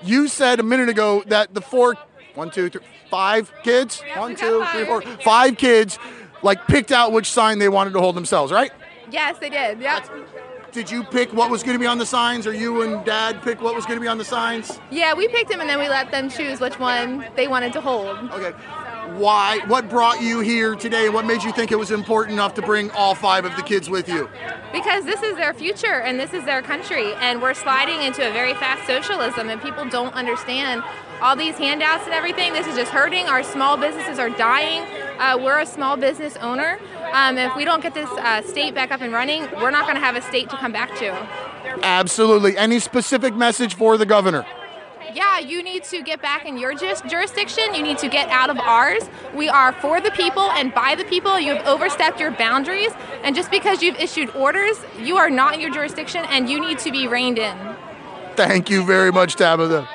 you 0.02 0.28
said 0.28 0.60
a 0.60 0.64
minute 0.64 0.89
ago 0.89 1.24
that 1.28 1.54
the 1.54 1.62
four, 1.62 1.95
one, 2.34 2.50
two, 2.50 2.70
three, 2.70 2.82
five 3.10 3.51
kids, 3.64 4.01
one, 4.16 4.36
two, 4.36 4.64
three, 4.72 4.86
four, 4.86 5.01
five 5.24 5.58
kids, 5.58 5.97
like 6.41 6.66
picked 6.68 6.91
out 6.91 7.12
which 7.12 7.32
sign 7.32 7.60
they 7.60 7.70
wanted 7.70 7.93
to 7.93 7.99
hold 7.99 8.16
themselves, 8.16 8.51
right? 8.51 8.72
Yes, 9.12 9.38
they 9.39 9.49
did. 9.49 9.80
Yep. 9.80 10.10
did 10.72 10.91
you 10.91 11.03
pick 11.03 11.34
what 11.34 11.49
was 11.49 11.64
going 11.64 11.76
to 11.76 11.80
be 11.80 11.88
on 11.88 11.97
the 11.97 12.05
signs, 12.05 12.45
or 12.45 12.53
you 12.53 12.82
and 12.82 13.03
Dad 13.05 13.41
pick 13.41 13.62
what 13.62 13.74
was 13.76 13.86
going 13.86 13.97
to 13.97 14.01
be 14.01 14.08
on 14.08 14.18
the 14.18 14.26
signs? 14.26 14.80
Yeah, 14.91 15.14
we 15.14 15.28
picked 15.28 15.49
them 15.49 15.62
and 15.62 15.70
then 15.70 15.80
we 15.80 15.89
let 15.89 16.12
them 16.12 16.30
choose 16.30 16.60
which 16.60 16.78
one 16.80 17.26
they 17.36 17.47
wanted 17.47 17.74
to 17.74 17.82
hold. 17.82 18.18
Okay. 18.32 18.53
Why? 19.16 19.60
What 19.68 19.89
brought 19.89 20.22
you 20.22 20.41
here 20.41 20.76
today? 20.76 21.10
What 21.10 21.26
made 21.26 21.43
you 21.43 21.51
think 21.51 21.72
it 21.72 21.80
was 21.80 21.91
important 21.91 22.34
enough 22.34 22.53
to 22.55 22.62
bring 22.62 22.91
all 22.91 23.16
five 23.16 23.45
of 23.45 23.55
the 23.55 23.64
kids 23.64 23.89
with 23.89 24.10
you? 24.10 24.30
Because 24.72 25.05
this 25.05 25.24
is 25.24 25.36
their 25.38 25.53
future 25.53 26.01
and 26.01 26.20
this 26.20 26.34
is 26.34 26.43
their 26.45 26.62
country, 26.62 27.14
and 27.16 27.41
we're 27.41 27.53
sliding 27.53 28.01
into 28.03 28.28
a 28.28 28.32
very 28.32 28.53
fast 28.55 28.86
socialism, 28.86 29.49
and 29.49 29.62
people 29.62 29.86
don't 29.89 30.14
understand 30.14 30.84
all 31.22 31.36
these 31.36 31.55
handouts 31.55 32.05
and 32.05 32.14
everything. 32.14 32.53
This 32.53 32.68
is 32.68 32.76
just 32.76 32.91
hurting. 32.91 33.26
Our 33.28 33.43
small 33.43 33.78
businesses 33.78 34.20
are 34.20 34.30
dying. 34.30 34.84
Uh, 35.18 35.38
we're 35.41 35.60
a 35.60 35.66
small 35.66 35.97
business 35.97 36.36
owner. 36.38 36.78
Um, 37.14 37.38
if 37.38 37.55
we 37.55 37.66
don't 37.66 37.82
get 37.82 37.93
this 37.93 38.10
uh, 38.10 38.41
state 38.43 38.76
back 38.76 38.91
up 38.91 39.01
and 39.01 39.14
running, 39.14 39.43
we're 39.53 39.72
not 39.72 39.84
going 39.84 39.95
to 39.95 40.01
have 40.01 40.16
a 40.16 40.22
state 40.22 40.49
to 40.49 40.58
come 40.58 40.72
back 40.72 40.95
to. 40.97 41.12
Absolutely. 41.84 42.58
Any 42.58 42.80
specific 42.80 43.36
message 43.36 43.74
for 43.74 43.97
the 43.97 44.05
governor? 44.05 44.45
Yeah, 45.18 45.39
you 45.39 45.63
need 45.63 45.84
to 45.86 46.03
get 46.03 46.22
back 46.22 46.45
in 46.45 46.59
your 46.59 46.76
jurisdiction. 46.76 47.74
You 47.74 47.82
need 47.82 47.97
to 47.97 48.07
get 48.07 48.30
out 48.30 48.51
of 48.51 48.59
ours. 48.59 49.01
We 49.34 49.49
are 49.49 49.74
for 49.74 49.99
the 49.99 50.11
people 50.11 50.51
and 50.51 50.72
by 50.72 50.93
the 50.93 51.05
people. 51.05 51.39
You 51.39 51.55
have 51.55 51.65
overstepped 51.65 52.20
your 52.20 52.30
boundaries. 52.30 52.91
And 53.24 53.36
just 53.36 53.49
because 53.49 53.82
you've 53.82 53.99
issued 53.99 54.30
orders, 54.36 54.78
you 54.99 55.18
are 55.18 55.32
not 55.32 55.55
in 55.55 55.59
your 55.59 55.72
jurisdiction 55.72 56.24
and 56.30 56.47
you 56.47 56.61
need 56.61 56.78
to 56.78 56.91
be 56.91 57.07
reined 57.07 57.39
in. 57.39 57.57
Thank 58.36 58.70
you 58.70 58.86
very 58.86 59.11
much, 59.11 59.38
Tabitha. 59.38 59.89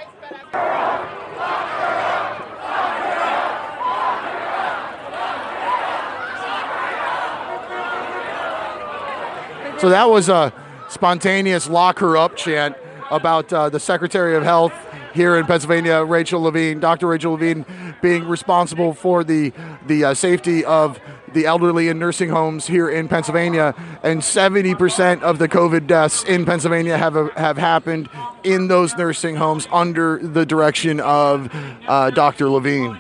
So 9.79 9.89
that 9.89 10.11
was 10.11 10.29
a 10.29 10.53
spontaneous 10.89 11.68
lock 11.68 12.01
her 12.01 12.16
up 12.16 12.37
chant 12.37 12.75
about 13.12 13.53
uh, 13.53 13.68
the 13.68 13.79
Secretary 13.79 14.35
of 14.35 14.43
Health 14.43 14.73
here 15.15 15.37
in 15.37 15.47
Pennsylvania, 15.47 16.03
Rachel 16.03 16.43
Levine, 16.43 16.81
Dr. 16.81 17.07
Rachel 17.07 17.33
Levine, 17.33 17.65
being 18.01 18.27
responsible 18.27 18.95
for 18.95 19.25
the 19.25 19.53
the 19.87 20.05
uh, 20.05 20.15
safety 20.15 20.65
of 20.65 21.01
the 21.33 21.47
elderly 21.47 21.89
in 21.89 21.99
nursing 21.99 22.29
homes 22.29 22.67
here 22.67 22.89
in 22.91 23.09
Pennsylvania, 23.09 23.75
and 24.03 24.21
70% 24.21 25.23
of 25.23 25.39
the 25.39 25.49
COVID 25.49 25.87
deaths 25.87 26.25
in 26.25 26.45
Pennsylvania 26.45 26.99
have 26.99 27.15
have 27.33 27.59
happened 27.59 28.09
in 28.45 28.69
those 28.69 28.97
nursing 28.97 29.37
homes 29.37 29.67
under 29.73 30.19
the 30.19 30.45
direction 30.45 31.01
of 31.01 31.51
uh, 31.87 32.11
Dr. 32.11 32.49
Levine. 32.49 32.99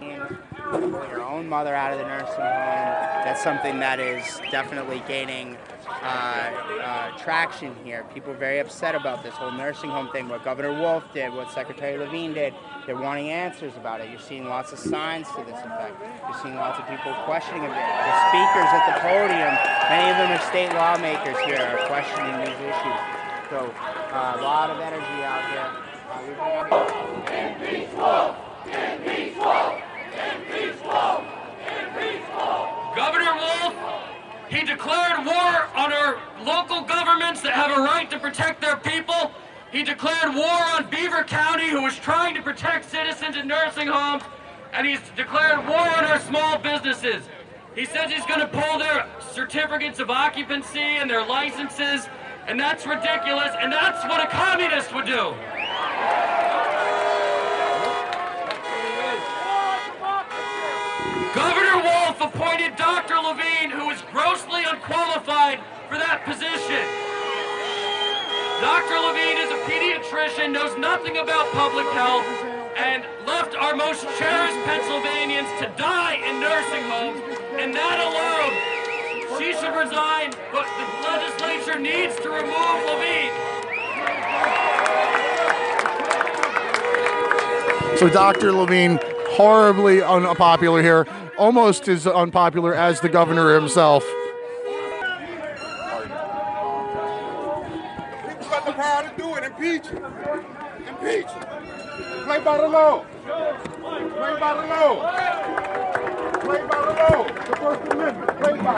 your 0.00 1.22
own 1.22 1.48
mother 1.48 1.74
out 1.74 1.92
of 1.92 1.98
the 1.98 2.04
nursing 2.04 2.34
home. 2.34 3.10
That's 3.24 3.42
something 3.42 3.78
that 3.80 4.00
is 4.00 4.40
definitely 4.50 5.02
gaining 5.06 5.56
uh, 6.02 6.06
uh, 6.06 7.18
traction 7.18 7.74
here. 7.84 8.04
People 8.14 8.32
are 8.32 8.36
very 8.36 8.58
upset 8.58 8.94
about 8.94 9.22
this 9.22 9.34
whole 9.34 9.52
nursing 9.52 9.90
home 9.90 10.08
thing, 10.10 10.28
what 10.28 10.44
Governor 10.44 10.72
Wolf 10.72 11.04
did, 11.12 11.32
what 11.32 11.50
Secretary 11.50 11.98
Levine 11.98 12.32
did. 12.32 12.54
They're 12.86 12.96
wanting 12.96 13.28
answers 13.28 13.76
about 13.76 14.00
it. 14.00 14.10
You're 14.10 14.18
seeing 14.18 14.46
lots 14.48 14.72
of 14.72 14.78
signs 14.78 15.28
to 15.36 15.44
this 15.44 15.58
effect. 15.58 15.96
You're 16.00 16.38
seeing 16.42 16.54
lots 16.56 16.78
of 16.78 16.88
people 16.88 17.12
questioning 17.24 17.64
it. 17.64 17.68
The 17.68 18.28
speakers 18.28 18.70
at 18.72 18.94
the 18.94 19.00
podium, 19.00 19.54
many 19.88 20.10
of 20.10 20.16
them 20.16 20.32
are 20.32 20.42
state 20.48 20.72
lawmakers 20.72 21.38
here, 21.44 21.60
are 21.60 21.86
questioning 21.86 22.38
these 22.40 22.58
issues. 22.64 23.00
So 23.50 23.72
uh, 24.12 24.36
a 24.38 24.42
lot 24.42 24.70
of 24.70 24.80
energy 24.80 25.22
out 25.22 25.44
here. 25.50 25.68
Uh, 26.10 26.22
we've 26.26 26.36
been 26.36 27.70
Governor 32.96 33.34
Wolf, 33.34 33.74
he 34.50 34.64
declared 34.64 35.24
war 35.24 35.68
on 35.76 35.92
our 35.92 36.20
local 36.44 36.80
governments 36.82 37.40
that 37.42 37.52
have 37.52 37.70
a 37.70 37.80
right 37.82 38.10
to 38.10 38.18
protect 38.18 38.60
their 38.60 38.76
people. 38.76 39.30
He 39.70 39.84
declared 39.84 40.34
war 40.34 40.60
on 40.74 40.90
Beaver 40.90 41.22
County, 41.22 41.70
who 41.70 41.82
was 41.82 41.96
trying 41.96 42.34
to 42.34 42.42
protect 42.42 42.90
citizens 42.90 43.36
in 43.36 43.46
nursing 43.46 43.86
homes. 43.86 44.24
And 44.72 44.84
he's 44.84 44.98
declared 45.14 45.68
war 45.68 45.78
on 45.78 46.04
our 46.04 46.18
small 46.18 46.58
businesses. 46.58 47.22
He 47.76 47.84
says 47.84 48.10
he's 48.10 48.26
going 48.26 48.40
to 48.40 48.48
pull 48.48 48.78
their 48.80 49.06
certificates 49.32 50.00
of 50.00 50.10
occupancy 50.10 50.80
and 50.80 51.08
their 51.08 51.24
licenses. 51.24 52.08
And 52.48 52.58
that's 52.58 52.84
ridiculous. 52.86 53.54
And 53.60 53.72
that's 53.72 54.04
what 54.04 54.20
a 54.20 54.26
communist 54.26 54.92
would 54.92 55.06
do. 55.06 55.32
For 65.90 65.98
that 65.98 66.22
position. 66.22 66.86
Dr. 68.62 68.94
Levine 68.94 69.42
is 69.42 69.50
a 69.50 69.58
pediatrician, 69.66 70.54
knows 70.54 70.78
nothing 70.78 71.18
about 71.18 71.50
public 71.50 71.86
health, 71.90 72.22
and 72.78 73.02
left 73.26 73.56
our 73.56 73.74
most 73.74 74.06
cherished 74.14 74.54
Pennsylvanians 74.62 75.50
to 75.58 75.66
die 75.74 76.22
in 76.22 76.38
nursing 76.38 76.86
homes. 76.86 77.18
And 77.58 77.74
that 77.74 77.98
alone, 78.06 78.54
she 79.34 79.50
should 79.58 79.74
resign, 79.74 80.30
but 80.54 80.70
the 80.78 80.86
legislature 81.02 81.80
needs 81.80 82.14
to 82.22 82.30
remove 82.30 82.78
Levine. 82.86 83.34
So 87.98 88.08
Dr. 88.08 88.52
Levine, 88.52 89.00
horribly 89.34 90.02
unpopular 90.02 90.82
here, 90.82 91.08
almost 91.36 91.88
as 91.88 92.06
unpopular 92.06 92.76
as 92.76 93.00
the 93.00 93.08
governor 93.08 93.58
himself. 93.58 94.06
Play 102.42 102.56
by 102.56 102.56
the. 102.56 102.68
Play 104.16 104.34
by 104.40 104.54
the. 104.54 104.72
Play 106.40 106.62
by 106.66 106.80
the. 106.86 106.96
The 107.50 107.56
First 107.56 107.92
Amendment. 107.92 108.38
Play 108.40 108.56
by. 108.62 108.76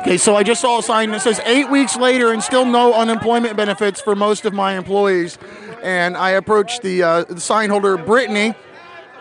Okay, 0.00 0.18
so 0.18 0.36
I 0.36 0.42
just 0.42 0.60
saw 0.60 0.78
a 0.78 0.82
sign 0.82 1.10
that 1.12 1.22
says 1.22 1.40
eight 1.46 1.70
weeks 1.70 1.96
later 1.96 2.30
and 2.32 2.42
still 2.42 2.66
no 2.66 2.92
unemployment 2.92 3.56
benefits 3.56 4.02
for 4.02 4.14
most 4.14 4.44
of 4.44 4.52
my 4.52 4.76
employees. 4.76 5.38
And 5.82 6.16
I 6.16 6.30
approached 6.30 6.82
the, 6.82 7.02
uh, 7.02 7.24
the 7.24 7.40
sign 7.40 7.70
holder, 7.70 7.96
Brittany, 7.96 8.54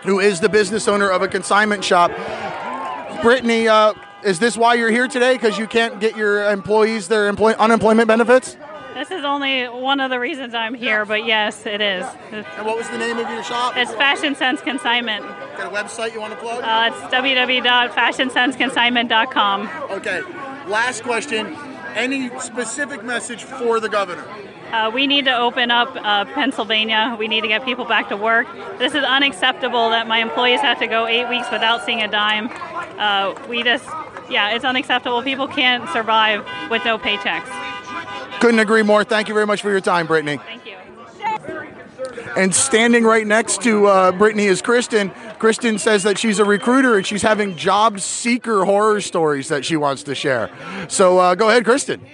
who 0.03 0.19
is 0.19 0.41
the 0.41 0.49
business 0.49 0.87
owner 0.89 1.09
of 1.09 1.21
a 1.21 1.27
consignment 1.27 1.83
shop. 1.85 2.11
Brittany, 3.21 3.67
uh, 3.69 3.93
is 4.23 4.39
this 4.39 4.57
why 4.57 4.73
you're 4.73 4.91
here 4.91 5.07
today? 5.07 5.33
Because 5.35 5.57
you 5.57 5.67
can't 5.67 5.99
get 5.99 6.17
your 6.17 6.51
employees 6.51 7.07
their 7.07 7.29
employ- 7.29 7.53
unemployment 7.53 8.07
benefits? 8.07 8.57
This 8.95 9.11
is 9.11 9.23
only 9.25 9.65
one 9.65 9.99
of 9.99 10.09
the 10.09 10.19
reasons 10.21 10.53
I'm 10.53 10.73
here, 10.73 11.05
but 11.05 11.25
yes, 11.25 11.65
it 11.65 11.81
is. 11.81 12.05
And 12.31 12.45
what 12.65 12.77
was 12.77 12.87
the 12.89 12.97
name 12.97 13.17
of 13.17 13.29
your 13.29 13.43
shop? 13.43 13.75
It's 13.75 13.93
Fashion 13.93 14.35
Sense 14.35 14.61
Consignment. 14.61 15.25
Got 15.57 15.67
a 15.67 15.71
website 15.75 16.13
you 16.13 16.21
want 16.21 16.31
to 16.31 16.39
plug? 16.39 16.63
Uh, 16.63 16.91
it's 16.93 17.13
www.fashionsenseconsignment.com. 17.13 19.69
Okay. 19.91 20.21
Last 20.69 21.03
question. 21.03 21.57
Any 21.93 22.29
specific 22.39 23.03
message 23.03 23.43
for 23.43 23.81
the 23.81 23.89
governor? 23.89 24.23
Uh, 24.71 24.89
we 24.93 25.07
need 25.07 25.25
to 25.25 25.37
open 25.37 25.71
up 25.71 25.93
uh, 25.97 26.23
Pennsylvania. 26.33 27.17
We 27.19 27.27
need 27.27 27.41
to 27.41 27.49
get 27.49 27.65
people 27.65 27.83
back 27.83 28.07
to 28.09 28.15
work. 28.15 28.47
This 28.79 28.95
is 28.95 29.03
unacceptable 29.03 29.89
that 29.89 30.07
my 30.07 30.19
employees 30.19 30.61
have 30.61 30.79
to 30.79 30.87
go 30.87 31.05
eight 31.05 31.27
weeks 31.27 31.51
without 31.51 31.85
seeing 31.85 32.01
a 32.01 32.07
dime. 32.07 32.49
Uh, 32.97 33.35
we 33.49 33.61
just, 33.61 33.83
yeah, 34.29 34.55
it's 34.55 34.63
unacceptable. 34.63 35.21
People 35.21 35.49
can't 35.49 35.89
survive 35.89 36.45
with 36.71 36.85
no 36.85 36.97
paychecks. 36.97 37.64
Couldn't 38.45 38.59
agree 38.59 38.83
more. 38.83 39.03
Thank 39.03 39.27
you 39.27 39.33
very 39.33 39.47
much 39.47 39.63
for 39.63 39.71
your 39.71 39.81
time, 39.81 40.05
Brittany. 40.05 40.37
Thank 40.37 40.67
you. 40.67 40.75
And 42.37 42.53
standing 42.53 43.03
right 43.03 43.25
next 43.25 43.63
to 43.63 43.87
uh, 43.87 44.11
Brittany 44.11 44.45
is 44.45 44.61
Kristen. 44.61 45.09
Kristen 45.39 45.79
says 45.79 46.03
that 46.03 46.19
she's 46.19 46.37
a 46.37 46.45
recruiter 46.45 46.95
and 46.95 47.03
she's 47.07 47.23
having 47.23 47.57
job 47.57 47.99
seeker 47.99 48.63
horror 48.63 49.01
stories 49.01 49.47
that 49.47 49.65
she 49.65 49.77
wants 49.77 50.03
to 50.03 50.13
share. 50.13 50.51
So 50.89 51.17
uh, 51.17 51.33
go 51.33 51.49
ahead, 51.49 51.65
Kristen. 51.65 52.05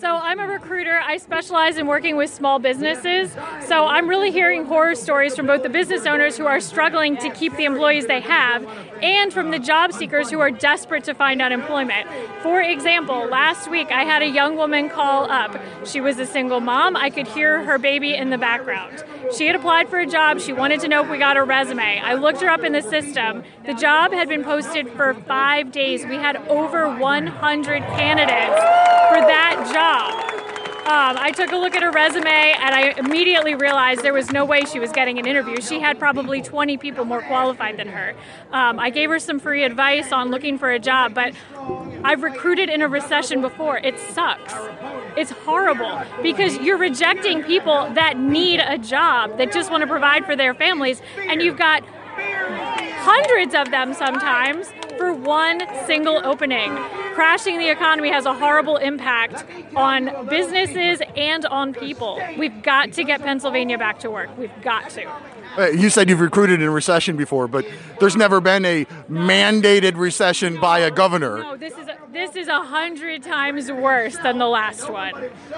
So 0.00 0.06
I'm 0.14 0.38
a 0.38 0.46
recruiter. 0.46 1.00
I 1.00 1.16
specialize 1.16 1.76
in 1.76 1.88
working 1.88 2.16
with 2.16 2.32
small 2.32 2.60
businesses. 2.60 3.32
So 3.66 3.86
I'm 3.86 4.08
really 4.08 4.30
hearing 4.30 4.64
horror 4.64 4.94
stories 4.94 5.34
from 5.34 5.48
both 5.48 5.64
the 5.64 5.68
business 5.68 6.06
owners 6.06 6.36
who 6.36 6.46
are 6.46 6.60
struggling 6.60 7.16
to 7.16 7.30
keep 7.30 7.56
the 7.56 7.64
employees 7.64 8.06
they 8.06 8.20
have 8.20 8.64
and 9.02 9.32
from 9.32 9.50
the 9.50 9.58
job 9.58 9.92
seekers 9.92 10.30
who 10.30 10.38
are 10.38 10.52
desperate 10.52 11.02
to 11.04 11.14
find 11.14 11.42
unemployment. 11.42 12.06
For 12.44 12.62
example, 12.62 13.26
last 13.26 13.68
week 13.68 13.90
I 13.90 14.04
had 14.04 14.22
a 14.22 14.28
young 14.28 14.56
woman 14.56 14.88
call 14.88 15.28
up. 15.28 15.60
She 15.84 16.00
was 16.00 16.20
a 16.20 16.26
single 16.26 16.60
mom. 16.60 16.96
I 16.96 17.10
could 17.10 17.26
hear 17.26 17.64
her 17.64 17.76
baby 17.76 18.14
in 18.14 18.30
the 18.30 18.38
background. 18.38 19.02
She 19.36 19.46
had 19.46 19.56
applied 19.56 19.88
for 19.88 19.98
a 19.98 20.06
job. 20.06 20.40
She 20.40 20.52
wanted 20.52 20.80
to 20.80 20.88
know 20.88 21.04
if 21.04 21.10
we 21.10 21.18
got 21.18 21.36
her 21.36 21.44
resume. 21.44 22.00
I 22.00 22.14
looked 22.14 22.40
her 22.40 22.48
up 22.48 22.64
in 22.64 22.72
the 22.72 22.80
system. 22.82 23.42
The 23.66 23.74
job 23.74 24.12
had 24.12 24.28
been 24.28 24.42
posted 24.42 24.88
for 24.90 25.14
five 25.14 25.70
days. 25.70 26.04
We 26.06 26.16
had 26.16 26.36
over 26.48 26.88
100 26.88 27.82
candidates 27.82 28.60
for 29.10 29.20
that 29.20 29.70
job. 29.72 30.57
Um, 30.88 31.18
I 31.18 31.32
took 31.32 31.52
a 31.52 31.56
look 31.56 31.76
at 31.76 31.82
her 31.82 31.90
resume 31.90 32.24
and 32.26 32.74
I 32.74 32.94
immediately 32.96 33.54
realized 33.54 34.00
there 34.00 34.14
was 34.14 34.32
no 34.32 34.46
way 34.46 34.62
she 34.62 34.78
was 34.78 34.90
getting 34.90 35.18
an 35.18 35.26
interview. 35.26 35.60
She 35.60 35.80
had 35.80 35.98
probably 35.98 36.40
20 36.40 36.78
people 36.78 37.04
more 37.04 37.20
qualified 37.20 37.76
than 37.76 37.88
her. 37.88 38.14
Um, 38.52 38.80
I 38.80 38.88
gave 38.88 39.10
her 39.10 39.18
some 39.18 39.38
free 39.38 39.64
advice 39.64 40.12
on 40.12 40.30
looking 40.30 40.56
for 40.56 40.70
a 40.70 40.78
job, 40.78 41.12
but 41.12 41.34
I've 42.02 42.22
recruited 42.22 42.70
in 42.70 42.80
a 42.80 42.88
recession 42.88 43.42
before. 43.42 43.76
It 43.76 43.98
sucks. 43.98 44.54
It's 45.14 45.30
horrible 45.30 46.00
because 46.22 46.56
you're 46.56 46.78
rejecting 46.78 47.42
people 47.42 47.90
that 47.92 48.18
need 48.18 48.60
a 48.60 48.78
job, 48.78 49.36
that 49.36 49.52
just 49.52 49.70
want 49.70 49.82
to 49.82 49.86
provide 49.86 50.24
for 50.24 50.36
their 50.36 50.54
families, 50.54 51.02
and 51.18 51.42
you've 51.42 51.58
got 51.58 51.84
hundreds 52.18 53.54
of 53.54 53.70
them 53.70 53.94
sometimes 53.94 54.68
for 54.96 55.12
one 55.12 55.62
single 55.86 56.20
opening. 56.24 56.76
Crashing 57.14 57.58
the 57.58 57.70
economy 57.70 58.10
has 58.10 58.26
a 58.26 58.34
horrible 58.34 58.76
impact 58.76 59.44
on 59.74 60.26
businesses 60.28 61.00
and 61.16 61.46
on 61.46 61.72
people. 61.72 62.20
We've 62.36 62.62
got 62.62 62.92
to 62.92 63.04
get 63.04 63.22
Pennsylvania 63.22 63.78
back 63.78 64.00
to 64.00 64.10
work. 64.10 64.36
We've 64.36 64.62
got 64.62 64.90
to. 64.90 65.10
Uh, 65.58 65.66
You 65.70 65.90
said 65.90 66.08
you've 66.08 66.20
recruited 66.20 66.62
in 66.62 66.70
recession 66.70 67.16
before, 67.16 67.48
but 67.48 67.66
there's 67.98 68.16
never 68.16 68.40
been 68.40 68.64
a 68.64 68.84
mandated 69.10 69.96
recession 69.96 70.60
by 70.60 70.78
a 70.80 70.90
governor. 70.90 71.38
No, 71.38 71.56
this 71.56 71.76
is 71.76 71.88
a, 71.88 71.98
this 72.12 72.36
is 72.36 72.48
a 72.48 72.60
hundred 72.62 73.22
times 73.22 73.70
worse 73.72 74.16
than 74.18 74.38
the 74.38 74.46
last 74.46 74.88
one. 74.90 75.12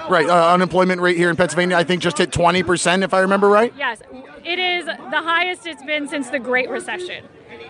Right. 0.09 0.27
Uh, 0.27 0.53
unemployment 0.53 1.01
rate 1.01 1.17
here 1.17 1.29
in 1.29 1.35
Pennsylvania, 1.35 1.77
I 1.77 1.83
think, 1.83 2.01
just 2.01 2.17
hit 2.17 2.31
20%, 2.31 3.03
if 3.03 3.13
I 3.13 3.19
remember 3.19 3.47
right. 3.47 3.73
Yes, 3.77 4.01
it 4.43 4.57
is 4.57 4.85
the 4.85 5.21
highest 5.21 5.67
it's 5.67 5.83
been 5.83 6.07
since 6.07 6.29
the 6.29 6.39
Great 6.39 6.69
Recession. 6.69 7.23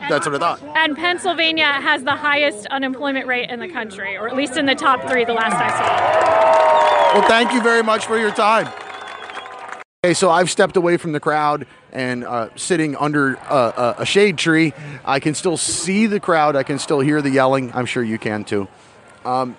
That's 0.10 0.26
what 0.26 0.36
I 0.36 0.40
thought. 0.40 0.64
And 0.78 0.96
Pennsylvania 0.96 1.66
has 1.66 2.04
the 2.04 2.16
highest 2.16 2.66
unemployment 2.68 3.28
rate 3.28 3.50
in 3.50 3.60
the 3.60 3.68
country, 3.68 4.16
or 4.16 4.28
at 4.30 4.36
least 4.36 4.58
in 4.58 4.66
the 4.66 4.76
top 4.76 5.08
three 5.10 5.26
the 5.26 5.34
last 5.34 5.56
I 5.56 5.70
saw. 5.70 7.20
Well, 7.20 7.28
thank 7.28 7.52
you 7.52 7.62
very 7.62 7.84
much 7.84 8.06
for 8.06 8.18
your 8.18 8.32
time. 8.32 8.68
Okay, 10.04 10.16
so 10.16 10.32
I've 10.32 10.50
stepped 10.50 10.78
away 10.78 10.98
from 10.98 11.12
the 11.12 11.20
crowd 11.20 11.68
and 11.92 12.24
uh, 12.24 12.50
sitting 12.56 12.96
under 12.96 13.38
uh, 13.38 13.94
a 14.00 14.04
shade 14.04 14.36
tree. 14.36 14.74
I 15.06 15.20
can 15.20 15.36
still 15.36 15.58
see 15.58 16.08
the 16.08 16.20
crowd. 16.20 16.56
I 16.56 16.64
can 16.64 16.80
still 16.80 17.02
hear 17.02 17.22
the 17.22 17.30
yelling. 17.30 17.72
I'm 17.76 17.86
sure 17.86 18.02
you 18.02 18.18
can 18.18 18.44
too. 18.44 18.68
Um, 19.26 19.56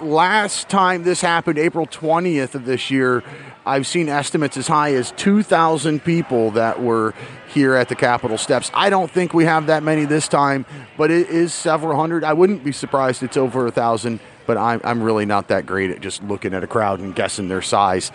last 0.00 0.70
time 0.70 1.02
this 1.02 1.20
happened, 1.20 1.58
April 1.58 1.86
20th 1.86 2.54
of 2.54 2.64
this 2.64 2.90
year, 2.90 3.22
I've 3.66 3.86
seen 3.86 4.08
estimates 4.08 4.56
as 4.56 4.66
high 4.66 4.94
as 4.94 5.12
2,000 5.18 6.02
people 6.02 6.52
that 6.52 6.80
were 6.80 7.12
here 7.48 7.74
at 7.74 7.90
the 7.90 7.94
Capitol 7.94 8.38
steps. 8.38 8.70
I 8.72 8.88
don't 8.88 9.10
think 9.10 9.34
we 9.34 9.44
have 9.44 9.66
that 9.66 9.82
many 9.82 10.06
this 10.06 10.26
time, 10.26 10.64
but 10.96 11.10
it 11.10 11.28
is 11.28 11.52
several 11.52 11.98
hundred. 11.98 12.24
I 12.24 12.32
wouldn't 12.32 12.64
be 12.64 12.72
surprised 12.72 13.22
it's 13.22 13.36
over 13.36 13.66
a 13.66 13.70
thousand, 13.70 14.20
but 14.46 14.56
I'm, 14.56 14.80
I'm 14.84 15.02
really 15.02 15.26
not 15.26 15.48
that 15.48 15.66
great 15.66 15.90
at 15.90 16.00
just 16.00 16.22
looking 16.22 16.54
at 16.54 16.64
a 16.64 16.66
crowd 16.66 17.00
and 17.00 17.14
guessing 17.14 17.48
their 17.48 17.60
size 17.60 18.10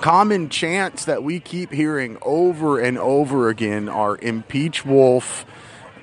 common 0.00 0.48
chants 0.48 1.04
that 1.06 1.22
we 1.22 1.40
keep 1.40 1.72
hearing 1.72 2.18
over 2.22 2.78
and 2.78 2.98
over 2.98 3.48
again 3.48 3.88
are 3.88 4.16
impeach 4.18 4.84
Wolf, 4.84 5.46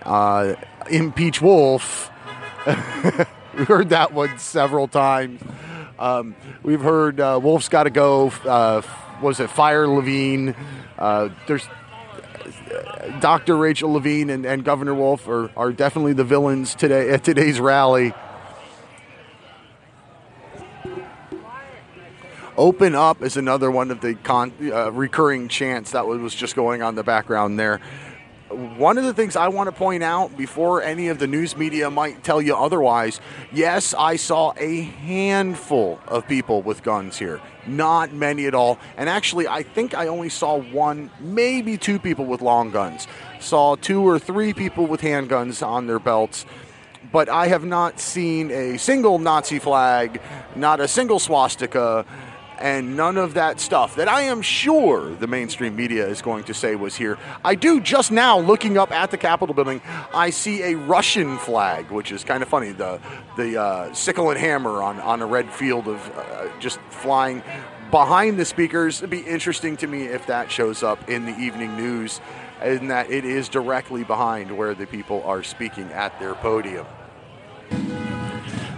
uh, 0.03 0.55
impeach 0.89 1.41
Wolf. 1.41 2.11
we've 2.65 3.67
heard 3.67 3.89
that 3.89 4.13
one 4.13 4.37
several 4.39 4.87
times. 4.87 5.41
Um, 5.99 6.35
we've 6.63 6.81
heard 6.81 7.19
uh, 7.19 7.39
Wolf's 7.41 7.69
got 7.69 7.83
to 7.83 7.89
go. 7.89 8.29
Uh, 8.45 8.81
was 9.21 9.39
it 9.39 9.49
Fire 9.49 9.87
Levine? 9.87 10.55
Uh, 10.97 11.29
there's 11.47 11.67
Dr. 13.19 13.55
Rachel 13.55 13.93
Levine 13.93 14.29
and, 14.29 14.45
and 14.45 14.63
Governor 14.63 14.95
Wolf 14.95 15.27
are, 15.27 15.51
are 15.55 15.71
definitely 15.71 16.13
the 16.13 16.23
villains 16.23 16.75
today 16.75 17.09
at 17.11 17.23
today's 17.23 17.59
rally. 17.59 18.13
Open 22.57 22.93
up 22.93 23.23
is 23.23 23.35
another 23.35 23.71
one 23.71 23.89
of 23.89 24.01
the 24.01 24.13
con- 24.13 24.53
uh, 24.61 24.91
recurring 24.91 25.47
chants 25.47 25.91
that 25.91 26.05
was 26.05 26.35
just 26.35 26.55
going 26.55 26.83
on 26.83 26.89
in 26.89 26.95
the 26.95 27.03
background 27.03 27.59
there. 27.59 27.81
One 28.49 28.99
of 28.99 29.05
the 29.05 29.13
things 29.13 29.35
I 29.35 29.47
want 29.47 29.67
to 29.67 29.71
point 29.71 30.03
out 30.03 30.37
before 30.37 30.83
any 30.83 31.07
of 31.07 31.17
the 31.17 31.25
news 31.25 31.57
media 31.57 31.89
might 31.89 32.23
tell 32.23 32.39
you 32.39 32.55
otherwise 32.55 33.19
yes, 33.51 33.95
I 33.95 34.17
saw 34.17 34.53
a 34.57 34.81
handful 34.81 35.99
of 36.07 36.27
people 36.27 36.61
with 36.61 36.83
guns 36.83 37.17
here. 37.17 37.41
Not 37.65 38.13
many 38.13 38.45
at 38.45 38.53
all. 38.53 38.77
And 38.97 39.09
actually, 39.09 39.47
I 39.47 39.63
think 39.63 39.95
I 39.95 40.05
only 40.05 40.29
saw 40.29 40.59
one, 40.59 41.09
maybe 41.19 41.77
two 41.77 41.97
people 41.97 42.25
with 42.25 42.43
long 42.43 42.69
guns. 42.69 43.07
Saw 43.39 43.75
two 43.75 44.07
or 44.07 44.19
three 44.19 44.53
people 44.53 44.85
with 44.85 45.01
handguns 45.01 45.65
on 45.65 45.87
their 45.87 45.99
belts 45.99 46.45
but 47.11 47.29
I 47.29 47.47
have 47.47 47.65
not 47.65 47.99
seen 47.99 48.49
a 48.49 48.77
single 48.77 49.19
Nazi 49.19 49.59
flag, 49.59 50.19
not 50.55 50.79
a 50.79 50.87
single 50.87 51.19
swastika, 51.19 52.05
and 52.63 52.95
none 52.95 53.17
of 53.17 53.33
that 53.33 53.59
stuff 53.59 53.97
that 53.97 54.07
I 54.07 54.21
am 54.21 54.41
sure 54.41 55.13
the 55.15 55.27
mainstream 55.27 55.75
media 55.75 56.07
is 56.07 56.21
going 56.21 56.45
to 56.45 56.53
say 56.53 56.75
was 56.75 56.95
here. 56.95 57.17
I 57.43 57.55
do 57.55 57.81
just 57.81 58.09
now 58.09 58.39
looking 58.39 58.77
up 58.77 58.89
at 58.93 59.11
the 59.11 59.17
Capitol 59.17 59.53
building, 59.53 59.81
I 60.13 60.29
see 60.29 60.63
a 60.63 60.75
Russian 60.75 61.37
flag, 61.37 61.91
which 61.91 62.13
is 62.13 62.23
kind 62.23 62.41
of 62.41 62.47
funny. 62.47 62.71
The 62.71 63.01
the 63.35 63.61
uh, 63.61 63.93
sickle 63.93 64.29
and 64.29 64.39
hammer 64.39 64.81
on 64.81 65.01
on 65.01 65.21
a 65.21 65.25
red 65.25 65.51
field 65.51 65.89
of 65.89 66.17
uh, 66.17 66.47
just 66.59 66.79
flying 66.89 67.43
behind 67.91 68.39
the 68.39 68.45
speakers. 68.45 69.01
It'd 69.01 69.09
be 69.09 69.19
interesting 69.19 69.75
to 69.77 69.87
me 69.87 70.05
if 70.05 70.25
that 70.27 70.49
shows 70.49 70.83
up 70.83 71.09
in 71.09 71.25
the 71.25 71.37
evening 71.37 71.75
news, 71.75 72.21
in 72.63 72.87
that 72.87 73.11
it 73.11 73.25
is 73.25 73.49
directly 73.49 74.05
behind 74.05 74.57
where 74.57 74.73
the 74.73 74.87
people 74.87 75.21
are 75.23 75.43
speaking 75.43 75.91
at 75.91 76.17
their 76.17 76.33
podium. 76.33 76.85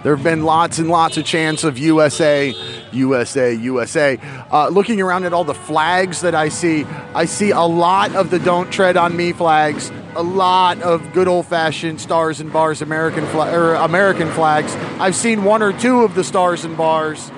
There 0.06 0.16
have 0.16 0.24
been 0.24 0.43
lots 0.43 0.78
and 0.78 0.88
lots 0.88 1.18
of 1.18 1.26
chants 1.26 1.64
of 1.64 1.80
USA, 1.80 2.53
USA, 2.91 3.56
USA. 3.56 4.20
Uh, 4.51 4.68
looking 4.68 5.01
around 5.01 5.24
at 5.24 5.34
all 5.34 5.43
the 5.43 5.56
flags 5.56 6.22
that 6.22 6.36
I 6.36 6.49
see, 6.49 6.84
I 7.16 7.26
see 7.26 7.49
a 7.49 7.62
lot 7.62 8.16
of 8.16 8.30
the 8.30 8.38
"Don't 8.38 8.72
Tread 8.72 8.97
on 8.97 9.18
Me" 9.18 9.32
flags, 9.32 9.91
a 10.16 10.22
lot 10.22 10.80
of 10.84 11.12
good 11.14 11.28
old-fashioned 11.28 11.99
stars 11.99 12.39
and 12.39 12.53
bars 12.53 12.84
American 12.84 13.24
or 13.36 13.74
American 13.74 14.30
flags. 14.34 14.76
I've 14.99 15.16
seen 15.16 15.43
one 15.43 15.64
or 15.64 15.74
two 15.74 16.03
of 16.03 16.14
the 16.14 16.24
stars 16.24 16.66
and 16.66 16.78
bars, 16.78 17.32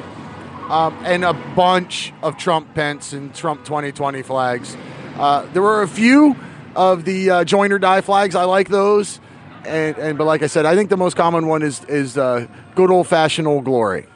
um, 0.68 0.94
and 1.06 1.24
a 1.24 1.32
bunch 1.32 2.12
of 2.22 2.36
Trump 2.36 2.74
Pence 2.74 3.14
and 3.14 3.34
Trump 3.34 3.64
2020 3.64 4.24
flags. 4.24 4.76
Uh, 5.16 5.46
there 5.54 5.62
were 5.62 5.84
a 5.84 5.88
few 5.88 6.36
of 6.76 7.06
the 7.06 7.30
uh, 7.30 7.44
join 7.46 7.72
or 7.72 7.80
die 7.80 8.02
flags. 8.02 8.36
I 8.36 8.44
like 8.44 8.68
those 8.68 9.22
and, 9.68 9.98
and 9.98 10.18
but 10.18 10.26
like 10.26 10.44
I 10.44 10.48
said, 10.48 10.66
I 10.66 10.76
think 10.76 10.90
the 10.90 10.98
most 10.98 11.16
common 11.16 11.48
one 11.48 11.62
is 11.62 11.84
is 11.86 12.18
uh, 12.18 12.48
good 12.76 12.90
old 12.90 13.08
fashioned 13.08 13.48
old 13.48 13.66
glory. 13.66 14.08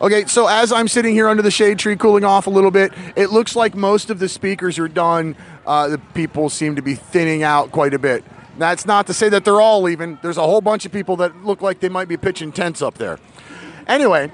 Okay, 0.00 0.26
so 0.26 0.48
as 0.48 0.72
I'm 0.72 0.88
sitting 0.88 1.14
here 1.14 1.28
under 1.28 1.44
the 1.44 1.50
shade 1.52 1.78
tree, 1.78 1.94
cooling 1.94 2.24
off 2.24 2.48
a 2.48 2.50
little 2.50 2.72
bit, 2.72 2.92
it 3.14 3.30
looks 3.30 3.54
like 3.54 3.76
most 3.76 4.10
of 4.10 4.18
the 4.18 4.28
speakers 4.28 4.76
are 4.80 4.88
done. 4.88 5.36
Uh, 5.64 5.90
the 5.90 5.98
people 5.98 6.50
seem 6.50 6.74
to 6.74 6.82
be 6.82 6.96
thinning 6.96 7.44
out 7.44 7.70
quite 7.70 7.94
a 7.94 8.00
bit. 8.00 8.24
That's 8.58 8.84
not 8.84 9.06
to 9.06 9.14
say 9.14 9.28
that 9.28 9.44
they're 9.44 9.60
all 9.60 9.80
leaving. 9.80 10.18
There's 10.20 10.38
a 10.38 10.42
whole 10.42 10.60
bunch 10.60 10.84
of 10.84 10.90
people 10.90 11.16
that 11.18 11.44
look 11.44 11.62
like 11.62 11.78
they 11.78 11.88
might 11.88 12.08
be 12.08 12.16
pitching 12.16 12.50
tents 12.50 12.82
up 12.82 12.98
there. 12.98 13.20
Anyway, 13.86 14.32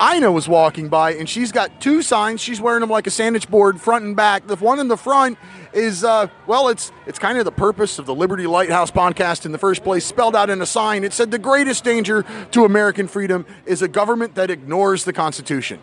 Ina 0.00 0.30
was 0.30 0.48
walking 0.48 0.88
by 0.88 1.14
and 1.14 1.28
she's 1.28 1.50
got 1.50 1.80
two 1.80 2.02
signs. 2.02 2.40
She's 2.40 2.60
wearing 2.60 2.80
them 2.80 2.90
like 2.90 3.06
a 3.06 3.10
sandwich 3.10 3.48
board, 3.50 3.80
front 3.80 4.04
and 4.04 4.14
back. 4.14 4.46
The 4.46 4.56
one 4.56 4.78
in 4.78 4.88
the 4.88 4.96
front 4.96 5.38
is 5.72 6.04
uh, 6.04 6.28
well, 6.46 6.68
it's 6.68 6.92
it's 7.06 7.18
kind 7.18 7.36
of 7.38 7.44
the 7.44 7.52
purpose 7.52 7.98
of 7.98 8.06
the 8.06 8.14
Liberty 8.14 8.46
Lighthouse 8.46 8.90
podcast 8.90 9.44
in 9.44 9.52
the 9.52 9.58
first 9.58 9.82
place, 9.82 10.04
spelled 10.04 10.36
out 10.36 10.50
in 10.50 10.62
a 10.62 10.66
sign. 10.66 11.04
It 11.04 11.12
said 11.12 11.30
the 11.30 11.38
greatest 11.38 11.84
danger 11.84 12.24
to 12.52 12.64
American 12.64 13.08
freedom 13.08 13.44
is 13.66 13.82
a 13.82 13.88
government 13.88 14.34
that 14.36 14.50
ignores 14.50 15.04
the 15.04 15.12
Constitution. 15.12 15.80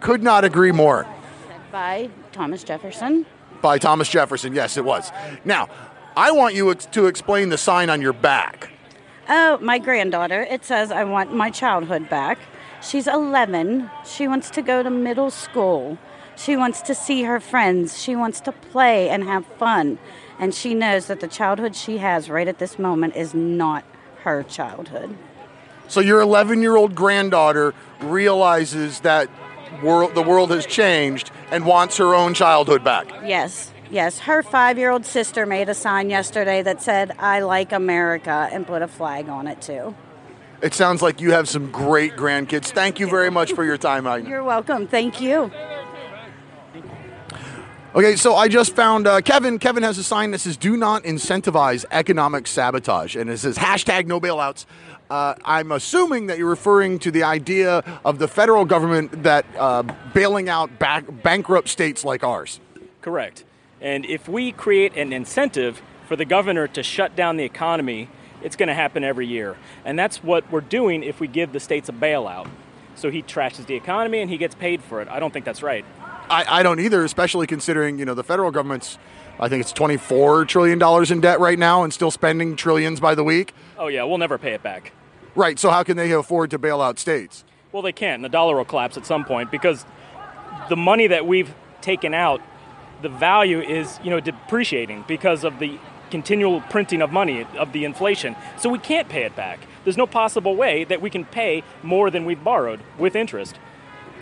Could 0.00 0.22
not 0.22 0.44
agree 0.44 0.72
more. 0.72 1.06
by 1.72 2.08
Thomas 2.32 2.62
Jefferson. 2.62 3.26
By 3.62 3.78
Thomas 3.78 4.08
Jefferson, 4.08 4.54
yes, 4.54 4.76
it 4.76 4.84
was. 4.84 5.10
Now, 5.44 5.68
I 6.16 6.30
want 6.30 6.54
you 6.54 6.72
to 6.74 7.06
explain 7.06 7.48
the 7.48 7.58
sign 7.58 7.90
on 7.90 8.00
your 8.00 8.12
back. 8.12 8.70
Oh, 9.28 9.58
my 9.58 9.78
granddaughter. 9.78 10.42
It 10.42 10.64
says, 10.64 10.92
I 10.92 11.04
want 11.04 11.34
my 11.34 11.50
childhood 11.50 12.08
back. 12.08 12.38
She's 12.86 13.08
11. 13.08 13.90
She 14.04 14.28
wants 14.28 14.48
to 14.50 14.62
go 14.62 14.82
to 14.82 14.90
middle 14.90 15.30
school. 15.30 15.98
She 16.36 16.56
wants 16.56 16.80
to 16.82 16.94
see 16.94 17.24
her 17.24 17.40
friends. 17.40 18.00
She 18.00 18.14
wants 18.14 18.40
to 18.40 18.52
play 18.52 19.08
and 19.08 19.24
have 19.24 19.44
fun. 19.44 19.98
And 20.38 20.54
she 20.54 20.72
knows 20.72 21.06
that 21.06 21.18
the 21.20 21.26
childhood 21.26 21.74
she 21.74 21.98
has 21.98 22.30
right 22.30 22.46
at 22.46 22.58
this 22.58 22.78
moment 22.78 23.16
is 23.16 23.34
not 23.34 23.84
her 24.22 24.44
childhood. 24.44 25.16
So 25.88 26.00
your 26.00 26.20
11 26.20 26.62
year 26.62 26.76
old 26.76 26.94
granddaughter 26.94 27.74
realizes 28.00 29.00
that 29.00 29.28
world, 29.82 30.14
the 30.14 30.22
world 30.22 30.50
has 30.50 30.64
changed 30.64 31.32
and 31.50 31.66
wants 31.66 31.96
her 31.96 32.14
own 32.14 32.34
childhood 32.34 32.84
back. 32.84 33.08
Yes, 33.24 33.72
yes. 33.90 34.20
Her 34.20 34.42
five 34.44 34.78
year 34.78 34.90
old 34.90 35.06
sister 35.06 35.44
made 35.44 35.68
a 35.68 35.74
sign 35.74 36.08
yesterday 36.10 36.62
that 36.62 36.82
said, 36.82 37.12
I 37.18 37.40
like 37.40 37.72
America, 37.72 38.48
and 38.52 38.64
put 38.64 38.82
a 38.82 38.88
flag 38.88 39.28
on 39.28 39.48
it 39.48 39.60
too. 39.60 39.94
It 40.62 40.74
sounds 40.74 41.02
like 41.02 41.20
you 41.20 41.32
have 41.32 41.48
some 41.48 41.70
great 41.70 42.16
grandkids. 42.16 42.66
Thank 42.66 42.98
you 42.98 43.08
very 43.08 43.30
much 43.30 43.52
for 43.52 43.64
your 43.64 43.76
time, 43.76 44.06
Ina. 44.06 44.28
You're 44.28 44.44
welcome. 44.44 44.86
Thank 44.86 45.20
you. 45.20 45.50
Okay, 47.94 48.16
so 48.16 48.34
I 48.34 48.48
just 48.48 48.76
found 48.76 49.06
uh, 49.06 49.22
Kevin. 49.22 49.58
Kevin 49.58 49.82
has 49.82 49.96
a 49.96 50.02
sign 50.02 50.30
that 50.32 50.40
says 50.40 50.56
"Do 50.56 50.76
not 50.76 51.04
incentivize 51.04 51.84
economic 51.90 52.46
sabotage," 52.46 53.16
and 53.16 53.30
it 53.30 53.38
says 53.38 53.56
hashtag 53.56 54.06
No 54.06 54.20
bailouts. 54.20 54.66
Uh, 55.08 55.34
I'm 55.44 55.72
assuming 55.72 56.26
that 56.26 56.36
you're 56.36 56.48
referring 56.48 56.98
to 57.00 57.10
the 57.10 57.22
idea 57.22 57.84
of 58.04 58.18
the 58.18 58.28
federal 58.28 58.64
government 58.64 59.22
that 59.22 59.46
uh, 59.56 59.82
bailing 60.12 60.48
out 60.48 60.78
back, 60.78 61.04
bankrupt 61.22 61.68
states 61.68 62.04
like 62.04 62.24
ours. 62.24 62.60
Correct. 63.02 63.44
And 63.80 64.04
if 64.04 64.28
we 64.28 64.52
create 64.52 64.96
an 64.96 65.12
incentive 65.12 65.80
for 66.06 66.16
the 66.16 66.24
governor 66.24 66.66
to 66.68 66.82
shut 66.82 67.14
down 67.14 67.36
the 67.36 67.44
economy, 67.44 68.08
it's 68.42 68.56
going 68.56 68.68
to 68.68 68.74
happen 68.74 69.04
every 69.04 69.26
year. 69.26 69.56
And 69.84 69.98
that's 69.98 70.22
what 70.22 70.50
we're 70.50 70.60
doing 70.60 71.02
if 71.02 71.20
we 71.20 71.28
give 71.28 71.52
the 71.52 71.60
states 71.60 71.88
a 71.88 71.92
bailout. 71.92 72.48
So 72.94 73.10
he 73.10 73.22
trashes 73.22 73.66
the 73.66 73.74
economy 73.74 74.20
and 74.20 74.30
he 74.30 74.38
gets 74.38 74.54
paid 74.54 74.82
for 74.82 75.00
it. 75.02 75.08
I 75.08 75.20
don't 75.20 75.32
think 75.32 75.44
that's 75.44 75.62
right. 75.62 75.84
I, 76.28 76.60
I 76.60 76.62
don't 76.62 76.80
either, 76.80 77.04
especially 77.04 77.46
considering 77.46 77.98
you 77.98 78.04
know 78.04 78.14
the 78.14 78.24
federal 78.24 78.50
government's. 78.50 78.98
I 79.38 79.48
think 79.48 79.60
it's 79.60 79.72
twenty-four 79.72 80.46
trillion 80.46 80.78
dollars 80.78 81.10
in 81.10 81.20
debt 81.20 81.40
right 81.40 81.58
now, 81.58 81.82
and 81.82 81.92
still 81.92 82.10
spending 82.10 82.56
trillions 82.56 83.00
by 83.00 83.14
the 83.14 83.22
week. 83.22 83.52
Oh 83.78 83.88
yeah, 83.88 84.02
we'll 84.04 84.18
never 84.18 84.38
pay 84.38 84.52
it 84.52 84.62
back. 84.62 84.92
Right. 85.34 85.58
So 85.58 85.70
how 85.70 85.82
can 85.82 85.96
they 85.96 86.10
afford 86.12 86.50
to 86.52 86.58
bail 86.58 86.80
out 86.80 86.98
states? 86.98 87.44
Well, 87.70 87.82
they 87.82 87.92
can't. 87.92 88.22
The 88.22 88.28
dollar 88.30 88.56
will 88.56 88.64
collapse 88.64 88.96
at 88.96 89.04
some 89.04 89.24
point 89.24 89.50
because 89.50 89.84
the 90.68 90.76
money 90.76 91.06
that 91.08 91.26
we've 91.26 91.54
taken 91.82 92.14
out, 92.14 92.40
the 93.02 93.10
value 93.10 93.60
is 93.60 94.00
you 94.02 94.10
know 94.10 94.20
depreciating 94.20 95.04
because 95.06 95.44
of 95.44 95.58
the 95.58 95.78
continual 96.10 96.60
printing 96.62 97.02
of 97.02 97.12
money 97.12 97.46
of 97.58 97.72
the 97.72 97.84
inflation. 97.84 98.36
So 98.58 98.68
we 98.68 98.78
can't 98.78 99.08
pay 99.08 99.22
it 99.22 99.36
back. 99.36 99.60
There's 99.84 99.96
no 99.96 100.06
possible 100.06 100.56
way 100.56 100.84
that 100.84 101.00
we 101.00 101.10
can 101.10 101.24
pay 101.24 101.62
more 101.82 102.10
than 102.10 102.24
we've 102.24 102.42
borrowed 102.42 102.80
with 102.98 103.16
interest. 103.16 103.58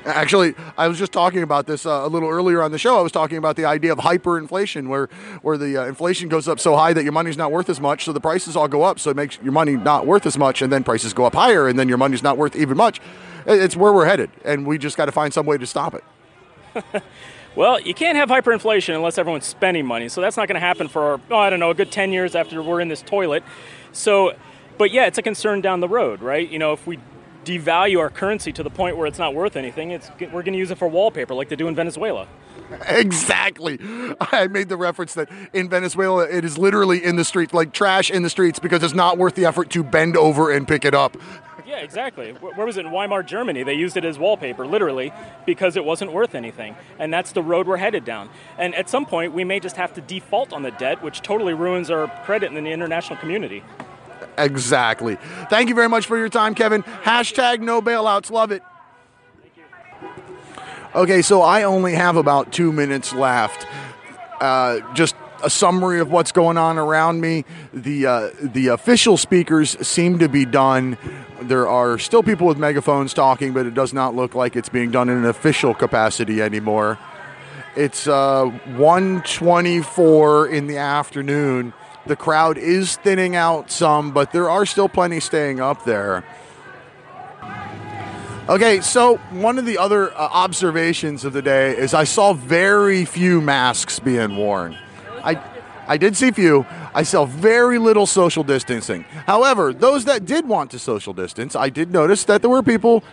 Actually, 0.05 0.55
I 0.77 0.87
was 0.87 0.99
just 0.99 1.13
talking 1.13 1.43
about 1.43 1.67
this 1.67 1.87
uh, 1.87 2.03
a 2.05 2.09
little 2.09 2.29
earlier 2.29 2.63
on 2.63 2.73
the 2.73 2.79
show. 2.79 2.99
I 2.99 3.01
was 3.01 3.13
talking 3.13 3.39
about 3.39 3.57
the 3.57 3.65
idea 3.65 3.91
of 3.91 3.99
hyperinflation, 4.01 4.89
where 4.89 5.07
where 5.41 5.57
the 5.57 5.79
uh, 5.79 5.87
inflation 5.87 6.29
goes 6.29 6.47
up 6.47 6.61
so 6.61 6.77
high 6.77 6.93
that 6.93 7.05
your 7.05 7.13
money's 7.13 7.39
not 7.39 7.51
worth 7.51 7.71
as 7.71 7.81
much, 7.81 8.05
so 8.05 8.13
the 8.13 8.21
prices 8.21 8.55
all 8.55 8.69
go 8.69 8.83
up, 8.83 9.01
so 9.01 9.09
it 9.09 9.17
makes 9.17 9.39
your 9.43 9.53
money 9.53 9.77
not 9.77 10.07
worth 10.07 10.27
as 10.27 10.37
much, 10.37 10.61
and 10.61 10.71
then 10.71 10.85
prices 10.85 11.15
go 11.15 11.25
up 11.25 11.35
higher, 11.35 11.69
and 11.69 11.79
then 11.79 11.89
your 11.89 11.97
money's 11.97 12.23
not 12.23 12.37
worth 12.37 12.55
even 12.55 12.77
much. 12.77 13.01
It's 13.47 13.77
where 13.77 13.95
we're 13.95 14.05
headed, 14.05 14.31
and 14.45 14.67
we 14.67 14.77
just 14.77 14.99
got 14.99 15.07
to 15.07 15.13
find 15.13 15.33
some 15.33 15.47
way 15.47 15.57
to 15.57 15.67
stop 15.67 15.95
it. 15.95 16.05
well, 17.57 17.81
you 17.81 17.95
can't 17.95 18.17
have 18.17 18.29
hyperinflation 18.29 18.95
unless 18.95 19.19
everyone's 19.19 19.47
spending 19.47 19.87
money, 19.87 20.09
so 20.09 20.21
that's 20.21 20.37
not 20.37 20.49
going 20.49 20.57
to 20.57 20.61
happen 20.61 20.89
for 20.89 21.21
oh, 21.31 21.37
I 21.37 21.51
don't 21.51 21.61
know 21.61 21.71
a 21.71 21.75
good 21.75 21.93
ten 21.93 22.13
years 22.13 22.35
after 22.35 22.63
we're 22.63 22.81
in 22.81 22.89
this 22.89 23.03
toilet. 23.03 23.43
So, 23.93 24.35
but 24.79 24.91
yeah, 24.91 25.07
it's 25.07 25.19
a 25.19 25.23
concern 25.23 25.61
down 25.61 25.81
the 25.81 25.89
road, 25.89 26.21
right? 26.21 26.49
You 26.49 26.59
know, 26.59 26.73
if 26.73 26.87
we 26.87 26.99
devalue 27.45 27.99
our 28.01 28.11
currency 28.11 28.53
to 28.53 28.63
the 28.63 28.71
point 28.71 28.97
where 28.97 29.07
it's 29.07 29.19
not 29.19 29.35
worth 29.35 29.57
anything, 29.57 29.91
it's, 29.91 30.11
we're 30.19 30.43
going 30.43 30.55
to 30.55 30.59
use 30.59 30.71
it 30.71 30.79
for 30.79 30.89
wallpaper 30.89 31.35
like 31.35 31.49
they 31.49 31.57
do 31.57 31.69
in 31.69 31.75
Venezuela. 31.75 32.27
Exactly. 32.89 33.79
I 34.21 34.49
made 34.49 34.69
the 34.69 34.77
reference 34.77 35.15
that 35.15 35.29
in 35.53 35.69
Venezuela 35.69 36.25
it 36.25 36.45
is 36.45 36.57
literally 36.57 37.05
in 37.05 37.17
the 37.17 37.25
street, 37.25 37.53
like 37.53 37.73
trash 37.73 38.11
in 38.11 38.23
the 38.23 38.31
streets, 38.31 38.59
because 38.59 38.83
it's 38.83 38.95
not 38.95 39.19
worth 39.19 39.35
the 39.35 39.45
effort 39.45 39.71
to 39.71 39.85
bend 39.85 40.17
over 40.17 40.51
and 40.51 40.67
pick 40.67 40.85
it 40.85 40.95
up. 40.95 41.17
Yeah, 41.67 41.79
exactly. 41.79 42.33
Where 42.33 42.67
was 42.67 42.77
it 42.77 42.85
in 42.85 42.93
Weimar, 42.93 43.23
Germany? 43.23 43.63
They 43.63 43.75
used 43.75 43.97
it 43.97 44.05
as 44.05 44.19
wallpaper, 44.19 44.67
literally, 44.67 45.13
because 45.47 45.77
it 45.77 45.85
wasn't 45.85 46.13
worth 46.13 46.35
anything. 46.35 46.77
And 46.99 47.13
that's 47.13 47.33
the 47.33 47.43
road 47.43 47.67
we're 47.67 47.79
headed 47.79 48.05
down. 48.05 48.29
And 48.59 48.75
at 48.75 48.91
some 48.91 49.07
point, 49.07 49.33
we 49.33 49.45
may 49.45 49.61
just 49.61 49.77
have 49.77 49.95
to 49.95 50.03
default 50.03 50.53
on 50.53 50.63
the 50.63 50.73
debt, 50.73 51.03
which 51.03 51.23
totally 51.23 51.55
ruins 51.55 51.91
our 51.91 52.09
credit 52.25 52.53
in 52.53 52.65
the 52.65 52.71
international 52.71 53.19
community. 53.19 53.63
Exactly. 54.37 55.17
Thank 55.49 55.69
you 55.69 55.75
very 55.75 55.89
much 55.89 56.07
for 56.07 56.19
your 56.19 56.29
time, 56.29 56.55
Kevin. 56.55 56.83
Hashtag 56.83 57.61
no 57.61 57.81
bailouts. 57.81 58.31
Love 58.31 58.53
it. 58.53 58.63
Okay, 60.95 61.23
so 61.23 61.43
I 61.43 61.65
only 61.65 61.95
have 61.95 62.17
about 62.17 62.53
two 62.53 62.73
minutes 62.73 63.13
left. 63.13 63.67
Uh, 64.41 64.81
just 64.95 65.17
a 65.45 65.51
summary 65.51 66.01
of 66.01 66.11
what's 66.11 66.33
going 66.33 66.57
on 66.57 66.79
around 66.79 67.21
me. 67.21 67.45
The 67.73 68.07
uh, 68.07 68.31
the 68.41 68.69
official 68.69 69.17
speakers 69.17 69.77
seem 69.87 70.19
to 70.19 70.29
be 70.29 70.45
done. 70.45 70.99
There 71.43 71.69
are 71.69 71.99
still 71.99 72.23
people 72.23 72.47
with 72.47 72.59
megaphones 72.59 73.13
talking, 73.15 73.53
but 73.53 73.67
it 73.67 73.75
does 73.75 73.93
not 73.93 74.15
look 74.15 74.35
like 74.35 74.57
it's 74.57 74.69
being 74.69 74.91
done 74.91 75.09
in 75.09 75.19
an 75.19 75.27
official 75.27 75.75
capacity 75.75 76.41
anymore. 76.43 76.99
It's 77.77 78.07
uh, 78.07 78.51
1:24 78.77 80.51
in 80.51 80.67
the 80.67 80.79
afternoon 80.79 81.73
the 82.07 82.17
crowd 82.17 82.59
is 82.59 82.97
thinning 82.97 83.35
out 83.35 83.71
some, 83.71 84.13
but 84.13 84.33
there 84.33 84.51
are 84.51 84.67
still 84.67 84.89
plenty 84.89 85.21
staying 85.21 85.61
up 85.61 85.85
there. 85.85 86.25
Okay, 88.47 88.83
so 88.83 89.17
one 89.31 89.59
of 89.59 89.65
the 89.65 89.79
other 89.79 90.13
uh, 90.13 90.17
observations 90.19 91.25
of 91.25 91.33
the 91.33 91.41
day 91.41 91.75
is 91.75 91.95
I 91.95 92.05
saw 92.05 92.35
very 92.35 93.07
few 93.07 93.41
masks 93.41 93.99
being 93.99 94.37
worn. 94.37 94.77
I 95.25 95.43
I 95.87 95.97
did 95.97 96.17
see 96.17 96.31
few. 96.31 96.67
I 96.95 97.03
saw 97.03 97.27
very 97.27 97.79
little 97.79 98.07
social 98.07 98.45
distancing. 98.45 99.05
However, 99.27 99.73
those 99.73 100.05
that 100.07 100.25
did 100.25 100.49
want 100.49 100.71
to 100.71 100.79
social 100.79 101.13
distance, 101.13 101.57
I 101.57 101.69
did 101.69 101.93
notice 101.93 102.25
that 102.25 102.41
there 102.41 102.51
were 102.51 102.63
people 102.63 103.05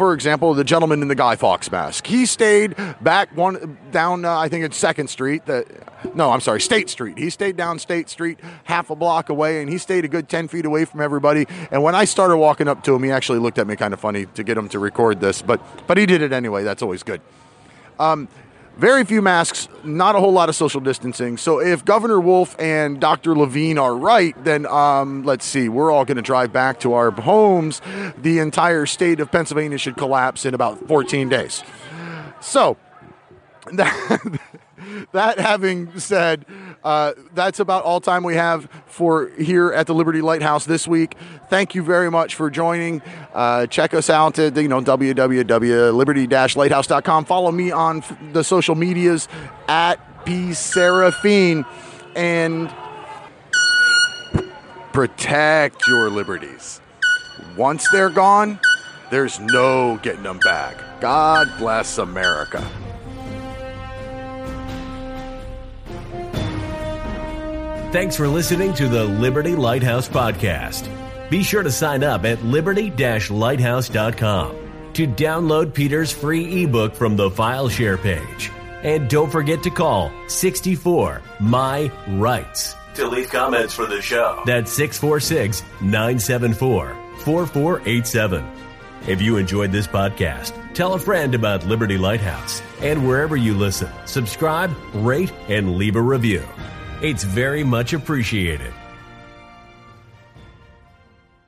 for 0.00 0.14
example, 0.14 0.54
the 0.54 0.64
gentleman 0.64 1.02
in 1.02 1.08
the 1.08 1.14
Guy 1.14 1.36
Fawkes 1.36 1.70
mask. 1.70 2.06
He 2.06 2.24
stayed 2.24 2.74
back 3.02 3.36
one 3.36 3.76
down, 3.90 4.24
uh, 4.24 4.34
I 4.34 4.48
think 4.48 4.64
it's 4.64 4.78
Second 4.78 5.10
Street. 5.10 5.44
That 5.44 5.66
no, 6.16 6.30
I'm 6.30 6.40
sorry, 6.40 6.62
State 6.62 6.88
Street. 6.88 7.18
He 7.18 7.28
stayed 7.28 7.54
down 7.54 7.78
State 7.78 8.08
Street, 8.08 8.40
half 8.64 8.88
a 8.88 8.96
block 8.96 9.28
away, 9.28 9.60
and 9.60 9.68
he 9.68 9.76
stayed 9.76 10.06
a 10.06 10.08
good 10.08 10.26
ten 10.26 10.48
feet 10.48 10.64
away 10.64 10.86
from 10.86 11.02
everybody. 11.02 11.46
And 11.70 11.82
when 11.82 11.94
I 11.94 12.06
started 12.06 12.38
walking 12.38 12.66
up 12.66 12.82
to 12.84 12.94
him, 12.94 13.02
he 13.02 13.10
actually 13.10 13.40
looked 13.40 13.58
at 13.58 13.66
me 13.66 13.76
kind 13.76 13.92
of 13.92 14.00
funny 14.00 14.24
to 14.24 14.42
get 14.42 14.56
him 14.56 14.70
to 14.70 14.78
record 14.78 15.20
this, 15.20 15.42
but 15.42 15.60
but 15.86 15.98
he 15.98 16.06
did 16.06 16.22
it 16.22 16.32
anyway. 16.32 16.64
That's 16.64 16.80
always 16.80 17.02
good. 17.02 17.20
Um, 17.98 18.26
very 18.80 19.04
few 19.04 19.20
masks, 19.20 19.68
not 19.84 20.16
a 20.16 20.20
whole 20.20 20.32
lot 20.32 20.48
of 20.48 20.56
social 20.56 20.80
distancing. 20.80 21.36
So 21.36 21.60
if 21.60 21.84
Governor 21.84 22.18
Wolf 22.18 22.56
and 22.58 22.98
Dr. 22.98 23.36
Levine 23.36 23.76
are 23.76 23.94
right, 23.94 24.34
then 24.42 24.64
um, 24.64 25.22
let's 25.22 25.44
see, 25.44 25.68
we're 25.68 25.90
all 25.90 26.06
going 26.06 26.16
to 26.16 26.22
drive 26.22 26.50
back 26.50 26.80
to 26.80 26.94
our 26.94 27.10
homes. 27.10 27.82
The 28.16 28.38
entire 28.38 28.86
state 28.86 29.20
of 29.20 29.30
Pennsylvania 29.30 29.76
should 29.76 29.98
collapse 29.98 30.46
in 30.46 30.54
about 30.54 30.88
14 30.88 31.28
days. 31.28 31.62
So 32.40 32.78
that, 33.74 34.40
that 35.12 35.38
having 35.38 35.98
said, 35.98 36.46
uh, 36.82 37.12
that's 37.34 37.60
about 37.60 37.84
all 37.84 38.00
time 38.00 38.22
we 38.22 38.34
have 38.34 38.66
for 38.86 39.28
here 39.38 39.70
at 39.72 39.86
the 39.86 39.94
Liberty 39.94 40.22
Lighthouse 40.22 40.64
this 40.64 40.88
week. 40.88 41.16
Thank 41.48 41.74
you 41.74 41.82
very 41.82 42.10
much 42.10 42.34
for 42.34 42.50
joining. 42.50 43.02
Uh, 43.34 43.66
check 43.66 43.92
us 43.94 44.10
out 44.10 44.38
at 44.38 44.56
you 44.56 44.68
know 44.68 44.80
www.liberty-lighthouse.com. 44.80 47.24
Follow 47.24 47.52
me 47.52 47.70
on 47.70 48.02
the 48.32 48.42
social 48.42 48.74
medias 48.74 49.28
at 49.68 50.24
p 50.24 50.54
seraphine 50.54 51.64
and 52.16 52.72
protect 54.92 55.86
your 55.86 56.10
liberties. 56.10 56.80
Once 57.56 57.88
they're 57.90 58.10
gone, 58.10 58.58
there's 59.10 59.40
no 59.40 59.98
getting 60.02 60.22
them 60.22 60.38
back. 60.38 60.76
God 61.00 61.50
bless 61.58 61.98
America. 61.98 62.64
Thanks 67.92 68.16
for 68.16 68.28
listening 68.28 68.72
to 68.74 68.88
the 68.88 69.02
Liberty 69.02 69.56
Lighthouse 69.56 70.08
Podcast. 70.08 70.88
Be 71.28 71.42
sure 71.42 71.64
to 71.64 71.72
sign 71.72 72.04
up 72.04 72.24
at 72.24 72.40
liberty 72.44 72.88
lighthouse.com 72.90 74.92
to 74.92 75.08
download 75.08 75.74
Peter's 75.74 76.12
free 76.12 76.62
ebook 76.62 76.94
from 76.94 77.16
the 77.16 77.28
file 77.32 77.68
share 77.68 77.98
page. 77.98 78.52
And 78.84 79.10
don't 79.10 79.30
forget 79.30 79.64
to 79.64 79.70
call 79.70 80.12
64 80.28 81.20
My 81.40 81.90
Rights 82.06 82.76
to 82.94 83.08
leave 83.08 83.28
comments 83.28 83.74
for 83.74 83.86
the 83.86 84.00
show. 84.00 84.40
That's 84.46 84.72
646 84.72 85.62
974 85.80 86.96
4487. 87.24 88.44
If 89.08 89.20
you 89.20 89.36
enjoyed 89.36 89.72
this 89.72 89.88
podcast, 89.88 90.52
tell 90.74 90.94
a 90.94 90.98
friend 90.98 91.34
about 91.34 91.66
Liberty 91.66 91.98
Lighthouse. 91.98 92.62
And 92.82 93.08
wherever 93.08 93.36
you 93.36 93.54
listen, 93.54 93.90
subscribe, 94.06 94.72
rate, 94.94 95.32
and 95.48 95.76
leave 95.76 95.96
a 95.96 96.02
review. 96.02 96.44
It's 97.02 97.24
very 97.24 97.64
much 97.64 97.94
appreciated. 97.94 98.74